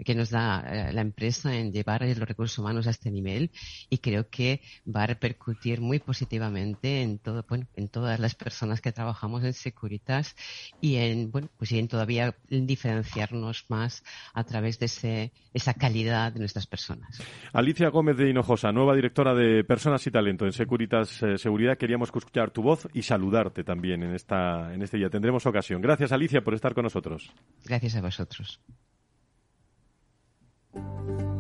que 0.05 0.15
nos 0.15 0.31
da 0.31 0.61
eh, 0.61 0.93
la 0.93 1.01
empresa 1.01 1.57
en 1.57 1.73
llevar 1.73 2.03
los 2.03 2.29
recursos 2.29 2.59
humanos 2.59 2.87
a 2.87 2.91
este 2.91 3.11
nivel 3.11 3.51
y 3.89 3.99
creo 3.99 4.29
que 4.29 4.61
va 4.85 5.05
a 5.05 5.07
repercutir 5.07 5.81
muy 5.81 5.99
positivamente 5.99 7.03
en 7.03 7.19
todo, 7.19 7.45
bueno, 7.49 7.67
en 7.77 7.89
todas 7.89 8.19
las 8.19 8.35
personas 8.35 8.81
que 8.81 8.93
trabajamos 8.93 9.45
en 9.45 9.53
Securitas 9.53 10.35
y 10.81 10.97
en, 10.97 11.31
bueno, 11.31 11.49
pues 11.57 11.73
en 11.73 11.89
todavía 11.89 12.35
diferenciarnos 12.49 13.67
más 13.69 14.03
a 14.35 14.45
través 14.45 14.79
de 14.79 14.87
ese, 14.87 15.33
esa 15.55 15.75
calidad 15.75 16.33
de 16.33 16.41
nuestras 16.41 16.67
personas. 16.67 17.23
Alicia 17.53 17.89
Gómez 17.89 18.17
de 18.17 18.31
Hinojosa, 18.31 18.73
nueva 18.73 18.95
directora 18.95 19.35
de 19.35 19.65
Personas 19.65 20.07
y 20.07 20.11
Talento 20.11 20.47
en 20.47 20.53
Securitas 20.53 21.23
eh, 21.23 21.39
Seguridad, 21.39 21.79
queríamos 21.79 22.09
escuchar 22.09 22.51
tu 22.51 22.63
voz 22.63 22.89
y 22.93 23.03
saludarte 23.03 23.65
también 23.65 24.03
en, 24.11 24.17
esta, 24.17 24.75
en 24.75 24.83
este 24.83 24.99
día. 24.99 25.09
Tendremos 25.09 25.47
ocasión. 25.47 25.81
Gracias, 25.81 26.13
Alicia, 26.13 26.43
por 26.43 26.55
estar 26.55 26.75
con 26.75 26.85
nosotros. 26.85 27.33
Gracias 27.65 27.97
a 27.97 28.03
vosotros. 28.03 28.61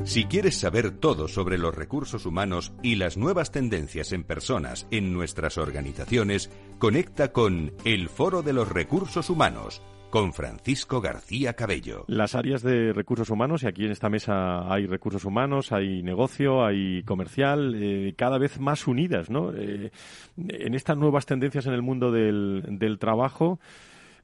Si 0.05 0.25
quieres 0.25 0.59
saber 0.59 0.93
todo 0.93 1.29
sobre 1.29 1.59
los 1.59 1.75
recursos 1.75 2.25
humanos 2.25 2.73
y 2.83 2.97
las 2.97 3.19
nuevas 3.19 3.53
tendencias 3.53 4.13
en 4.13 4.25
personas 4.25 4.87
en 4.91 5.13
nuestras 5.13 5.59
organizaciones, 5.59 6.51
conecta 6.79 7.33
con 7.33 7.75
el 7.85 8.09
Foro 8.09 8.43
de 8.43 8.55
los 8.55 8.69
Recursos 8.69 9.29
Humanos 9.29 9.83
con 10.11 10.33
Francisco 10.33 11.01
García 11.01 11.55
Cabello. 11.55 12.05
Las 12.09 12.35
áreas 12.35 12.63
de 12.63 12.93
recursos 12.93 13.31
humanos, 13.31 13.63
y 13.63 13.69
aquí 13.69 13.85
en 13.85 13.93
esta 13.93 14.09
mesa 14.09 14.73
hay 14.73 14.87
recursos 14.87 15.25
humanos, 15.25 15.73
hay 15.73 16.03
negocio, 16.03 16.65
hay 16.65 17.03
comercial, 17.05 17.75
eh, 17.77 18.15
cada 18.17 18.39
vez 18.39 18.59
más 18.59 18.87
unidas, 18.87 19.31
¿no? 19.31 19.53
Eh, 19.55 19.93
en 20.37 20.75
estas 20.75 20.97
nuevas 20.97 21.27
tendencias 21.27 21.67
en 21.67 21.75
el 21.75 21.83
mundo 21.83 22.11
del, 22.11 22.65
del 22.69 22.99
trabajo, 22.99 23.61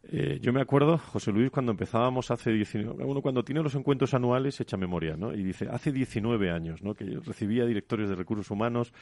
eh, 0.08 0.38
yo 0.40 0.52
me 0.52 0.60
acuerdo, 0.60 0.98
José 0.98 1.32
Luis, 1.32 1.50
cuando 1.50 1.72
empezábamos 1.72 2.30
hace 2.30 2.52
19... 2.52 3.04
Uno 3.04 3.20
cuando 3.20 3.42
tiene 3.42 3.62
los 3.62 3.74
encuentros 3.74 4.14
anuales 4.14 4.60
echa 4.60 4.76
memoria, 4.76 5.16
¿no? 5.16 5.34
Y 5.34 5.42
dice, 5.42 5.68
hace 5.68 5.90
19 5.90 6.50
años, 6.50 6.82
¿no? 6.82 6.94
Que 6.94 7.10
yo 7.10 7.20
recibía 7.20 7.66
directores 7.66 8.08
de 8.08 8.14
recursos 8.14 8.50
humanos 8.50 8.92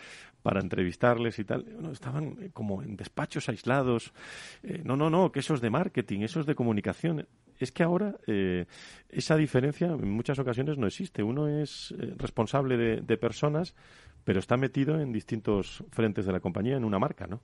para 0.43 0.61
entrevistarles 0.61 1.39
y 1.39 1.45
tal. 1.45 1.67
estaban 1.93 2.37
eh, 2.41 2.51
como 2.53 2.83
en 2.83 2.97
despachos 2.97 3.49
aislados. 3.51 4.15
Eh, 4.63 4.81
no, 4.85 4.97
no, 4.97 5.11
no, 5.11 5.31
que 5.31 5.41
eso 5.41 5.55
es 5.55 5.61
de 5.61 5.69
marketing, 5.69 6.21
eso 6.21 6.41
es 6.41 6.47
de 6.47 6.55
comunicación. 6.55 7.27
Es 7.59 7.71
que 7.71 7.85
ahora 7.85 8.17
esa 9.09 9.37
diferencia 9.37 9.87
en 9.87 10.11
muchas 10.11 10.41
ocasiones 10.41 10.77
no 10.77 10.89
existe. 10.89 11.23
Uno 11.23 11.47
es 11.47 11.95
responsable 12.17 12.77
de, 12.77 13.01
de 13.01 13.17
personas, 13.17 13.77
pero 14.25 14.41
está 14.41 14.57
metido 14.57 15.01
en 15.01 15.13
distintos 15.13 15.85
frentes 15.91 16.27
de 16.27 16.33
la 16.33 16.41
compañía, 16.41 16.77
en 16.77 16.85
una 16.85 16.99
marca, 16.99 17.29
¿no? 17.29 17.41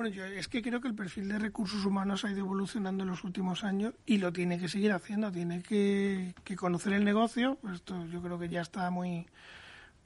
Bueno, 0.00 0.16
yo 0.16 0.24
es 0.24 0.48
que 0.48 0.62
creo 0.62 0.80
que 0.80 0.88
el 0.88 0.94
perfil 0.94 1.28
de 1.28 1.38
recursos 1.38 1.84
humanos 1.84 2.24
ha 2.24 2.30
ido 2.30 2.38
evolucionando 2.38 3.02
en 3.02 3.10
los 3.10 3.22
últimos 3.22 3.64
años 3.64 3.92
y 4.06 4.16
lo 4.16 4.32
tiene 4.32 4.58
que 4.58 4.66
seguir 4.66 4.92
haciendo, 4.92 5.30
tiene 5.30 5.62
que, 5.62 6.32
conocer 6.56 6.94
el 6.94 7.04
negocio, 7.04 7.58
pues 7.60 7.74
esto 7.74 8.06
yo 8.06 8.22
creo 8.22 8.38
que 8.38 8.48
ya 8.48 8.62
está 8.62 8.88
muy 8.88 9.26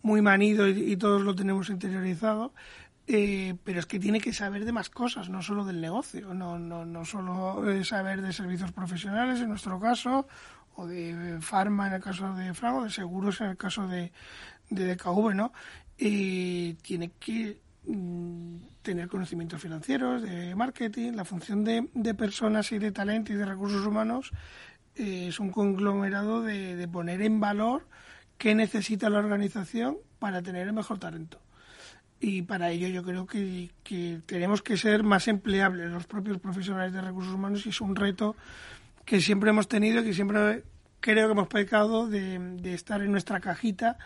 muy 0.03 0.21
manido 0.21 0.67
y, 0.67 0.97
todos 0.97 1.23
lo 1.23 1.37
tenemos 1.37 1.71
interiorizado. 1.71 2.53
Eh, 3.07 3.55
pero 3.63 3.79
es 3.79 3.87
que 3.87 4.01
tiene 4.01 4.21
que 4.21 4.33
saber 4.33 4.65
de 4.65 4.73
más 4.73 4.91
cosas, 4.91 5.29
no 5.29 5.43
solo 5.43 5.65
del 5.65 5.81
negocio, 5.81 6.35
no, 6.35 6.59
no, 6.59 6.85
no 6.85 7.05
solo 7.05 7.71
eh, 7.71 7.85
saber 7.85 8.21
de 8.21 8.33
servicios 8.33 8.73
profesionales 8.73 9.41
en 9.43 9.49
nuestro 9.51 9.79
caso, 9.79 10.27
o 10.75 10.89
de 10.89 11.39
farma 11.41 11.87
en 11.87 11.93
el 11.93 12.03
caso 12.03 12.35
de 12.35 12.53
Franco, 12.53 12.83
de 12.83 12.91
seguros 12.91 13.41
en 13.43 13.51
el 13.51 13.57
caso 13.57 13.87
de, 13.87 14.11
de 14.71 14.97
DKV, 14.97 15.35
¿no? 15.37 15.53
Eh, 15.99 16.75
tiene 16.83 17.13
que 17.13 17.61
mm, 17.87 18.74
tener 18.85 19.09
conocimientos 19.09 19.61
financieros, 19.61 20.23
de 20.23 20.55
marketing, 20.55 21.13
la 21.15 21.25
función 21.25 21.65
de, 21.65 21.89
de 21.95 22.15
personas 22.15 22.71
y 22.71 22.79
de 22.79 22.93
talento 22.93 23.33
y 23.33 23.37
de 23.37 23.45
recursos 23.45 23.85
humanos 23.85 24.31
eh, 24.95 25.27
es 25.29 25.41
un 25.41 25.51
conglomerado 25.51 26.43
de, 26.43 26.87
poner 26.87 27.23
en 27.23 27.41
valor 27.41 27.89
qué 28.39 28.55
necesita 28.55 29.11
la 29.11 29.19
organización 29.19 29.97
para 30.21 30.43
tener 30.43 30.69
el 30.69 30.73
mejor 30.73 30.99
talento. 31.01 31.41
Y 32.21 32.43
para 32.43 32.71
ello 32.71 32.87
yo 32.89 33.03
creo 33.03 33.27
que, 33.27 33.71
que 33.83 34.21
tenemos 34.27 34.63
que 34.63 34.77
ser 34.77 35.03
más 35.03 35.27
empleables 35.27 35.91
los 35.91 36.07
propios 36.07 36.39
profesionales 36.39 36.93
de 36.93 37.01
recursos 37.01 37.35
humanos 37.35 37.67
y 37.67 37.71
es 37.71 37.81
un 37.81 37.97
reto 37.97 38.37
que 39.05 39.21
siempre 39.21 39.51
hemos 39.51 39.67
tenido 39.67 40.01
y 40.01 40.05
que 40.05 40.15
siempre 40.15 40.63
creo 41.01 41.27
que 41.27 41.33
hemos 41.33 41.49
pecado 41.49 42.07
de, 42.07 42.39
de 42.39 42.75
estar 42.75 43.03
en 43.03 43.11
nuestra 43.11 43.41
cajita 43.41 43.99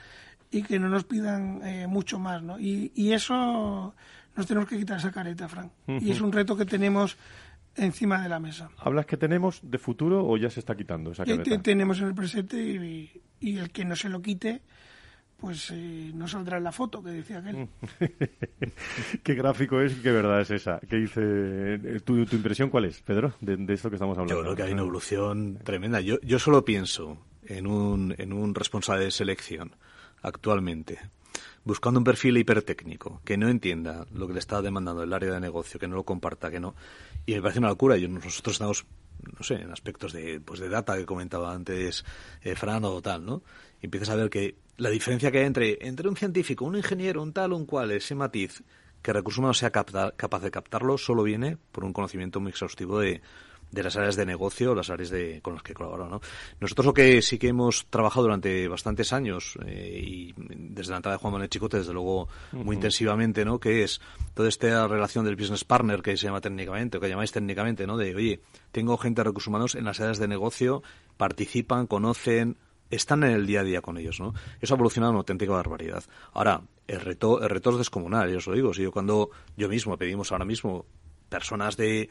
y 0.50 0.62
que 0.62 0.78
no 0.78 0.88
nos 0.88 1.04
pidan 1.04 1.60
eh, 1.64 1.86
mucho 1.86 2.18
más, 2.18 2.42
¿no? 2.42 2.58
Y, 2.58 2.90
y, 2.94 3.12
eso 3.12 3.94
nos 4.38 4.46
tenemos 4.46 4.68
que 4.68 4.78
quitar 4.78 4.98
esa 4.98 5.10
careta, 5.10 5.48
Frank. 5.48 5.72
Y 5.86 6.10
es 6.10 6.20
un 6.20 6.32
reto 6.32 6.56
que 6.56 6.64
tenemos 6.64 7.16
encima 7.74 8.22
de 8.22 8.28
la 8.28 8.38
mesa. 8.38 8.70
¿Hablas 8.78 9.04
que 9.04 9.16
tenemos 9.16 9.60
de 9.62 9.78
futuro 9.78 10.24
o 10.26 10.36
ya 10.36 10.48
se 10.48 10.60
está 10.60 10.76
quitando 10.76 11.10
esa 11.10 11.24
careta? 11.24 11.60
Tenemos 11.60 12.00
en 12.00 12.06
el 12.06 12.14
presente 12.14 12.56
y, 12.56 13.20
y, 13.40 13.58
el 13.58 13.70
que 13.70 13.84
no 13.84 13.96
se 13.96 14.08
lo 14.08 14.22
quite 14.22 14.62
pues 15.36 15.70
eh, 15.70 16.10
no 16.14 16.26
saldrá 16.26 16.58
en 16.58 16.64
la 16.64 16.72
foto 16.72 17.00
que 17.00 17.10
decía 17.10 17.38
aquel. 17.38 17.68
qué 19.22 19.34
gráfico 19.34 19.80
es 19.80 19.92
y 19.92 20.02
qué 20.02 20.10
verdad 20.10 20.40
es 20.40 20.50
esa. 20.50 20.80
¿Qué 20.80 20.96
dice 20.96 21.20
eh, 21.22 22.00
tu, 22.04 22.26
tu 22.26 22.34
impresión 22.34 22.70
cuál 22.70 22.86
es, 22.86 23.00
Pedro, 23.02 23.34
de, 23.40 23.56
de, 23.56 23.74
esto 23.74 23.88
que 23.88 23.94
estamos 23.94 24.18
hablando? 24.18 24.34
Yo 24.34 24.42
creo 24.42 24.56
que 24.56 24.62
hay 24.64 24.72
una 24.72 24.82
evolución 24.82 25.58
tremenda. 25.62 26.00
Yo, 26.00 26.20
yo 26.22 26.40
solo 26.40 26.64
pienso 26.64 27.24
en 27.46 27.68
un, 27.68 28.16
en 28.18 28.32
un 28.32 28.52
responsable 28.52 29.04
de 29.04 29.10
selección 29.12 29.76
actualmente, 30.22 30.98
buscando 31.68 32.00
un 32.00 32.04
perfil 32.04 32.38
hipertécnico, 32.38 33.20
que 33.26 33.36
no 33.36 33.46
entienda 33.46 34.06
lo 34.14 34.26
que 34.26 34.32
le 34.32 34.38
está 34.38 34.62
demandando 34.62 35.02
el 35.02 35.12
área 35.12 35.34
de 35.34 35.38
negocio, 35.38 35.78
que 35.78 35.86
no 35.86 35.96
lo 35.96 36.02
comparta, 36.02 36.50
que 36.50 36.58
no. 36.58 36.74
Y 37.26 37.34
me 37.34 37.42
parece 37.42 37.58
una 37.58 37.68
locura. 37.68 37.98
Y 37.98 38.08
nosotros 38.08 38.54
estamos, 38.54 38.86
no 39.36 39.44
sé, 39.44 39.56
en 39.56 39.70
aspectos 39.70 40.14
de, 40.14 40.40
pues 40.40 40.60
de 40.60 40.70
data 40.70 40.96
que 40.96 41.04
comentaba 41.04 41.52
antes 41.52 42.06
eh, 42.42 42.54
Fran 42.56 42.86
o 42.86 43.02
tal, 43.02 43.26
¿no? 43.26 43.42
Y 43.82 43.86
empiezas 43.86 44.08
a 44.08 44.14
ver 44.14 44.30
que 44.30 44.56
la 44.78 44.88
diferencia 44.88 45.30
que 45.30 45.40
hay 45.40 45.44
entre, 45.44 45.76
entre 45.86 46.08
un 46.08 46.16
científico, 46.16 46.64
un 46.64 46.76
ingeniero, 46.76 47.22
un 47.22 47.34
tal, 47.34 47.52
un 47.52 47.66
cual, 47.66 47.90
ese 47.90 48.14
matiz, 48.14 48.62
que 49.02 49.12
recursos 49.12 49.38
humanos 49.38 49.58
sea 49.58 49.70
capaz 49.70 50.40
de 50.40 50.50
captarlo, 50.50 50.96
solo 50.96 51.22
viene 51.22 51.58
por 51.70 51.84
un 51.84 51.92
conocimiento 51.92 52.40
muy 52.40 52.48
exhaustivo 52.48 52.98
de, 52.98 53.20
de 53.70 53.82
las 53.82 53.96
áreas 53.96 54.16
de 54.16 54.26
negocio, 54.26 54.74
las 54.74 54.90
áreas 54.90 55.10
de, 55.10 55.40
con 55.42 55.54
las 55.54 55.62
que 55.62 55.74
colaboran. 55.74 56.10
¿no? 56.10 56.20
Nosotros 56.60 56.86
lo 56.86 56.94
que 56.94 57.20
sí 57.22 57.38
que 57.38 57.48
hemos 57.48 57.86
trabajado 57.90 58.22
durante 58.22 58.66
bastantes 58.68 59.12
años, 59.12 59.58
eh, 59.66 60.00
y 60.02 60.34
desde 60.36 60.90
la 60.90 60.98
entrada 60.98 61.16
de 61.16 61.20
Juan 61.20 61.32
Manuel 61.32 61.50
Chicote, 61.50 61.78
desde 61.78 61.92
luego, 61.92 62.28
muy 62.52 62.76
intensivamente, 62.76 63.44
¿no? 63.44 63.58
que 63.58 63.82
es 63.82 64.00
toda 64.34 64.48
esta 64.48 64.86
relación 64.88 65.24
del 65.24 65.36
business 65.36 65.64
partner 65.64 66.02
que 66.02 66.16
se 66.16 66.26
llama 66.26 66.40
técnicamente, 66.40 66.98
o 66.98 67.00
que 67.00 67.08
llamáis 67.08 67.32
técnicamente, 67.32 67.86
¿no? 67.86 67.96
de, 67.96 68.14
oye, 68.14 68.40
tengo 68.72 68.96
gente 68.96 69.20
de 69.20 69.24
recursos 69.24 69.48
humanos 69.48 69.74
en 69.74 69.84
las 69.84 70.00
áreas 70.00 70.18
de 70.18 70.28
negocio, 70.28 70.82
participan, 71.16 71.86
conocen, 71.86 72.56
están 72.90 73.22
en 73.24 73.32
el 73.32 73.46
día 73.46 73.60
a 73.60 73.64
día 73.64 73.82
con 73.82 73.98
ellos, 73.98 74.20
¿no? 74.20 74.32
Eso 74.60 74.74
ha 74.74 74.76
evolucionado 74.76 75.10
una 75.12 75.18
auténtica 75.18 75.52
barbaridad. 75.52 76.02
Ahora, 76.32 76.62
el 76.86 77.00
reto, 77.00 77.42
el 77.42 77.50
reto 77.50 77.70
es 77.70 77.78
descomunal, 77.78 78.30
yo 78.30 78.38
os 78.38 78.46
lo 78.46 78.54
digo. 78.54 78.72
Si 78.72 78.82
yo 78.82 78.92
cuando 78.92 79.30
yo 79.56 79.68
mismo 79.68 79.96
pedimos 79.98 80.32
ahora 80.32 80.46
mismo 80.46 80.86
personas 81.28 81.76
de 81.76 82.08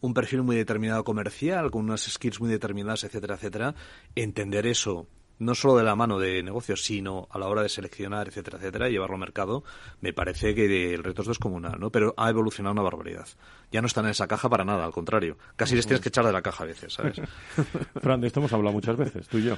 un 0.00 0.14
perfil 0.14 0.42
muy 0.42 0.56
determinado 0.56 1.04
comercial, 1.04 1.70
con 1.70 1.84
unas 1.84 2.02
skills 2.02 2.40
muy 2.40 2.50
determinadas, 2.50 3.04
etcétera, 3.04 3.34
etcétera, 3.34 3.74
entender 4.14 4.66
eso 4.66 5.06
no 5.40 5.54
solo 5.54 5.76
de 5.76 5.82
la 5.84 5.96
mano 5.96 6.18
de 6.18 6.42
negocios, 6.42 6.84
sino 6.84 7.26
a 7.30 7.38
la 7.38 7.48
hora 7.48 7.62
de 7.62 7.70
seleccionar, 7.70 8.28
etcétera, 8.28 8.58
etcétera, 8.58 8.88
y 8.88 8.92
llevarlo 8.92 9.14
al 9.14 9.20
mercado, 9.20 9.64
me 10.02 10.12
parece 10.12 10.54
que 10.54 10.94
el 10.94 11.02
reto 11.02 11.22
es 11.22 11.28
descomunal, 11.28 11.80
¿no? 11.80 11.90
Pero 11.90 12.14
ha 12.18 12.28
evolucionado 12.28 12.74
una 12.74 12.82
barbaridad. 12.82 13.26
Ya 13.72 13.80
no 13.80 13.86
están 13.86 14.04
en 14.04 14.10
esa 14.10 14.28
caja 14.28 14.50
para 14.50 14.66
nada, 14.66 14.84
al 14.84 14.92
contrario. 14.92 15.38
Casi 15.56 15.74
les 15.74 15.86
tienes 15.86 16.02
que 16.02 16.10
echar 16.10 16.26
de 16.26 16.32
la 16.32 16.42
caja 16.42 16.64
a 16.64 16.66
veces, 16.66 16.92
¿sabes? 16.92 17.20
Fran, 18.02 18.20
de 18.20 18.26
esto 18.26 18.40
hemos 18.40 18.52
hablado 18.52 18.74
muchas 18.74 18.98
veces, 18.98 19.28
tú 19.28 19.38
y 19.38 19.44
yo. 19.44 19.56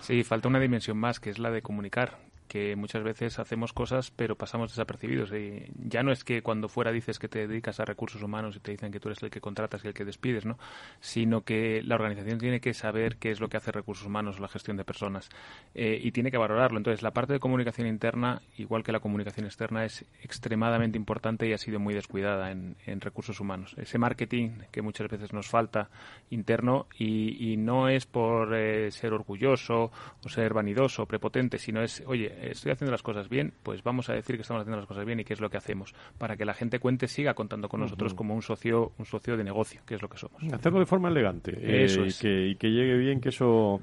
sí, 0.00 0.24
falta 0.24 0.48
una 0.48 0.58
dimensión 0.58 0.98
más, 0.98 1.20
que 1.20 1.30
es 1.30 1.38
la 1.38 1.52
de 1.52 1.62
comunicar 1.62 2.18
que 2.48 2.76
muchas 2.76 3.02
veces 3.02 3.38
hacemos 3.38 3.72
cosas 3.72 4.10
pero 4.10 4.36
pasamos 4.36 4.70
desapercibidos. 4.70 5.32
Y 5.32 5.70
ya 5.76 6.02
no 6.02 6.12
es 6.12 6.24
que 6.24 6.42
cuando 6.42 6.68
fuera 6.68 6.92
dices 6.92 7.18
que 7.18 7.28
te 7.28 7.46
dedicas 7.46 7.80
a 7.80 7.84
recursos 7.84 8.22
humanos 8.22 8.56
y 8.56 8.60
te 8.60 8.72
dicen 8.72 8.92
que 8.92 9.00
tú 9.00 9.08
eres 9.08 9.22
el 9.22 9.30
que 9.30 9.40
contratas 9.40 9.84
y 9.84 9.88
el 9.88 9.94
que 9.94 10.04
despides, 10.04 10.44
¿no? 10.44 10.58
Sino 11.00 11.42
que 11.42 11.82
la 11.82 11.94
organización 11.94 12.38
tiene 12.38 12.60
que 12.60 12.74
saber 12.74 13.16
qué 13.16 13.30
es 13.30 13.40
lo 13.40 13.48
que 13.48 13.56
hace 13.56 13.72
recursos 13.72 14.06
humanos 14.06 14.38
o 14.38 14.40
la 14.40 14.48
gestión 14.48 14.76
de 14.76 14.84
personas 14.84 15.28
eh, 15.74 16.00
y 16.02 16.12
tiene 16.12 16.30
que 16.30 16.38
valorarlo. 16.38 16.78
Entonces, 16.78 17.02
la 17.02 17.12
parte 17.12 17.32
de 17.32 17.40
comunicación 17.40 17.86
interna, 17.86 18.42
igual 18.56 18.82
que 18.82 18.92
la 18.92 19.00
comunicación 19.00 19.46
externa, 19.46 19.84
es 19.84 20.04
extremadamente 20.22 20.98
importante 20.98 21.48
y 21.48 21.52
ha 21.52 21.58
sido 21.58 21.78
muy 21.80 21.94
descuidada 21.94 22.50
en, 22.50 22.74
recursos 23.00 23.40
humanos. 23.40 23.74
Ese 23.76 23.98
marketing 23.98 24.50
que 24.70 24.80
muchas 24.80 25.08
veces 25.08 25.32
nos 25.32 25.48
falta 25.48 25.90
interno 26.30 26.86
y, 26.98 27.56
no 27.58 27.88
es 27.88 28.06
por 28.06 28.54
eh, 28.54 28.90
ser 28.90 29.12
orgulloso 29.12 29.90
o 30.24 30.28
ser 30.28 30.54
vanidoso 30.54 31.02
o 31.02 31.06
prepotente, 31.06 31.58
sino 31.58 31.82
es, 31.82 32.02
oye, 32.06 32.33
estoy 32.42 32.72
haciendo 32.72 32.92
las 32.92 33.02
cosas 33.02 33.28
bien, 33.28 33.52
pues 33.62 33.82
vamos 33.82 34.08
a 34.08 34.14
decir 34.14 34.36
que 34.36 34.42
estamos 34.42 34.60
haciendo 34.62 34.78
las 34.78 34.86
cosas 34.86 35.04
bien 35.04 35.20
y 35.20 35.24
qué 35.24 35.34
es 35.34 35.40
lo 35.40 35.50
que 35.50 35.56
hacemos, 35.56 35.94
para 36.18 36.36
que 36.36 36.44
la 36.44 36.54
gente 36.54 36.78
cuente, 36.78 37.08
siga 37.08 37.34
contando 37.34 37.68
con 37.68 37.80
nosotros 37.80 38.14
como 38.14 38.34
un 38.34 38.42
socio, 38.42 38.92
un 38.98 39.04
socio 39.04 39.36
de 39.36 39.44
negocio, 39.44 39.80
que 39.86 39.94
es 39.94 40.02
lo 40.02 40.08
que 40.08 40.18
somos. 40.18 40.42
Hacerlo 40.52 40.80
de 40.80 40.86
forma 40.86 41.08
elegante 41.08 41.84
eso 41.84 42.04
eh, 42.04 42.48
y 42.48 42.56
que 42.56 42.70
llegue 42.70 42.96
bien, 42.96 43.20
que 43.20 43.30
eso 43.30 43.80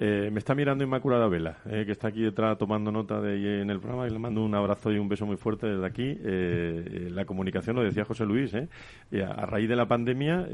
eh, 0.00 0.30
me 0.32 0.38
está 0.38 0.54
mirando 0.54 0.84
Inmaculada 0.84 1.26
Vela, 1.26 1.58
eh, 1.66 1.82
que 1.84 1.90
está 1.90 2.06
aquí 2.08 2.22
detrás 2.22 2.56
tomando 2.56 2.92
nota 2.92 3.20
de 3.20 3.62
en 3.62 3.68
el 3.68 3.80
programa 3.80 4.06
y 4.06 4.10
le 4.10 4.18
mando 4.20 4.44
un 4.44 4.54
abrazo 4.54 4.92
y 4.92 4.98
un 4.98 5.08
beso 5.08 5.26
muy 5.26 5.36
fuerte 5.36 5.66
desde 5.66 5.84
aquí. 5.84 6.16
Eh, 6.22 7.08
la 7.10 7.24
comunicación, 7.24 7.74
lo 7.74 7.82
decía 7.82 8.04
José 8.04 8.24
Luis, 8.24 8.54
a, 8.54 9.46
raíz 9.46 9.68
de 9.68 9.74
la 9.74 9.88
pandemia, 9.88 10.46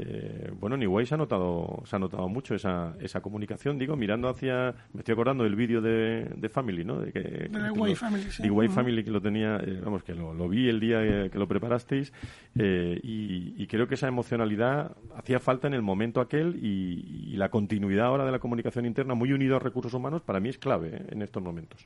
bueno, 0.59 0.75
en 0.75 0.83
Iguay 0.83 1.05
se 1.05 1.13
ha 1.13 1.17
notado, 1.17 1.83
se 1.85 1.95
ha 1.95 1.99
notado 1.99 2.27
mucho 2.27 2.55
esa, 2.55 2.95
esa 2.99 3.21
comunicación. 3.21 3.77
Digo, 3.77 3.95
mirando 3.95 4.29
hacia, 4.29 4.73
me 4.93 5.01
estoy 5.01 5.13
acordando 5.13 5.43
del 5.43 5.55
vídeo 5.55 5.79
de, 5.79 6.27
de, 6.35 6.49
Family, 6.49 6.83
¿no? 6.83 7.01
De, 7.01 7.11
que, 7.11 7.19
de 7.19 7.95
Family, 7.95 8.31
sí. 8.31 8.69
Family 8.69 9.03
que 9.03 9.11
lo 9.11 9.21
tenía, 9.21 9.61
vamos, 9.83 10.03
que 10.03 10.15
lo, 10.15 10.33
lo, 10.33 10.49
vi 10.49 10.69
el 10.69 10.79
día 10.79 11.29
que 11.29 11.37
lo 11.37 11.47
preparasteis 11.47 12.11
y, 12.55 13.53
y, 13.57 13.67
creo 13.67 13.87
que 13.87 13.93
esa 13.93 14.07
emocionalidad 14.07 14.95
hacía 15.15 15.39
falta 15.39 15.67
en 15.67 15.75
el 15.75 15.83
momento 15.83 16.19
aquel 16.19 16.55
y, 16.55 17.31
y 17.31 17.37
la 17.37 17.49
continuidad 17.49 18.07
ahora 18.07 18.25
de 18.25 18.31
la 18.31 18.39
comunicación 18.39 18.85
interna 18.87 19.13
muy 19.13 19.34
unido 19.35 19.55
a 19.55 19.59
recursos 19.59 19.93
humanos 19.93 20.21
para 20.21 20.39
mí 20.39 20.49
es 20.49 20.57
clave 20.57 20.89
¿eh? 20.95 21.05
en 21.09 21.21
estos 21.21 21.41
momentos. 21.41 21.85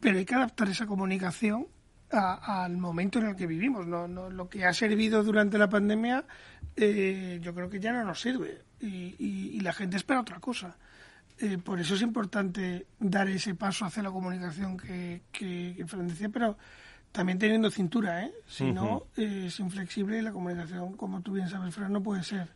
Pero 0.00 0.18
hay 0.18 0.24
que 0.24 0.34
adaptar 0.34 0.68
esa 0.68 0.86
comunicación 0.86 1.66
al 2.10 2.76
momento 2.76 3.18
en 3.18 3.28
el 3.28 3.36
que 3.36 3.46
vivimos. 3.46 3.86
No, 3.86 4.06
lo 4.06 4.48
que 4.48 4.64
ha 4.64 4.74
servido 4.74 5.22
durante 5.22 5.58
la 5.58 5.68
pandemia, 5.68 6.24
eh, 6.76 7.38
yo 7.42 7.54
creo 7.54 7.70
que 7.70 7.80
ya 7.80 7.92
no 7.92 8.04
nos 8.04 8.20
sirve 8.20 8.62
y, 8.80 9.60
la 9.60 9.72
gente 9.72 9.96
espera 9.96 10.20
otra 10.20 10.40
cosa. 10.40 10.76
Eh, 11.38 11.58
por 11.58 11.80
eso 11.80 11.94
es 11.94 12.02
importante 12.02 12.86
dar 12.98 13.28
ese 13.28 13.54
paso 13.54 13.84
hacia 13.84 14.02
la 14.02 14.10
comunicación 14.10 14.76
que, 14.76 15.22
que, 15.32 15.74
que 15.76 15.96
decía, 15.96 16.28
pero 16.28 16.56
también 17.12 17.38
teniendo 17.38 17.70
cintura, 17.70 18.24
¿eh? 18.24 18.32
Si 18.46 18.72
no, 18.72 19.06
es 19.16 19.58
inflexible 19.60 20.18
y 20.18 20.22
la 20.22 20.32
comunicación, 20.32 20.94
como 20.94 21.20
tú 21.20 21.32
bien 21.32 21.48
sabes, 21.48 21.74
Fran, 21.74 21.92
no 21.92 22.02
puede 22.02 22.22
ser 22.22 22.48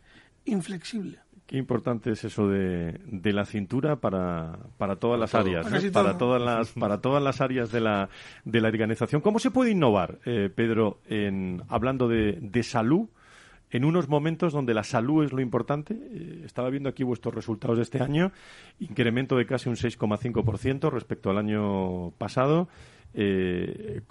inflexible. 0.45 1.19
Qué 1.47 1.55
importante 1.55 2.11
es 2.11 2.25
eso 2.25 2.49
de, 2.49 2.99
de 3.05 3.31
la 3.31 3.45
cintura 3.45 3.95
para, 3.95 4.59
para 4.77 4.97
todas 4.97 5.17
las 5.17 5.33
áreas, 5.33 5.65
para 5.93 6.17
todas 6.17 6.41
las 6.41 6.73
para 6.73 6.99
todas 6.99 7.23
las 7.23 7.39
áreas 7.39 7.71
de 7.71 7.79
la 7.79 8.09
de 8.43 8.59
la 8.59 8.67
organización. 8.67 9.21
¿Cómo 9.21 9.39
se 9.39 9.49
puede 9.49 9.71
innovar, 9.71 10.19
eh, 10.25 10.49
Pedro, 10.53 10.99
en 11.07 11.63
hablando 11.69 12.09
de, 12.09 12.37
de 12.41 12.63
salud? 12.63 13.07
en 13.69 13.83
unos 13.83 14.07
momentos 14.07 14.53
donde 14.53 14.73
la 14.73 14.83
salud 14.83 15.25
es 15.25 15.33
lo 15.33 15.41
importante. 15.41 15.93
Eh, 15.93 16.43
estaba 16.45 16.69
viendo 16.69 16.87
aquí 16.87 17.03
vuestros 17.03 17.33
resultados 17.35 17.77
de 17.77 17.83
este 17.83 18.01
año, 18.01 18.31
incremento 18.79 19.35
de 19.35 19.45
casi 19.45 19.67
un 19.67 19.75
6,5% 19.75 20.89
respecto 20.89 21.29
al 21.29 21.37
año 21.37 22.11
pasado. 22.11 22.69
Eh, 23.13 24.01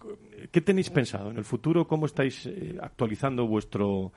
¿Qué 0.50 0.60
tenéis 0.60 0.90
pensado 0.90 1.30
en 1.30 1.38
el 1.38 1.44
futuro? 1.44 1.86
¿Cómo 1.86 2.04
estáis 2.04 2.48
actualizando 2.82 3.46
vuestro 3.46 4.12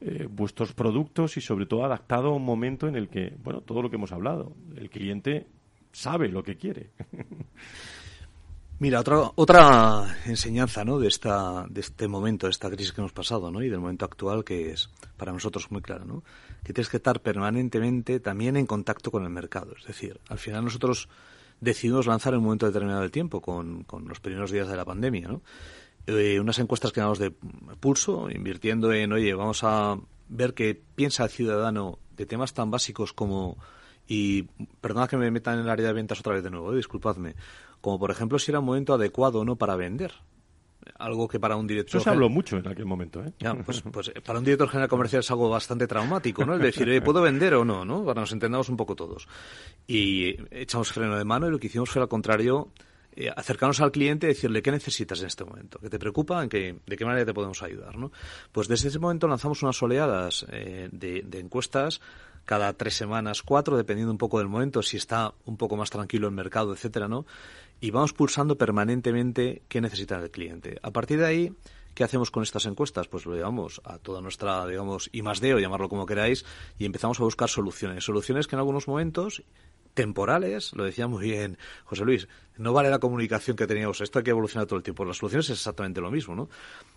eh, 0.00 0.26
vuestros 0.30 0.72
productos 0.72 1.36
y 1.36 1.40
sobre 1.40 1.66
todo 1.66 1.84
adaptado 1.84 2.28
a 2.28 2.36
un 2.36 2.44
momento 2.44 2.88
en 2.88 2.96
el 2.96 3.08
que, 3.08 3.34
bueno, 3.42 3.60
todo 3.60 3.82
lo 3.82 3.90
que 3.90 3.96
hemos 3.96 4.12
hablado, 4.12 4.54
el 4.76 4.88
cliente 4.88 5.46
sabe 5.92 6.28
lo 6.28 6.42
que 6.42 6.56
quiere. 6.56 6.90
Mira, 8.78 9.00
otra, 9.00 9.30
otra 9.34 10.16
enseñanza 10.24 10.86
¿no? 10.86 10.98
de, 10.98 11.08
esta, 11.08 11.66
de 11.68 11.82
este 11.82 12.08
momento, 12.08 12.46
de 12.46 12.52
esta 12.52 12.70
crisis 12.70 12.92
que 12.92 13.02
hemos 13.02 13.12
pasado 13.12 13.50
¿no? 13.50 13.62
y 13.62 13.68
del 13.68 13.80
momento 13.80 14.06
actual 14.06 14.42
que 14.42 14.70
es 14.70 14.88
para 15.18 15.32
nosotros 15.32 15.70
muy 15.70 15.82
claro, 15.82 16.06
¿no? 16.06 16.24
que 16.64 16.72
tienes 16.72 16.88
que 16.88 16.96
estar 16.96 17.20
permanentemente 17.20 18.20
también 18.20 18.56
en 18.56 18.64
contacto 18.64 19.10
con 19.10 19.24
el 19.24 19.30
mercado. 19.30 19.74
Es 19.78 19.84
decir, 19.84 20.18
al 20.30 20.38
final 20.38 20.64
nosotros 20.64 21.10
decidimos 21.60 22.06
lanzar 22.06 22.32
en 22.32 22.38
un 22.38 22.46
momento 22.46 22.64
determinado 22.64 23.02
del 23.02 23.10
tiempo, 23.10 23.42
con, 23.42 23.84
con 23.84 24.08
los 24.08 24.18
primeros 24.18 24.50
días 24.50 24.68
de 24.68 24.76
la 24.76 24.86
pandemia, 24.86 25.28
¿no? 25.28 25.42
Eh, 26.06 26.40
unas 26.40 26.58
encuestas 26.58 26.92
que 26.92 27.00
damos 27.00 27.18
de 27.18 27.30
pulso, 27.30 28.30
invirtiendo 28.30 28.92
en, 28.92 29.12
oye, 29.12 29.34
vamos 29.34 29.62
a 29.62 29.98
ver 30.28 30.54
qué 30.54 30.80
piensa 30.94 31.24
el 31.24 31.30
ciudadano 31.30 31.98
de 32.16 32.26
temas 32.26 32.54
tan 32.54 32.70
básicos 32.70 33.12
como, 33.12 33.58
y 34.06 34.44
perdona 34.80 35.08
que 35.08 35.16
me 35.16 35.30
metan 35.30 35.58
en 35.58 35.64
el 35.64 35.70
área 35.70 35.86
de 35.86 35.92
ventas 35.92 36.20
otra 36.20 36.34
vez 36.34 36.42
de 36.42 36.50
nuevo, 36.50 36.72
eh, 36.72 36.76
disculpadme, 36.76 37.34
como 37.80 37.98
por 37.98 38.10
ejemplo 38.10 38.38
si 38.38 38.50
era 38.50 38.60
un 38.60 38.66
momento 38.66 38.94
adecuado 38.94 39.40
o 39.40 39.44
no 39.44 39.56
para 39.56 39.76
vender 39.76 40.12
algo 40.98 41.28
que 41.28 41.38
para 41.38 41.56
un 41.56 41.66
director... 41.66 42.00
Eso 42.00 42.04
se 42.04 42.10
habló 42.10 42.28
mucho 42.28 42.56
en 42.56 42.66
aquel 42.66 42.86
momento, 42.86 43.22
¿eh? 43.22 43.32
pues, 43.64 43.82
pues, 43.82 44.12
para 44.24 44.38
un 44.38 44.44
director 44.44 44.68
general 44.68 44.88
comercial 44.88 45.20
es 45.20 45.30
algo 45.30 45.48
bastante 45.50 45.86
traumático, 45.86 46.44
¿no? 46.44 46.54
Es 46.54 46.60
decir, 46.60 47.02
¿puedo 47.02 47.22
vender 47.22 47.54
o 47.54 47.64
no, 47.64 47.84
no? 47.84 48.04
Para 48.04 48.14
que 48.14 48.20
nos 48.20 48.32
entendamos 48.32 48.68
un 48.68 48.76
poco 48.76 48.96
todos. 48.96 49.28
Y 49.86 50.36
echamos 50.50 50.92
freno 50.92 51.16
de 51.16 51.24
mano 51.24 51.48
y 51.48 51.50
lo 51.50 51.58
que 51.58 51.66
hicimos 51.66 51.90
fue 51.90 52.02
al 52.02 52.08
contrario, 52.08 52.68
eh, 53.16 53.30
acercarnos 53.34 53.80
al 53.80 53.92
cliente 53.92 54.26
y 54.26 54.30
decirle 54.30 54.62
qué 54.62 54.70
necesitas 54.70 55.20
en 55.20 55.26
este 55.26 55.44
momento, 55.44 55.78
qué 55.78 55.90
te 55.90 55.98
preocupa, 55.98 56.42
en 56.42 56.48
qué, 56.48 56.76
de 56.86 56.96
qué 56.96 57.04
manera 57.04 57.24
te 57.24 57.34
podemos 57.34 57.62
ayudar, 57.62 57.96
¿no? 57.96 58.12
Pues 58.52 58.68
desde 58.68 58.88
ese 58.88 58.98
momento 58.98 59.28
lanzamos 59.28 59.62
unas 59.62 59.82
oleadas 59.82 60.46
eh, 60.50 60.88
de, 60.92 61.22
de 61.22 61.38
encuestas 61.38 62.00
cada 62.44 62.72
tres 62.72 62.94
semanas, 62.94 63.42
cuatro, 63.42 63.76
dependiendo 63.76 64.10
un 64.10 64.18
poco 64.18 64.38
del 64.38 64.48
momento, 64.48 64.82
si 64.82 64.96
está 64.96 65.34
un 65.44 65.56
poco 65.56 65.76
más 65.76 65.90
tranquilo 65.90 66.26
el 66.26 66.34
mercado, 66.34 66.72
etcétera, 66.72 67.06
¿no? 67.06 67.26
y 67.80 67.90
vamos 67.90 68.12
pulsando 68.12 68.56
permanentemente 68.56 69.62
qué 69.68 69.80
necesita 69.80 70.16
el 70.16 70.30
cliente. 70.30 70.78
A 70.82 70.90
partir 70.90 71.18
de 71.18 71.26
ahí, 71.26 71.52
¿qué 72.00 72.04
hacemos 72.04 72.30
con 72.30 72.42
estas 72.42 72.64
encuestas? 72.64 73.08
Pues 73.08 73.26
lo 73.26 73.34
llevamos 73.34 73.82
a 73.84 73.98
toda 73.98 74.22
nuestra, 74.22 74.66
digamos, 74.66 75.10
I 75.12 75.20
más 75.20 75.38
D 75.38 75.52
o 75.52 75.58
llamarlo 75.58 75.90
como 75.90 76.06
queráis, 76.06 76.46
y 76.78 76.86
empezamos 76.86 77.20
a 77.20 77.24
buscar 77.24 77.50
soluciones. 77.50 78.04
Soluciones 78.04 78.46
que 78.46 78.56
en 78.56 78.60
algunos 78.60 78.88
momentos 78.88 79.42
temporales, 79.92 80.72
lo 80.72 80.84
decía 80.84 81.08
muy 81.08 81.26
bien 81.26 81.58
José 81.84 82.06
Luis, 82.06 82.26
no 82.56 82.72
vale 82.72 82.88
la 82.88 83.00
comunicación 83.00 83.54
que 83.54 83.66
teníamos, 83.66 84.00
esto 84.00 84.18
hay 84.18 84.24
que 84.24 84.30
evolucionar 84.30 84.66
todo 84.66 84.78
el 84.78 84.82
tiempo. 84.82 85.04
Las 85.04 85.18
soluciones 85.18 85.50
es 85.50 85.58
exactamente 85.58 86.00
lo 86.00 86.10
mismo, 86.10 86.34
¿no? 86.34 86.48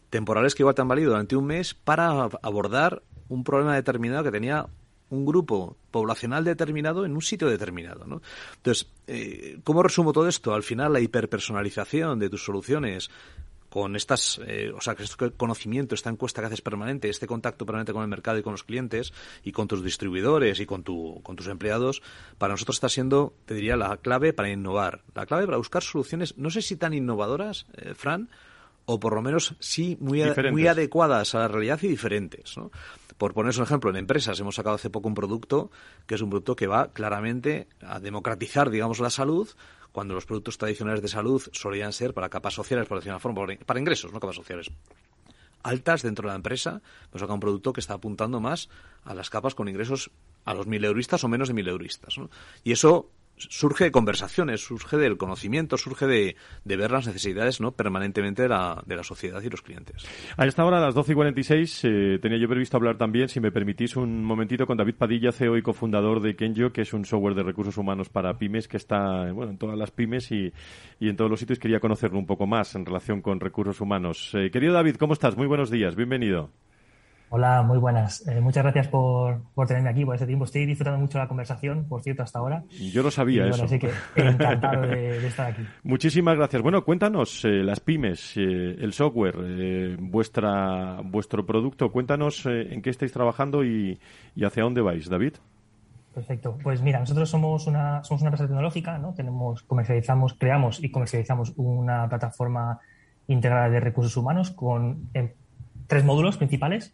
Temporales 0.09 0.55
que 0.55 0.63
igual 0.63 0.73
te 0.73 0.83
han 0.83 0.87
valido 0.87 1.09
durante 1.09 1.35
un 1.35 1.47
mes 1.47 1.73
para 1.73 2.29
abordar 2.41 3.03
un 3.27 3.43
problema 3.43 3.75
determinado 3.75 4.23
que 4.23 4.31
tenía 4.31 4.69
un 5.09 5.25
grupo 5.25 5.75
poblacional 5.91 6.45
determinado 6.45 7.03
en 7.03 7.13
un 7.13 7.21
sitio 7.21 7.49
determinado. 7.49 8.05
¿no? 8.07 8.21
Entonces, 8.55 8.87
eh, 9.05 9.59
¿cómo 9.65 9.83
resumo 9.83 10.13
todo 10.13 10.27
esto? 10.29 10.53
Al 10.53 10.63
final, 10.63 10.93
la 10.93 11.01
hiperpersonalización 11.01 12.19
de 12.19 12.29
tus 12.29 12.45
soluciones 12.45 13.11
con 13.74 13.95
estas, 13.95 14.39
eh, 14.45 14.71
o 14.71 14.82
sea, 14.82 14.93
que 14.93 15.01
este 15.01 15.32
conocimiento, 15.32 15.95
esta 15.95 16.11
encuesta 16.11 16.41
que 16.41 16.45
haces 16.45 16.61
permanente, 16.61 17.09
este 17.09 17.26
contacto 17.26 17.65
permanente 17.65 17.91
con 17.91 18.03
el 18.03 18.07
mercado 18.07 18.38
y 18.38 18.43
con 18.43 18.51
los 18.51 18.63
clientes 18.63 19.11
y 19.43 19.51
con 19.51 19.67
tus 19.67 19.84
distribuidores 19.84 20.59
y 20.59 20.67
con, 20.67 20.84
tu, 20.84 21.19
con 21.24 21.36
tus 21.36 21.47
empleados, 21.47 22.03
para 22.38 22.53
nosotros 22.53 22.76
está 22.76 22.88
siendo, 22.88 23.34
te 23.47 23.55
diría, 23.55 23.76
la 23.76 23.97
clave 23.97 24.32
para 24.32 24.51
innovar, 24.51 25.01
la 25.15 25.26
clave 25.26 25.47
para 25.47 25.57
buscar 25.57 25.82
soluciones, 25.82 26.38
no 26.38 26.51
sé 26.51 26.61
si 26.61 26.76
tan 26.76 26.93
innovadoras, 26.93 27.65
eh, 27.78 27.95
Fran, 27.95 28.30
o 28.86 28.99
por 28.99 29.15
lo 29.15 29.24
menos 29.24 29.55
sí 29.59 29.97
muy, 29.99 30.21
muy 30.51 30.67
adecuadas 30.67 31.34
a 31.34 31.39
la 31.39 31.47
realidad 31.47 31.80
y 31.82 31.88
diferentes. 31.88 32.55
¿no? 32.55 32.69
Por 33.17 33.34
poner 33.34 33.57
un 33.57 33.63
ejemplo, 33.63 33.89
en 33.89 33.95
empresas 33.95 34.39
hemos 34.39 34.53
sacado 34.53 34.76
hace 34.76 34.91
poco 34.91 35.07
un 35.07 35.15
producto 35.15 35.71
que 36.05 36.13
es 36.13 36.21
un 36.21 36.30
producto 36.30 36.55
que 36.55 36.67
va 36.67 36.93
claramente 36.93 37.67
a 37.82 37.99
democratizar, 37.99 38.69
digamos, 38.69 38.99
la 38.99 39.09
salud, 39.09 39.49
cuando 39.93 40.13
los 40.13 40.25
productos 40.25 40.57
tradicionales 40.57 41.01
de 41.01 41.07
salud 41.07 41.41
solían 41.53 41.93
ser 41.93 42.13
para 42.13 42.27
capas 42.27 42.53
sociales, 42.53 42.87
por 42.87 42.97
decirlo 42.97 43.13
de 43.13 43.27
una 43.27 43.35
forma, 43.35 43.65
para 43.65 43.79
ingresos, 43.79 44.11
no 44.11 44.19
capas 44.19 44.35
sociales 44.35 44.69
altas 45.63 46.01
dentro 46.01 46.27
de 46.27 46.33
la 46.33 46.35
empresa, 46.35 46.81
hemos 47.09 47.21
sacado 47.21 47.33
un 47.35 47.39
producto 47.39 47.73
que 47.73 47.79
está 47.79 47.95
apuntando 47.95 48.39
más 48.39 48.69
a 49.05 49.13
las 49.13 49.29
capas 49.29 49.55
con 49.55 49.69
ingresos 49.69 50.11
a 50.45 50.53
los 50.53 50.67
mil 50.67 50.83
euristas 50.83 51.23
o 51.23 51.29
menos 51.29 51.47
de 51.47 51.53
mil 51.53 51.67
euristas. 51.67 52.17
¿no? 52.17 52.29
Y 52.63 52.73
eso 52.73 53.09
surge 53.38 53.86
de 53.86 53.91
conversaciones, 53.91 54.61
surge 54.61 54.97
del 54.97 55.17
conocimiento, 55.17 55.77
surge 55.77 56.07
de, 56.07 56.36
ver 56.63 56.91
las 56.91 57.07
necesidades 57.07 57.59
¿no? 57.61 57.71
permanentemente 57.71 58.43
de 58.43 58.49
la, 58.49 58.81
de 58.86 58.95
la, 58.95 59.03
sociedad 59.03 59.41
y 59.41 59.49
los 59.49 59.61
clientes. 59.61 60.05
A 60.38 60.45
esta 60.45 60.65
hora, 60.65 60.77
a 60.77 60.81
las 60.81 60.95
12 60.95 61.11
y 61.11 61.15
46, 61.15 61.81
eh, 61.84 62.19
tenía 62.21 62.38
yo 62.38 62.47
previsto 62.47 62.77
hablar 62.77 62.97
también, 62.97 63.29
si 63.29 63.39
me 63.39 63.51
permitís, 63.51 63.95
un 63.95 64.23
momentito 64.23 64.65
con 64.65 64.77
David 64.77 64.95
Padilla, 64.95 65.31
CEO 65.31 65.57
y 65.57 65.61
cofundador 65.61 66.21
de 66.21 66.36
Kenjo, 66.36 66.71
que 66.71 66.81
es 66.81 66.93
un 66.93 67.05
software 67.05 67.36
de 67.36 67.43
recursos 67.43 67.77
humanos 67.77 68.09
para 68.09 68.38
pymes 68.38 68.67
que 68.67 68.77
está 68.77 69.31
bueno, 69.31 69.51
en 69.51 69.57
todas 69.57 69.77
las 69.77 69.91
pymes 69.91 70.31
y, 70.31 70.51
y 70.99 71.09
en 71.09 71.15
todos 71.15 71.29
los 71.29 71.39
sitios. 71.39 71.59
Quería 71.59 71.79
conocerlo 71.79 72.19
un 72.19 72.25
poco 72.25 72.47
más 72.47 72.75
en 72.75 72.86
relación 72.86 73.21
con 73.21 73.39
recursos 73.39 73.81
humanos. 73.81 74.31
Eh, 74.34 74.49
querido 74.51 74.73
David, 74.73 74.95
¿cómo 74.95 75.13
estás? 75.13 75.38
Muy 75.38 75.47
buenos 75.47 75.69
días, 75.69 75.95
bienvenido. 75.95 76.51
Hola, 77.36 77.63
muy 77.63 77.79
buenas. 77.79 78.27
Eh, 78.27 78.39
muchas 78.41 78.61
gracias 78.61 78.88
por, 78.89 79.41
por, 79.55 79.65
tenerme 79.65 79.89
aquí 79.89 80.05
por 80.05 80.13
este 80.13 80.27
tiempo. 80.27 80.45
Estoy 80.45 80.67
disfrutando 80.67 80.99
mucho 80.99 81.17
la 81.17 81.27
conversación, 81.27 81.88
por 81.88 82.03
cierto, 82.03 82.21
hasta 82.21 82.38
ahora. 82.38 82.63
Yo 82.69 83.01
lo 83.01 83.09
sabía 83.09 83.47
eso. 83.47 83.63
Así 83.63 83.79
que 83.79 83.89
encantado 84.15 84.84
de, 84.84 85.25
estar 85.25 85.47
aquí. 85.47 85.63
Muchísimas 85.84 86.38
gracias. 86.38 86.61
Bueno, 86.61 86.86
cuéntanos 86.86 87.43
eh, 87.43 87.63
las 87.63 87.79
pymes, 87.79 88.38
eh, 88.38 88.75
el 88.79 88.93
software, 88.93 89.97
vuestra, 89.99 91.01
vuestro 91.03 91.43
producto. 91.43 91.91
Cuéntanos 91.91 92.45
en 92.45 92.84
qué 92.84 92.91
estáis 92.91 93.11
trabajando 93.11 93.65
y, 93.65 93.99
y, 94.36 94.43
hacia 94.43 94.61
dónde 94.61 94.81
vais, 94.81 95.09
David. 95.09 95.34
Perfecto. 96.13 96.59
Pues 96.61 96.84
mira, 96.84 96.99
nosotros 96.99 97.31
somos 97.31 97.65
una, 97.65 98.03
somos 98.03 98.21
una 98.21 98.29
empresa 98.29 98.45
tecnológica, 98.45 98.99
¿no? 98.99 99.15
Tenemos, 99.15 99.63
comercializamos, 99.63 100.36
creamos 100.36 100.84
y 100.84 100.91
comercializamos 100.91 101.53
una 101.55 102.07
plataforma 102.07 102.79
integrada 103.25 103.71
de 103.71 103.79
recursos 103.79 104.15
humanos 104.17 104.51
con 104.51 105.09
tres 105.88 106.05
módulos 106.05 106.38
principales 106.38 106.93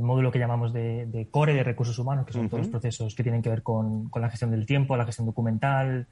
un 0.00 0.06
módulo 0.06 0.30
que 0.30 0.38
llamamos 0.38 0.72
de, 0.72 1.28
core 1.30 1.54
de 1.54 1.62
recursos 1.62 1.98
humanos, 1.98 2.26
que 2.26 2.32
son 2.32 2.48
todos 2.48 2.62
los 2.62 2.70
procesos 2.70 3.14
que 3.14 3.22
tienen 3.22 3.42
que 3.42 3.50
ver 3.50 3.62
con, 3.62 4.10
la 4.14 4.30
gestión 4.30 4.50
del 4.50 4.66
tiempo, 4.66 4.96
la 4.96 5.04
gestión 5.04 5.26
documental, 5.26 6.06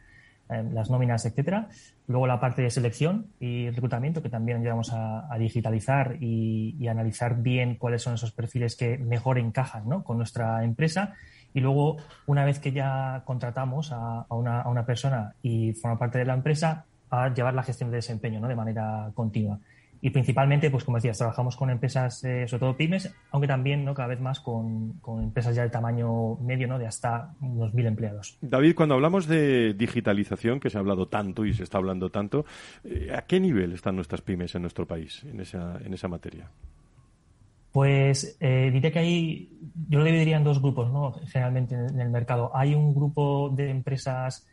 eh, 0.50 0.64
las 0.72 0.90
nóminas, 0.90 1.24
etcétera. 1.24 1.68
Luego 2.06 2.26
la 2.26 2.40
parte 2.40 2.62
de 2.62 2.70
selección 2.70 3.26
y 3.40 3.70
reclutamiento, 3.70 4.22
que 4.22 4.28
también 4.28 4.62
llevamos 4.62 4.92
a, 4.92 5.36
digitalizar 5.38 6.16
y, 6.20 6.86
analizar 6.86 7.42
bien 7.42 7.76
cuáles 7.76 8.02
son 8.02 8.14
esos 8.14 8.32
perfiles 8.32 8.76
que 8.76 8.98
mejor 8.98 9.38
encajan 9.38 10.02
con 10.02 10.16
nuestra 10.16 10.64
empresa. 10.64 11.14
Y 11.54 11.60
luego, 11.60 11.96
una 12.26 12.44
vez 12.44 12.58
que 12.58 12.72
ya 12.72 13.22
contratamos 13.24 13.90
a, 13.92 14.26
una, 14.28 14.60
a 14.60 14.68
una 14.68 14.84
persona 14.84 15.34
y 15.42 15.72
forma 15.72 15.98
parte 15.98 16.18
de 16.18 16.26
la 16.26 16.34
empresa, 16.34 16.84
a 17.10 17.32
llevar 17.32 17.54
la 17.54 17.62
gestión 17.62 17.90
de 17.90 17.96
desempeño 17.96 18.40
¿no? 18.40 18.48
de 18.48 18.56
manera 18.56 19.10
continua. 19.14 19.58
Y 20.00 20.10
principalmente, 20.10 20.70
pues 20.70 20.84
como 20.84 20.96
decías, 20.96 21.18
trabajamos 21.18 21.56
con 21.56 21.70
empresas, 21.70 22.22
eh, 22.24 22.46
sobre 22.46 22.60
todo 22.60 22.76
pymes, 22.76 23.12
aunque 23.30 23.48
también 23.48 23.84
¿no? 23.84 23.94
cada 23.94 24.08
vez 24.08 24.20
más 24.20 24.40
con, 24.40 25.00
empresas 25.22 25.56
ya 25.56 25.62
de 25.62 25.70
tamaño 25.70 26.36
medio, 26.36 26.68
¿no? 26.68 26.78
de 26.78 26.86
hasta 26.86 27.34
unos 27.40 27.74
mil 27.74 27.86
empleados. 27.86 28.38
David, 28.40 28.74
cuando 28.76 28.94
hablamos 28.94 29.26
de 29.26 29.74
digitalización, 29.74 30.60
que 30.60 30.70
se 30.70 30.78
ha 30.78 30.80
hablado 30.80 31.08
tanto 31.08 31.44
y 31.44 31.52
se 31.52 31.64
está 31.64 31.78
hablando 31.78 32.10
tanto, 32.10 32.44
eh, 32.84 33.12
¿a 33.14 33.22
qué 33.22 33.40
nivel 33.40 33.72
están 33.72 33.96
nuestras 33.96 34.22
pymes 34.22 34.54
en 34.54 34.62
nuestro 34.62 34.86
país 34.86 35.24
en 35.24 35.40
esa, 35.40 35.78
en 35.84 35.94
esa 35.94 36.08
materia? 36.08 36.48
Pues 37.72 38.36
eh, 38.40 38.70
diría 38.72 38.90
que 38.90 38.98
hay, 38.98 39.58
yo 39.88 39.98
lo 39.98 40.04
dividiría 40.04 40.36
en 40.36 40.44
dos 40.44 40.60
grupos, 40.60 40.90
¿no? 40.90 41.12
Generalmente 41.26 41.74
en 41.74 42.00
el 42.00 42.08
mercado. 42.08 42.50
Hay 42.54 42.74
un 42.74 42.94
grupo 42.94 43.50
de 43.50 43.70
empresas 43.70 44.48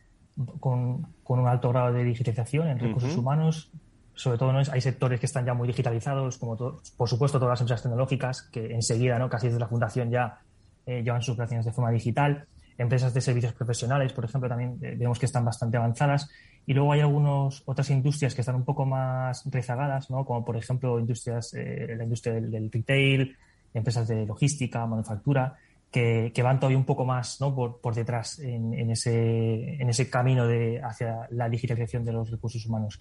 con, 0.59 1.07
un 1.23 1.47
alto 1.47 1.69
grado 1.69 1.93
de 1.93 2.03
digitalización 2.03 2.67
en 2.67 2.79
recursos 2.79 3.15
humanos, 3.15 3.71
sobre 4.15 4.37
todo 4.37 4.53
¿no? 4.53 4.59
hay 4.59 4.81
sectores 4.81 5.19
que 5.19 5.25
están 5.25 5.45
ya 5.45 5.53
muy 5.53 5.67
digitalizados, 5.67 6.37
como 6.37 6.55
por 6.97 7.09
supuesto 7.09 7.37
todas 7.37 7.53
las 7.53 7.61
empresas 7.61 7.83
tecnológicas, 7.83 8.43
que 8.43 8.73
enseguida, 8.73 9.19
¿no? 9.19 9.29
casi 9.29 9.47
desde 9.47 9.59
la 9.59 9.67
fundación 9.67 10.09
ya 10.09 10.39
eh, 10.85 11.03
llevan 11.03 11.21
sus 11.21 11.33
operaciones 11.33 11.65
de 11.65 11.71
forma 11.71 11.91
digital. 11.91 12.47
Empresas 12.77 13.13
de 13.13 13.21
servicios 13.21 13.53
profesionales, 13.53 14.13
por 14.13 14.25
ejemplo, 14.25 14.49
también 14.49 14.77
eh, 14.81 14.95
vemos 14.97 15.19
que 15.19 15.25
están 15.25 15.45
bastante 15.45 15.77
avanzadas. 15.77 16.29
Y 16.65 16.73
luego 16.73 16.93
hay 16.93 17.01
algunas 17.01 17.61
otras 17.65 17.89
industrias 17.89 18.33
que 18.33 18.41
están 18.41 18.55
un 18.55 18.65
poco 18.65 18.85
más 18.85 19.43
rezagadas, 19.51 20.09
¿no? 20.09 20.25
como 20.25 20.43
por 20.43 20.57
ejemplo 20.57 20.99
industrias, 20.99 21.53
eh, 21.53 21.95
la 21.97 22.03
industria 22.03 22.35
del, 22.35 22.71
retail, 22.71 23.35
empresas 23.73 24.07
de 24.07 24.25
logística, 24.25 24.85
manufactura, 24.85 25.55
que, 25.91 26.31
van 26.43 26.59
todavía 26.59 26.77
un 26.77 26.85
poco 26.85 27.05
más 27.05 27.39
¿no? 27.39 27.55
por, 27.55 27.79
por 27.79 27.95
detrás 27.95 28.39
en, 28.39 28.73
en, 28.73 28.91
ese, 28.91 29.75
en 29.81 29.89
ese 29.89 30.09
camino 30.09 30.45
de, 30.45 30.81
hacia 30.83 31.27
la 31.29 31.47
digitalización 31.47 32.03
de 32.03 32.13
los 32.13 32.31
recursos 32.31 32.65
humanos. 32.65 32.99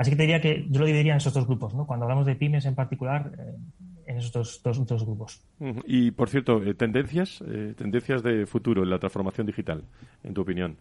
Así 0.00 0.12
que 0.12 0.16
te 0.16 0.22
diría 0.22 0.40
que 0.40 0.64
yo 0.70 0.80
lo 0.80 0.86
dividiría 0.86 1.12
en 1.12 1.18
esos 1.18 1.34
dos 1.34 1.46
grupos, 1.46 1.74
¿no? 1.74 1.86
Cuando 1.86 2.06
hablamos 2.06 2.24
de 2.24 2.34
pymes 2.34 2.64
en 2.64 2.74
particular, 2.74 3.32
eh, 3.38 3.54
en 4.06 4.16
esos 4.16 4.32
dos, 4.32 4.86
dos, 4.86 5.04
grupos. 5.04 5.42
Y, 5.86 6.10
por 6.12 6.30
cierto, 6.30 6.62
eh, 6.62 6.72
tendencias, 6.72 7.44
eh, 7.46 7.74
tendencias 7.76 8.22
de 8.22 8.46
futuro 8.46 8.82
en 8.82 8.88
la 8.88 8.98
transformación 8.98 9.46
digital, 9.46 9.84
en 10.24 10.32
tu 10.32 10.40
opinión. 10.40 10.78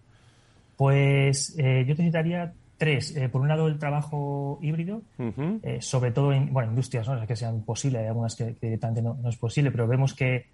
Pues 0.78 1.54
yo 1.58 1.96
te 1.98 2.04
citaría 2.04 2.54
tres. 2.78 3.14
por 3.30 3.42
un 3.42 3.50
lado, 3.50 3.68
el 3.68 3.78
trabajo 3.78 4.58
híbrido, 4.62 5.02
sobre 5.82 6.12
todo 6.12 6.32
en 6.32 6.54
bueno, 6.54 6.70
industrias 6.70 7.06
¿no? 7.10 7.28
que 7.28 7.36
sean 7.36 7.64
posibles, 7.64 8.04
hay 8.04 8.08
algunas 8.08 8.38
que, 8.38 8.56
directamente 8.62 9.02
no, 9.02 9.20
es 9.28 9.36
posible, 9.36 9.70
pero 9.72 9.86
vemos 9.86 10.14
que, 10.14 10.46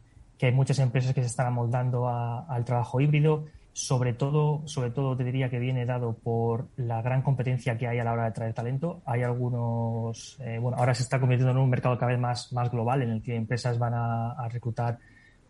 hay 0.42 0.52
muchas 0.52 0.80
empresas 0.80 1.14
que 1.14 1.22
se 1.22 1.28
están 1.28 1.46
amoldando 1.46 2.10
al 2.10 2.66
trabajo 2.66 3.00
híbrido 3.00 3.46
sobre 3.76 4.14
todo, 4.14 4.62
sobre 4.68 4.90
todo 4.90 5.18
te 5.18 5.26
diría 5.26 5.50
que 5.50 5.60
viene 5.60 5.86
dado 5.86 6.14
por 6.14 6.70
la 6.78 7.02
gran 7.02 7.22
competencia 7.22 7.78
que 7.78 7.90
hay 7.90 8.00
a 8.00 8.06
la 8.06 8.14
hora 8.14 8.24
de 8.24 8.32
traer 8.32 8.54
talento. 8.54 9.02
Hay 9.06 9.22
algunos, 9.22 10.38
eh, 10.40 10.60
bueno, 10.60 10.78
ahora 10.78 10.94
se 10.94 11.04
está 11.04 11.20
convirtiendo 11.20 11.52
en 11.52 11.58
un 11.58 11.70
mercado 11.70 11.98
cada 11.98 12.14
vez 12.14 12.20
más, 12.22 12.54
más 12.54 12.72
global 12.72 13.02
en 13.02 13.10
el 13.10 13.22
que 13.22 13.36
empresas 13.36 13.78
van 13.78 13.94
a, 13.94 14.48
reclutar 14.48 14.98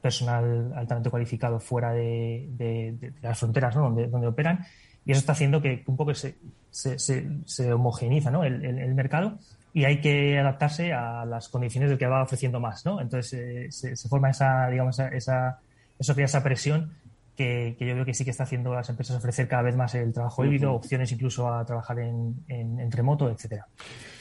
personal 0.01 0.73
altamente 0.75 1.11
cualificado 1.11 1.59
fuera 1.59 1.93
de, 1.93 2.97
las 3.21 3.37
fronteras 3.37 3.75
donde, 3.75 4.07
donde 4.07 4.25
operan. 4.25 4.65
Y 5.05 5.11
eso 5.11 5.19
está 5.19 5.33
haciendo 5.33 5.61
que 5.61 5.83
un 5.85 5.95
poco 5.95 6.11
se, 6.15 6.35
se, 6.71 7.73
homogeniza 7.73 8.31
¿no? 8.31 8.43
el, 8.43 8.65
el, 8.65 8.95
mercado 8.95 9.37
y 9.71 9.85
hay 9.85 10.01
que 10.01 10.39
adaptarse 10.39 10.93
a 10.93 11.25
las 11.25 11.47
condiciones 11.47 11.91
del 11.91 11.99
que 11.99 12.07
va 12.07 12.23
ofreciendo 12.23 12.59
más. 12.59 12.87
¿no? 12.87 12.99
Entonces 12.99 13.69
se, 13.69 13.95
se, 13.95 14.09
forma 14.09 14.31
esa, 14.31 14.67
digamos, 14.67 14.97
esa, 14.97 15.59
esa, 15.99 16.23
esa 16.23 16.41
presión 16.41 17.04
que, 17.35 17.75
yo 17.79 17.95
veo 17.95 18.05
que 18.05 18.13
sí 18.13 18.23
que 18.23 18.31
está 18.31 18.43
haciendo 18.43 18.73
las 18.73 18.89
empresas 18.89 19.17
ofrecer 19.17 19.47
cada 19.47 19.63
vez 19.63 19.75
más 19.75 19.93
el 19.95 20.13
trabajo 20.13 20.45
híbrido, 20.45 20.73
opciones 20.73 21.11
incluso 21.11 21.53
a 21.53 21.65
trabajar 21.65 21.99
en, 21.99 22.35
en, 22.47 22.91
remoto, 22.91 23.29
etcétera. 23.29 23.67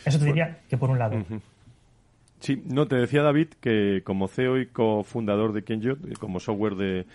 Eso 0.05 0.19
te 0.19 0.27
diría 0.27 0.59
que 0.69 0.77
por 0.77 0.91
un 0.91 0.99
lado. 0.99 1.25
Sí, 2.41 2.63
no, 2.67 2.87
te 2.87 2.97
decía 2.97 3.23
David 3.23 3.49
que 3.61 4.03
como 4.05 4.29
CEO 4.29 4.59
y 4.59 4.67
cofundador 4.67 5.53
de 5.53 5.65
Kenjo, 5.65 5.97
como 6.19 6.41
software 6.41 6.75
de... 6.75 7.07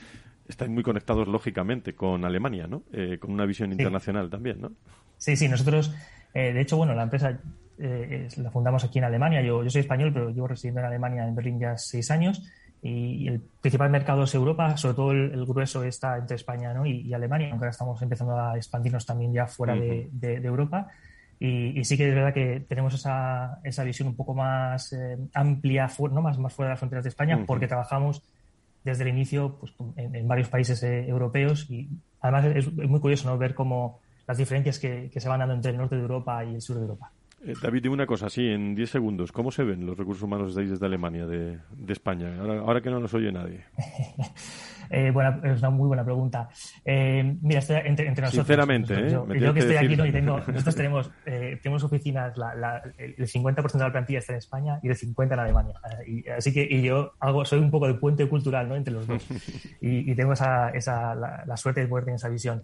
Estáis 0.48 0.72
muy 0.72 0.82
conectados 0.82 1.28
lógicamente 1.28 1.94
con 1.94 2.26
Alemania, 2.26 2.66
¿no? 2.66 2.82
Eh, 2.92 3.20
con 3.20 3.32
una 3.32 3.46
visión 3.46 3.72
internacional 3.72 4.32
también, 4.32 4.60
¿no? 4.60 4.72
Sí, 5.18 5.36
sí, 5.36 5.48
nosotros, 5.48 5.94
eh, 6.34 6.54
de 6.54 6.62
hecho, 6.62 6.76
bueno, 6.78 6.96
la 6.96 7.04
empresa 7.04 7.40
eh, 7.78 8.28
la 8.38 8.50
fundamos 8.50 8.84
aquí 8.84 8.98
en 8.98 9.06
Alemania. 9.06 9.44
Yo, 9.44 9.64
yo 9.64 9.70
soy 9.70 9.82
español, 9.82 10.12
pero 10.12 10.32
llevo 10.32 10.48
residiendo 10.48 10.80
en 10.80 10.88
Alemania, 10.88 11.28
en 11.28 11.36
Berlín, 11.36 11.60
ya 11.60 11.78
seis 11.78 12.10
años 12.10 12.42
y 12.82 13.28
el 13.28 13.42
principal 13.62 13.90
mercado 13.90 14.24
es 14.24 14.34
Europa, 14.34 14.78
sobre 14.78 14.96
todo 14.96 15.12
el, 15.12 15.46
grueso 15.46 15.84
está 15.84 16.18
entre 16.18 16.36
España 16.36 16.74
y, 16.86 17.14
Alemania, 17.14 17.50
aunque 17.50 17.66
ahora 17.66 17.72
estamos 17.72 18.02
empezando 18.02 18.40
a 18.40 18.56
expandirnos 18.56 19.06
también 19.06 19.34
ya 19.34 19.48
fuera 19.48 19.76
de, 19.76 20.36
Europa. 20.44 20.88
Y, 21.40 21.84
sí 21.84 21.98
que 21.98 22.08
es 22.08 22.16
verdad 22.16 22.34
que 22.34 22.66
tenemos 22.68 22.94
esa, 22.94 23.60
esa 23.64 23.84
visión 23.84 24.08
un 24.08 24.16
poco 24.16 24.34
más 24.34 24.94
eh, 24.94 25.18
amplia, 25.34 25.90
¿no? 26.12 26.22
más, 26.22 26.38
más 26.38 26.54
fuera 26.54 26.70
de 26.70 26.74
las 26.74 26.80
fronteras 26.80 27.04
de 27.04 27.10
España, 27.10 27.44
porque 27.46 27.68
trabajamos 27.68 28.22
desde 28.84 29.04
el 29.04 29.10
inicio 29.10 29.58
pues, 29.60 29.74
en, 29.98 30.28
varios 30.28 30.48
países 30.48 30.82
eh, 30.84 31.06
europeos 31.08 31.70
y 31.70 31.90
además 32.22 32.46
es, 32.46 32.72
muy 32.72 33.02
curioso 33.02 33.30
¿no? 33.30 33.38
ver 33.38 33.54
cómo 33.54 34.00
las 34.26 34.38
diferencias 34.38 34.80
que, 34.80 35.10
que 35.12 35.20
se 35.20 35.28
van 35.28 35.40
dando 35.40 35.56
entre 35.56 35.72
el 35.72 35.78
norte 35.78 35.96
de 35.96 36.02
Europa 36.02 36.46
y 36.46 36.56
el 36.56 36.62
sur 36.62 36.78
de 36.78 36.84
Europa. 36.84 37.12
Eh, 37.46 37.54
David, 37.62 37.84
dime 37.84 37.94
una 37.94 38.06
cosa, 38.06 38.30
sí, 38.30 38.48
en 38.48 38.76
10 38.76 38.90
segundos. 38.90 39.32
¿Cómo 39.32 39.52
se 39.52 39.64
ven 39.64 39.86
los 39.86 39.98
recursos 39.98 40.24
humanos 40.24 40.56
desde, 40.56 40.72
desde 40.72 40.86
Alemania, 40.86 41.26
de, 41.26 41.60
España? 41.88 42.36
Ahora, 42.40 42.82
que 42.82 42.90
no 42.90 43.00
nos 43.00 43.14
oye 43.14 43.32
nadie. 43.32 43.64
eh, 44.90 45.14
es 45.44 45.60
una 45.60 45.70
muy 45.70 45.88
buena 45.88 46.04
pregunta. 46.04 46.50
Eh, 46.84 47.38
mira, 47.42 47.60
entre, 47.60 47.88
entre, 47.88 48.06
nosotros. 48.10 48.32
Sinceramente, 48.32 48.94
¿eh? 48.94 49.12
Yo, 49.12 49.54
que, 49.54 49.60
estoy 49.60 49.78
aquí 49.78 49.96
¿no? 49.96 50.06
y 50.06 50.12
tengo, 50.12 50.38
nosotros 50.48 50.76
tenemos, 50.76 51.12
eh, 51.26 51.60
tenemos 51.62 51.84
oficinas, 51.84 52.38
la, 52.38 52.82
el 52.98 53.16
50% 53.16 53.72
de 53.72 53.80
la 53.80 53.92
plantilla 53.92 54.20
está 54.20 54.34
en 54.34 54.40
España 54.40 54.80
y 54.84 54.90
el 54.90 54.98
50% 54.98 55.34
en 55.34 55.40
Alemania. 55.40 55.76
Y, 56.06 56.28
así 56.28 56.52
que 56.54 56.68
y 56.70 56.82
yo 56.82 57.14
hago, 57.20 57.46
soy 57.46 57.60
un 57.60 57.72
poco 57.72 57.88
de 57.88 57.94
puente 57.94 58.28
cultural 58.28 58.68
¿no? 58.68 58.76
entre 58.76 58.94
los 58.94 59.08
dos. 59.08 59.26
y, 59.82 60.12
y 60.12 60.16
tengo 60.16 60.34
esa, 60.34 60.70
esa, 60.72 61.16
la, 61.16 61.58
suerte 61.58 61.82
de 61.82 61.88
poder 61.88 62.06
tener 62.06 62.16
esa 62.16 62.30
visión. 62.30 62.64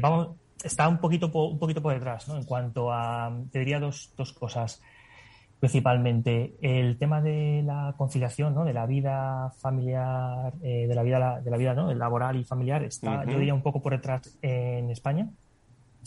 vamos 0.00 0.36
está 0.62 0.88
un 0.88 0.98
poquito, 0.98 1.30
un 1.32 1.58
poquito 1.58 1.82
por 1.82 1.94
detrás, 1.94 2.28
¿no? 2.28 2.36
En 2.36 2.44
cuanto 2.44 2.92
a, 2.92 3.32
te 3.50 3.58
diría 3.58 3.80
dos, 3.80 4.12
dos 4.16 4.32
cosas 4.32 4.82
principalmente. 5.58 6.54
El 6.60 6.98
tema 6.98 7.20
de 7.20 7.62
la 7.64 7.94
conciliación, 7.96 8.54
¿no? 8.54 8.64
De 8.64 8.72
la 8.72 8.86
vida 8.86 9.50
familiar, 9.58 10.52
eh, 10.62 10.86
de 10.86 10.94
la 10.94 11.02
vida, 11.02 11.40
de 11.40 11.50
la 11.50 11.56
vida 11.56 11.74
¿no? 11.74 11.92
laboral 11.94 12.36
y 12.36 12.44
familiar, 12.44 12.84
está, 12.84 13.24
yo 13.24 13.38
diría, 13.38 13.54
un 13.54 13.62
poco 13.62 13.82
por 13.82 13.92
detrás 13.92 14.36
en 14.42 14.90
España. 14.90 15.28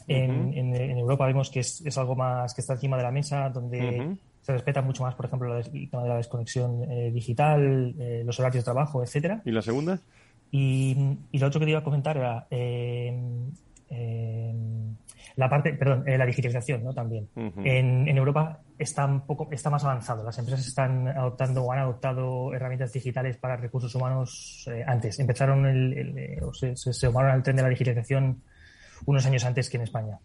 en, 0.07 0.53
en, 0.53 0.97
Europa 0.97 1.25
vemos 1.25 1.49
que 1.49 1.59
es, 1.59 1.81
es, 1.85 1.97
algo 1.97 2.15
más 2.15 2.53
que 2.53 2.61
está 2.61 2.73
encima 2.73 2.97
de 2.97 3.03
la 3.03 3.11
mesa, 3.11 3.49
donde 3.49 4.17
se 4.41 4.53
respeta 4.53 4.81
mucho 4.81 5.03
más, 5.03 5.15
por 5.15 5.25
ejemplo, 5.25 5.55
el 5.57 5.89
tema 5.89 6.03
de 6.03 6.09
la 6.09 6.17
desconexión 6.17 6.83
eh, 6.89 7.11
digital, 7.11 7.93
eh, 7.99 8.23
los 8.25 8.39
horarios 8.39 8.63
de 8.63 8.65
trabajo, 8.65 9.03
etcétera. 9.03 9.41
¿Y 9.45 9.51
la 9.51 9.61
segunda? 9.61 9.99
Y, 10.51 11.17
y, 11.31 11.37
lo 11.37 11.47
otro 11.47 11.59
que 11.59 11.67
te 11.67 11.71
iba 11.71 11.79
a 11.79 11.83
comentar 11.83 12.17
era 12.17 12.47
eh, 13.89 14.53
la 15.35 15.49
parte, 15.49 15.73
perdón, 15.73 16.07
eh, 16.07 16.17
la 16.17 16.25
digitalización, 16.25 16.83
¿no? 16.83 16.93
También. 16.93 17.29
en, 17.35 18.07
Europa 18.17 18.59
está 18.77 19.05
un 19.05 19.25
poco, 19.25 19.47
está 19.51 19.69
más 19.69 19.83
avanzado. 19.83 20.23
Las 20.23 20.37
empresas 20.37 20.67
están 20.67 21.07
adoptando 21.07 21.63
o 21.63 21.71
han 21.71 21.79
adoptado 21.79 22.53
herramientas 22.53 22.91
digitales 22.93 23.37
para 23.37 23.55
recursos 23.55 23.93
humanos 23.95 24.67
eh, 24.71 24.83
antes. 24.85 25.19
Empezaron 25.19 25.65
el, 25.65 26.37
o 26.41 26.53
se, 26.53 26.75
se, 26.75 26.93
sumaron 26.93 27.31
al 27.31 27.43
tren 27.43 27.55
de 27.55 27.63
la 27.63 27.69
digitalización 27.69 28.41
unos 29.05 29.25
años 29.25 29.45
antes 29.45 29.69
que 29.69 29.77
en 29.77 29.83
España. 29.83 30.19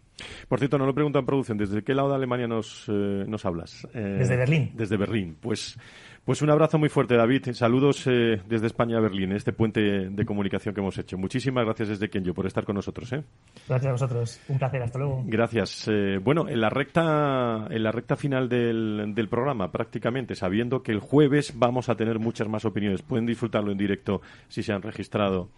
Por 0.49 0.59
cierto, 0.59 0.77
no 0.77 0.85
lo 0.85 0.93
pregunto 0.93 1.17
en 1.17 1.25
producción. 1.25 1.57
¿Desde 1.57 1.81
qué 1.81 1.93
lado 1.93 2.09
de 2.09 2.15
Alemania 2.15 2.47
nos, 2.47 2.89
nos 2.89 3.45
hablas? 3.45 3.87
desde 3.93 4.35
Berlín. 4.35 4.71
Desde 4.75 4.97
Berlín. 4.97 5.37
Pues 5.39 5.77
pues 6.25 6.41
un 6.41 6.49
abrazo 6.49 6.79
muy 6.79 6.89
fuerte, 6.89 7.15
David. 7.15 7.51
Saludos 7.53 8.05
eh, 8.07 8.41
desde 8.47 8.65
España 8.65 8.97
a 8.97 8.99
Berlín, 8.99 9.31
este 9.31 9.53
puente 9.53 10.09
de 10.09 10.25
comunicación 10.25 10.73
que 10.73 10.81
hemos 10.81 10.97
hecho. 10.97 11.17
Muchísimas 11.17 11.63
gracias 11.65 11.89
desde 11.89 12.09
Kenyo 12.09 12.33
por 12.33 12.47
estar 12.47 12.65
con 12.65 12.75
nosotros. 12.75 13.13
¿eh? 13.13 13.23
Gracias 13.67 13.87
a 13.87 13.91
vosotros. 13.91 14.41
Un 14.47 14.57
placer. 14.57 14.81
Hasta 14.81 14.97
luego. 14.97 15.23
Gracias. 15.27 15.87
Eh, 15.87 16.17
bueno, 16.21 16.49
en 16.49 16.59
la 16.59 16.69
recta, 16.69 17.67
en 17.69 17.83
la 17.83 17.91
recta 17.91 18.15
final 18.15 18.49
del, 18.49 19.13
del 19.13 19.29
programa, 19.29 19.71
prácticamente, 19.71 20.33
sabiendo 20.33 20.81
que 20.81 20.91
el 20.91 20.99
jueves 20.99 21.53
vamos 21.55 21.89
a 21.89 21.95
tener 21.95 22.17
muchas 22.17 22.47
más 22.47 22.65
opiniones. 22.65 23.03
Pueden 23.03 23.27
disfrutarlo 23.27 23.71
en 23.71 23.77
directo 23.77 24.21
si 24.47 24.63
se 24.63 24.73
han 24.73 24.81
registrado 24.81 25.49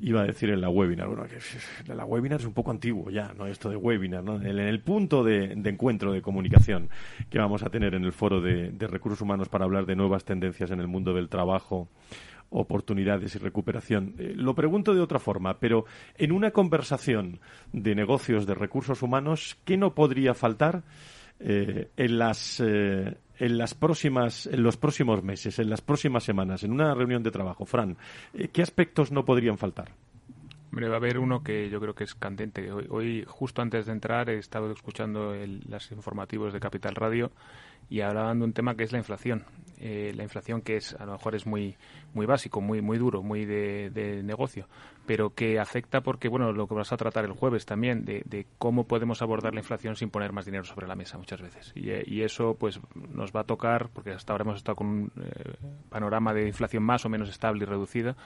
iba 0.00 0.22
a 0.22 0.24
decir 0.24 0.50
en 0.50 0.60
la 0.60 0.68
webinar. 0.68 1.08
Bueno, 1.08 1.24
que 1.24 1.94
la 1.94 2.04
webinar 2.04 2.40
es 2.40 2.46
un 2.46 2.54
poco 2.54 2.70
antiguo 2.70 3.10
ya, 3.10 3.32
¿no? 3.36 3.46
Esto 3.46 3.70
de 3.70 3.76
webinar, 3.76 4.22
¿no? 4.22 4.36
En 4.36 4.58
el, 4.58 4.80
punto 4.80 5.24
de, 5.24 5.52
encuentro 5.52 6.12
de 6.12 6.22
comunicación 6.22 6.88
que 7.28 7.38
vamos 7.38 7.62
a 7.62 7.70
tener 7.70 7.94
en 7.94 8.04
el 8.04 8.12
foro 8.12 8.40
de, 8.40 8.72
recursos 8.88 9.20
humanos 9.20 9.48
para 9.48 9.64
hablar 9.64 9.86
de 9.86 9.96
nuevas 9.96 10.24
tendencias 10.24 10.70
en 10.70 10.80
el 10.80 10.88
mundo 10.88 11.12
del 11.12 11.28
trabajo 11.28 11.88
oportunidades 12.50 13.34
y 13.34 13.38
recuperación. 13.38 14.14
Eh, 14.18 14.32
lo 14.34 14.54
pregunto 14.54 14.94
de 14.94 15.02
otra 15.02 15.18
forma, 15.18 15.58
pero 15.58 15.84
en 16.16 16.32
una 16.32 16.50
conversación 16.50 17.40
de 17.74 17.94
negocios 17.94 18.46
de 18.46 18.54
recursos 18.54 19.02
humanos, 19.02 19.58
¿qué 19.66 19.76
no 19.76 19.94
podría 19.94 20.32
faltar 20.32 20.82
eh, 21.40 21.90
en 21.96 22.18
las 22.18 22.58
eh, 22.60 23.18
en 23.38 23.58
las 23.58 23.74
próximas, 23.74 24.46
en 24.46 24.62
los 24.62 24.76
próximos 24.76 25.22
meses, 25.22 25.58
en 25.58 25.70
las 25.70 25.80
próximas 25.80 26.24
semanas, 26.24 26.62
en 26.64 26.72
una 26.72 26.94
reunión 26.94 27.22
de 27.22 27.30
trabajo, 27.30 27.64
Fran, 27.64 27.96
eh, 28.34 28.48
¿qué 28.52 28.62
aspectos 28.62 29.12
no 29.12 29.24
podrían 29.24 29.58
faltar? 29.58 29.92
Hombre, 30.70 30.88
va 30.88 30.94
a 30.94 30.98
haber 30.98 31.18
uno 31.18 31.42
que 31.42 31.70
yo 31.70 31.80
creo 31.80 31.94
que 31.94 32.04
es 32.04 32.14
candente. 32.14 32.70
Hoy, 32.70 33.24
justo 33.26 33.62
antes 33.62 33.86
de 33.86 33.92
entrar, 33.92 34.28
he 34.28 34.38
estado 34.38 34.70
escuchando 34.70 35.34
los 35.34 35.92
informativos 35.92 36.52
de 36.52 36.60
Capital 36.60 36.94
Radio 36.94 37.32
y 37.90 38.02
hablaban 38.02 38.38
de 38.38 38.44
un 38.44 38.52
tema 38.52 38.74
que 38.74 38.84
es 38.84 38.92
la 38.92 38.98
inflación. 38.98 39.44
Eh, 39.80 40.12
la 40.14 40.24
inflación 40.24 40.60
que 40.60 40.76
es 40.76 40.94
a 40.94 41.06
lo 41.06 41.12
mejor 41.12 41.34
es 41.36 41.46
muy 41.46 41.76
muy 42.12 42.26
básico, 42.26 42.60
muy 42.60 42.82
muy 42.82 42.98
duro, 42.98 43.22
muy 43.22 43.44
de, 43.44 44.22
negocio, 44.24 44.68
pero 45.06 45.34
que 45.34 45.58
afecta 45.58 46.00
porque 46.00 46.28
bueno 46.28 46.52
lo 46.52 46.66
que 46.66 46.74
vas 46.74 46.92
a 46.92 46.96
tratar 46.96 47.24
el 47.24 47.32
jueves 47.32 47.64
también 47.64 48.04
de, 48.04 48.46
cómo 48.58 48.84
podemos 48.84 49.22
abordar 49.22 49.54
la 49.54 49.60
inflación 49.60 49.94
sin 49.94 50.10
poner 50.10 50.32
más 50.32 50.44
dinero 50.44 50.64
sobre 50.64 50.88
la 50.88 50.96
mesa 50.96 51.16
muchas 51.16 51.40
veces 51.40 51.72
y, 51.76 52.22
eso 52.22 52.56
pues 52.58 52.80
nos 53.12 53.30
va 53.32 53.40
a 53.40 53.44
tocar 53.44 53.88
porque 53.90 54.10
hasta 54.10 54.32
ahora 54.32 54.42
hemos 54.42 54.56
estado 54.56 54.76
con 54.76 54.86
un 54.88 55.12
eh, 55.22 55.54
panorama 55.88 56.34
de 56.34 56.48
inflación 56.48 56.82
más 56.82 57.04
o 57.04 57.08
menos 57.08 57.28
estable 57.28 57.62
y 57.62 57.66
reducida 57.66 58.16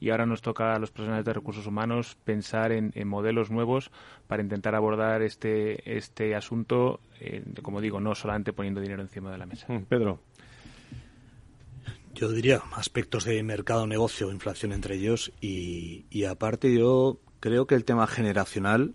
y 0.00 0.10
ahora 0.10 0.24
nos 0.26 0.40
toca 0.40 0.74
a 0.74 0.78
los 0.78 0.90
profesionales 0.90 1.26
de 1.26 1.32
recursos 1.34 1.66
humanos 1.66 2.16
pensar 2.24 2.72
en, 2.72 2.92
modelos 3.06 3.50
nuevos 3.50 3.90
para 4.26 4.42
intentar 4.42 4.74
abordar 4.74 5.22
este, 5.22 5.96
este 5.96 6.34
asunto, 6.34 7.00
eh, 7.20 7.44
como 7.62 7.80
digo, 7.80 8.00
no 8.00 8.14
solamente 8.14 8.52
poniendo 8.52 8.80
dinero 8.80 9.02
encima 9.02 9.30
de 9.30 9.38
la 9.38 9.46
mesa. 9.46 9.66
Mm, 9.68 9.84
Pedro. 9.84 10.20
Yo 12.14 12.32
diría 12.32 12.62
aspectos 12.72 13.24
de 13.24 13.42
mercado, 13.42 13.86
negocio, 13.86 14.32
inflación 14.32 14.72
entre 14.72 14.96
ellos 14.96 15.32
y, 15.40 16.06
y 16.10 16.24
aparte 16.24 16.74
yo 16.74 17.20
creo 17.38 17.66
que 17.66 17.74
el 17.74 17.84
tema 17.84 18.06
generacional 18.06 18.94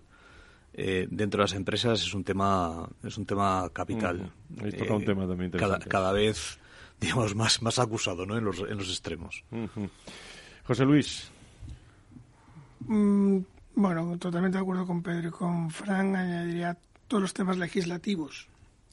eh, 0.74 1.06
dentro 1.10 1.38
de 1.38 1.44
las 1.44 1.54
empresas 1.54 2.02
es 2.02 2.12
un 2.12 2.24
tema 2.24 2.88
es 3.02 3.16
un 3.16 3.24
tema 3.24 3.70
capital. 3.72 4.30
eh, 4.62 5.04
tema 5.04 5.26
también 5.26 5.50
cada, 5.52 5.78
cada, 5.78 6.12
vez 6.12 6.58
digamos 7.00 7.34
más 7.34 7.62
más 7.62 7.78
acusado 7.78 8.26
¿no? 8.26 8.36
en, 8.36 8.44
los, 8.44 8.58
en 8.58 8.76
los 8.76 8.88
extremos. 8.90 9.42
José 10.66 10.84
Luis. 10.84 11.30
Mm, 12.80 13.38
bueno, 13.76 14.18
totalmente 14.18 14.58
de 14.58 14.62
acuerdo 14.62 14.86
con 14.86 15.02
Pedro 15.02 15.28
y 15.28 15.30
con 15.30 15.70
Fran. 15.70 16.16
Añadiría 16.16 16.76
todos 17.06 17.22
los 17.22 17.34
temas 17.34 17.56
legislativos. 17.56 18.48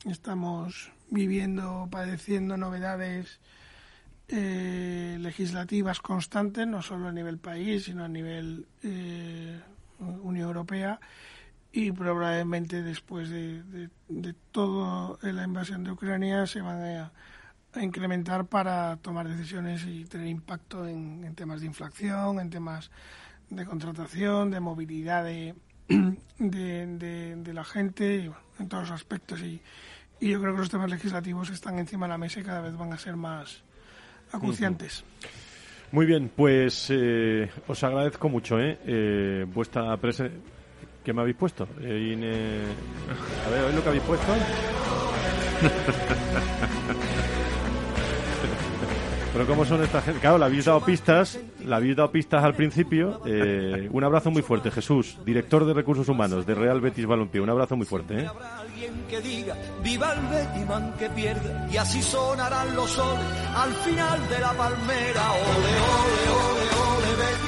Estamos 0.06 0.92
viviendo, 1.10 1.88
padeciendo 1.90 2.58
novedades 2.58 3.40
eh, 4.28 5.18
legislativas 5.20 6.00
constantes, 6.00 6.68
no 6.68 6.82
solo 6.82 7.08
a 7.08 7.12
nivel 7.12 7.40
país, 7.40 7.86
sino 7.86 8.04
a 8.04 8.08
nivel 8.08 8.68
eh, 8.84 9.60
Unión 10.00 10.48
Europea. 10.48 11.00
Y 11.72 11.92
probablemente 11.92 12.84
después 12.84 13.30
de, 13.30 13.64
de, 13.64 13.90
de 14.10 14.36
toda 14.52 15.18
la 15.24 15.44
invasión 15.44 15.84
de 15.84 15.92
Ucrania 15.92 16.46
se 16.46 16.62
van 16.62 16.84
a 16.84 17.12
a 17.74 17.84
incrementar 17.84 18.46
para 18.46 18.98
tomar 18.98 19.28
decisiones 19.28 19.86
y 19.86 20.06
tener 20.06 20.28
impacto 20.28 20.88
en, 20.88 21.34
temas 21.36 21.62
de 21.62 21.68
inflación, 21.68 22.40
en 22.40 22.50
temas 22.50 22.92
de 23.50 23.66
contratación, 23.66 24.52
de 24.52 24.60
movilidad 24.60 25.24
de, 25.24 25.56
de, 26.40 27.54
la 27.54 27.64
gente, 27.64 28.32
en 28.60 28.70
todos 28.70 28.90
los 28.90 28.92
aspectos. 28.92 29.42
Y, 29.42 29.62
y, 30.20 30.30
yo 30.30 30.40
creo 30.40 30.54
que 30.54 30.60
los 30.60 30.70
temas 30.70 30.90
legislativos 30.90 31.50
están 31.50 31.80
encima 31.80 32.06
de 32.06 32.12
la 32.12 32.18
mesa 32.18 32.40
y 32.40 32.44
cada 32.44 32.62
vez 32.62 32.76
van 32.78 32.94
a 32.94 32.98
ser 32.98 33.16
más 33.16 33.64
acuciantes. 34.32 35.04
Muy 35.92 36.06
bien, 36.06 36.32
pues 36.36 36.88
eh, 36.90 37.52
os 37.68 37.84
agradezco 37.84 38.28
mucho 38.28 38.60
¿eh? 38.60 38.80
eh 38.84 39.46
vuestra 39.48 39.96
presencia 39.98 40.40
¿Qué 41.04 41.12
me 41.12 41.22
habéis 41.22 41.36
puesto? 41.36 41.68
Eh, 41.82 42.64
A 43.46 43.50
ver, 43.50 43.64
¿oís 43.66 43.76
lo 43.76 43.84
que 43.84 43.90
habéis 43.90 44.04
puesto? 44.04 44.34
Pero 49.34 49.48
cómo 49.48 49.66
son 49.66 49.84
estas 49.84 50.06
gente. 50.06 50.20
Claro, 50.20 50.38
le 50.38 50.46
habéis 50.46 50.66
dado 50.66 50.80
pistas, 50.82 51.40
le 51.66 51.76
habéis 51.76 51.96
dado 51.96 52.12
pistas 52.12 52.44
al 52.44 52.54
principio. 52.54 53.22
Eh, 53.26 53.90
un 53.92 54.04
abrazo 54.04 54.30
muy 54.30 54.44
fuerte, 54.44 54.70
Jesús, 54.70 55.18
director 55.26 55.66
de 55.66 55.74
recursos 55.74 56.08
humanos 56.08 56.46
de 56.46 56.54
Real 56.54 56.80
Betis 56.80 57.08
Balompié. 57.08 57.42
Un 57.42 57.50
abrazo 57.50 57.76
muy 57.76 57.88
fuerte. 57.88 58.20
¿eh? 58.20 58.30
que 59.10 59.22
diga 59.22 59.56
viva 59.84 60.14
el 60.14 60.94
que 60.98 61.36
y 61.72 61.78
así 61.78 62.02
sonarán 62.02 62.76
los 62.76 62.90
soles 62.90 63.26
al 63.56 63.74
final 63.74 64.30
de 64.30 64.40
la 64.40 64.52
palmera 64.54 65.32
ole 65.32 65.74
ole 65.94 66.58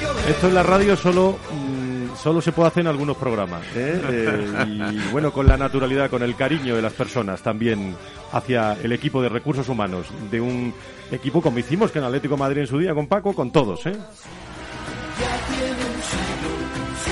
ole 0.04 0.20
ole, 0.20 0.30
Esto 0.30 0.48
en 0.48 0.54
la 0.54 0.62
radio 0.62 0.96
solo 0.96 1.38
solo 2.22 2.40
se 2.40 2.52
puede 2.52 2.68
hacer 2.68 2.82
en 2.82 2.88
algunos 2.88 3.16
programas 3.16 3.62
¿eh? 3.74 4.00
Eh, 4.08 4.92
y 4.92 5.12
bueno 5.12 5.32
con 5.32 5.46
la 5.46 5.56
naturalidad 5.56 6.10
con 6.10 6.22
el 6.22 6.34
cariño 6.36 6.76
de 6.76 6.82
las 6.82 6.92
personas 6.92 7.42
también 7.42 7.94
hacia 8.32 8.74
el 8.82 8.92
equipo 8.92 9.22
de 9.22 9.28
recursos 9.28 9.68
humanos 9.68 10.06
de 10.30 10.40
un 10.40 10.72
equipo 11.10 11.40
como 11.40 11.58
hicimos 11.58 11.90
que 11.90 11.98
en 11.98 12.04
Atlético 12.04 12.36
Madrid 12.36 12.62
en 12.62 12.66
su 12.66 12.78
día 12.78 12.94
con 12.94 13.06
Paco 13.06 13.34
con 13.34 13.50
todos 13.50 13.86
¿eh? 13.86 13.96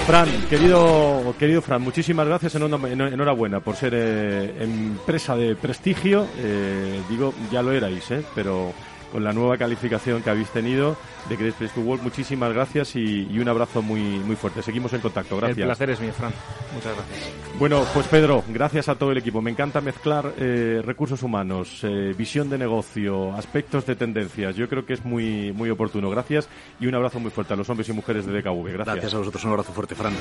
Fran, 0.07 0.28
querido, 0.50 1.34
querido 1.38 1.62
Fran, 1.62 1.80
muchísimas 1.80 2.26
gracias, 2.26 2.55
enhorabuena 2.57 3.61
por 3.61 3.74
ser 3.74 3.94
eh, 3.96 4.62
empresa 4.62 5.34
de 5.34 5.57
prestigio. 5.57 6.26
Eh, 6.36 7.00
digo, 7.09 7.32
ya 7.50 7.62
lo 7.62 7.72
erais, 7.72 8.11
eh, 8.11 8.22
pero 8.34 8.74
con 9.14 9.22
la 9.22 9.32
nueva 9.32 9.56
calificación 9.56 10.24
que 10.24 10.30
habéis 10.30 10.50
tenido 10.50 10.96
de 11.28 11.36
Great 11.36 11.54
Place 11.54 11.72
to 11.72 11.82
Work. 11.82 12.02
Muchísimas 12.02 12.52
gracias 12.52 12.96
y, 12.96 13.38
un 13.38 13.48
abrazo 13.48 13.80
muy, 13.80 14.00
muy 14.00 14.34
fuerte. 14.34 14.60
Seguimos 14.60 14.92
en 14.92 15.02
contacto. 15.02 15.36
Gracias. 15.36 15.58
El 15.58 15.66
placer 15.66 15.90
es 15.90 16.00
mío, 16.00 16.12
Fran. 16.12 16.32
Muchas 16.74 16.96
gracias. 16.96 17.32
Bueno, 17.56 17.86
pues 17.94 18.08
Pedro, 18.08 18.42
gracias 18.48 18.88
a 18.88 18.96
todo 18.96 19.12
el 19.12 19.18
equipo. 19.18 19.40
Me 19.40 19.52
encanta 19.52 19.80
mezclar 19.80 20.34
eh, 20.36 20.82
recursos 20.84 21.22
humanos, 21.22 21.84
eh, 21.84 22.12
visión 22.18 22.50
de 22.50 22.58
negocio, 22.58 23.32
aspectos 23.34 23.86
de 23.86 23.94
tendencias. 23.94 24.56
Yo 24.56 24.68
creo 24.68 24.84
que 24.84 24.94
es 24.94 25.04
muy, 25.04 25.52
muy 25.52 25.70
oportuno. 25.70 26.10
Gracias 26.10 26.48
y 26.80 26.88
un 26.88 26.96
abrazo 26.96 27.20
muy 27.20 27.30
fuerte 27.30 27.54
a 27.54 27.56
los 27.56 27.70
hombres 27.70 27.88
y 27.88 27.92
mujeres 27.92 28.26
de 28.26 28.32
DKV. 28.32 28.64
Gracias. 28.72 28.96
Gracias 28.96 29.14
a 29.14 29.18
vosotros. 29.18 29.44
Un 29.44 29.50
abrazo 29.52 29.72
fuerte, 29.72 29.94
Fran. 29.94 30.14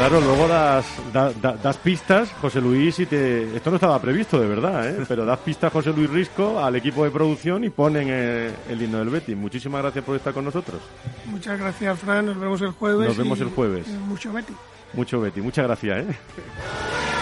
Claro, 0.00 0.18
luego 0.18 0.48
das, 0.48 0.86
das 1.62 1.76
pistas, 1.76 2.32
José 2.40 2.58
Luis, 2.62 2.98
y 3.00 3.04
te... 3.04 3.54
Esto 3.54 3.68
no 3.68 3.76
estaba 3.76 4.00
previsto, 4.00 4.40
de 4.40 4.48
verdad, 4.48 4.88
¿eh? 4.88 5.04
Pero 5.08 5.26
das 5.26 5.38
pistas, 5.40 5.70
José 5.70 5.92
Luis 5.92 6.08
Risco, 6.08 6.58
al 6.58 6.74
equipo 6.76 7.04
de 7.04 7.10
producción 7.10 7.64
y 7.64 7.68
ponen 7.68 8.08
eh, 8.10 8.50
el 8.70 8.80
himno 8.80 8.96
del 9.00 9.10
Betty. 9.10 9.34
Muchísimas 9.34 9.82
gracias 9.82 10.02
por 10.02 10.16
estar 10.16 10.32
con 10.32 10.46
nosotros. 10.46 10.80
Muchas 11.26 11.60
gracias, 11.60 11.98
Fran. 11.98 12.24
Nos 12.24 12.40
vemos 12.40 12.62
el 12.62 12.70
jueves. 12.70 13.08
Nos 13.08 13.18
vemos 13.18 13.40
el 13.42 13.50
jueves. 13.50 13.88
Mucho 13.88 14.32
Betty. 14.32 14.54
Mucho 14.94 15.20
Betty. 15.20 15.42
Muchas 15.42 15.66
gracias, 15.66 15.98
¿eh? 15.98 16.06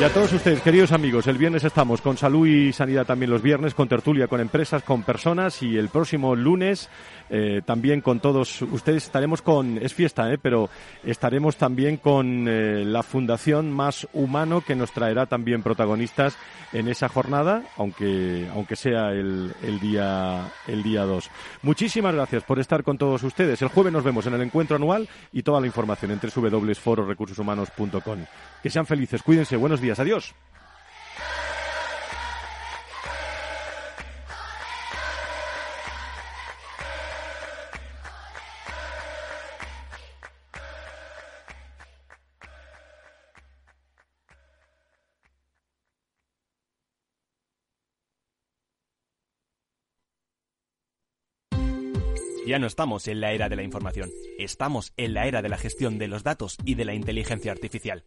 Y 0.00 0.02
a 0.02 0.08
todos 0.14 0.32
ustedes, 0.32 0.62
queridos 0.62 0.92
amigos, 0.92 1.26
el 1.26 1.36
viernes 1.36 1.62
estamos 1.62 2.00
con 2.00 2.16
salud 2.16 2.46
y 2.46 2.72
sanidad 2.72 3.04
también 3.04 3.30
los 3.30 3.42
viernes, 3.42 3.74
con 3.74 3.86
tertulia, 3.86 4.28
con 4.28 4.40
empresas, 4.40 4.82
con 4.82 5.02
personas 5.02 5.62
y 5.62 5.76
el 5.76 5.90
próximo 5.90 6.34
lunes 6.34 6.88
eh, 7.28 7.60
también 7.66 8.00
con 8.00 8.18
todos 8.18 8.62
ustedes 8.62 9.04
estaremos 9.04 9.42
con, 9.42 9.76
es 9.76 9.92
fiesta, 9.92 10.32
eh, 10.32 10.38
pero 10.40 10.70
estaremos 11.04 11.56
también 11.56 11.98
con 11.98 12.48
eh, 12.48 12.82
la 12.86 13.02
Fundación 13.02 13.70
Más 13.70 14.08
Humano 14.14 14.62
que 14.62 14.74
nos 14.74 14.90
traerá 14.90 15.26
también 15.26 15.62
protagonistas 15.62 16.34
en 16.72 16.88
esa 16.88 17.10
jornada, 17.10 17.64
aunque, 17.76 18.48
aunque 18.54 18.76
sea 18.76 19.10
el, 19.10 19.52
el 19.62 19.80
día 19.80 20.50
el 20.66 20.82
día 20.82 21.02
2. 21.02 21.30
Muchísimas 21.60 22.14
gracias 22.14 22.42
por 22.44 22.58
estar 22.58 22.82
con 22.82 22.96
todos 22.96 23.22
ustedes. 23.22 23.60
El 23.60 23.68
jueves 23.68 23.92
nos 23.92 24.02
vemos 24.02 24.24
en 24.24 24.32
el 24.32 24.40
encuentro 24.40 24.76
anual 24.76 25.06
y 25.30 25.42
toda 25.42 25.60
la 25.60 25.66
información 25.66 26.10
entre 26.10 26.30
www.fororecursoshumanos.com. 26.34 28.24
Que 28.62 28.70
sean 28.70 28.86
felices, 28.86 29.22
cuídense, 29.22 29.56
buenos 29.56 29.80
días, 29.80 29.98
adiós. 30.00 30.34
Ya 52.46 52.58
no 52.58 52.66
estamos 52.66 53.06
en 53.06 53.20
la 53.20 53.30
era 53.30 53.48
de 53.48 53.54
la 53.54 53.62
información, 53.62 54.10
estamos 54.36 54.92
en 54.96 55.14
la 55.14 55.28
era 55.28 55.40
de 55.40 55.48
la 55.48 55.56
gestión 55.56 55.98
de 55.98 56.08
los 56.08 56.24
datos 56.24 56.56
y 56.64 56.74
de 56.74 56.84
la 56.84 56.94
inteligencia 56.94 57.52
artificial. 57.52 58.06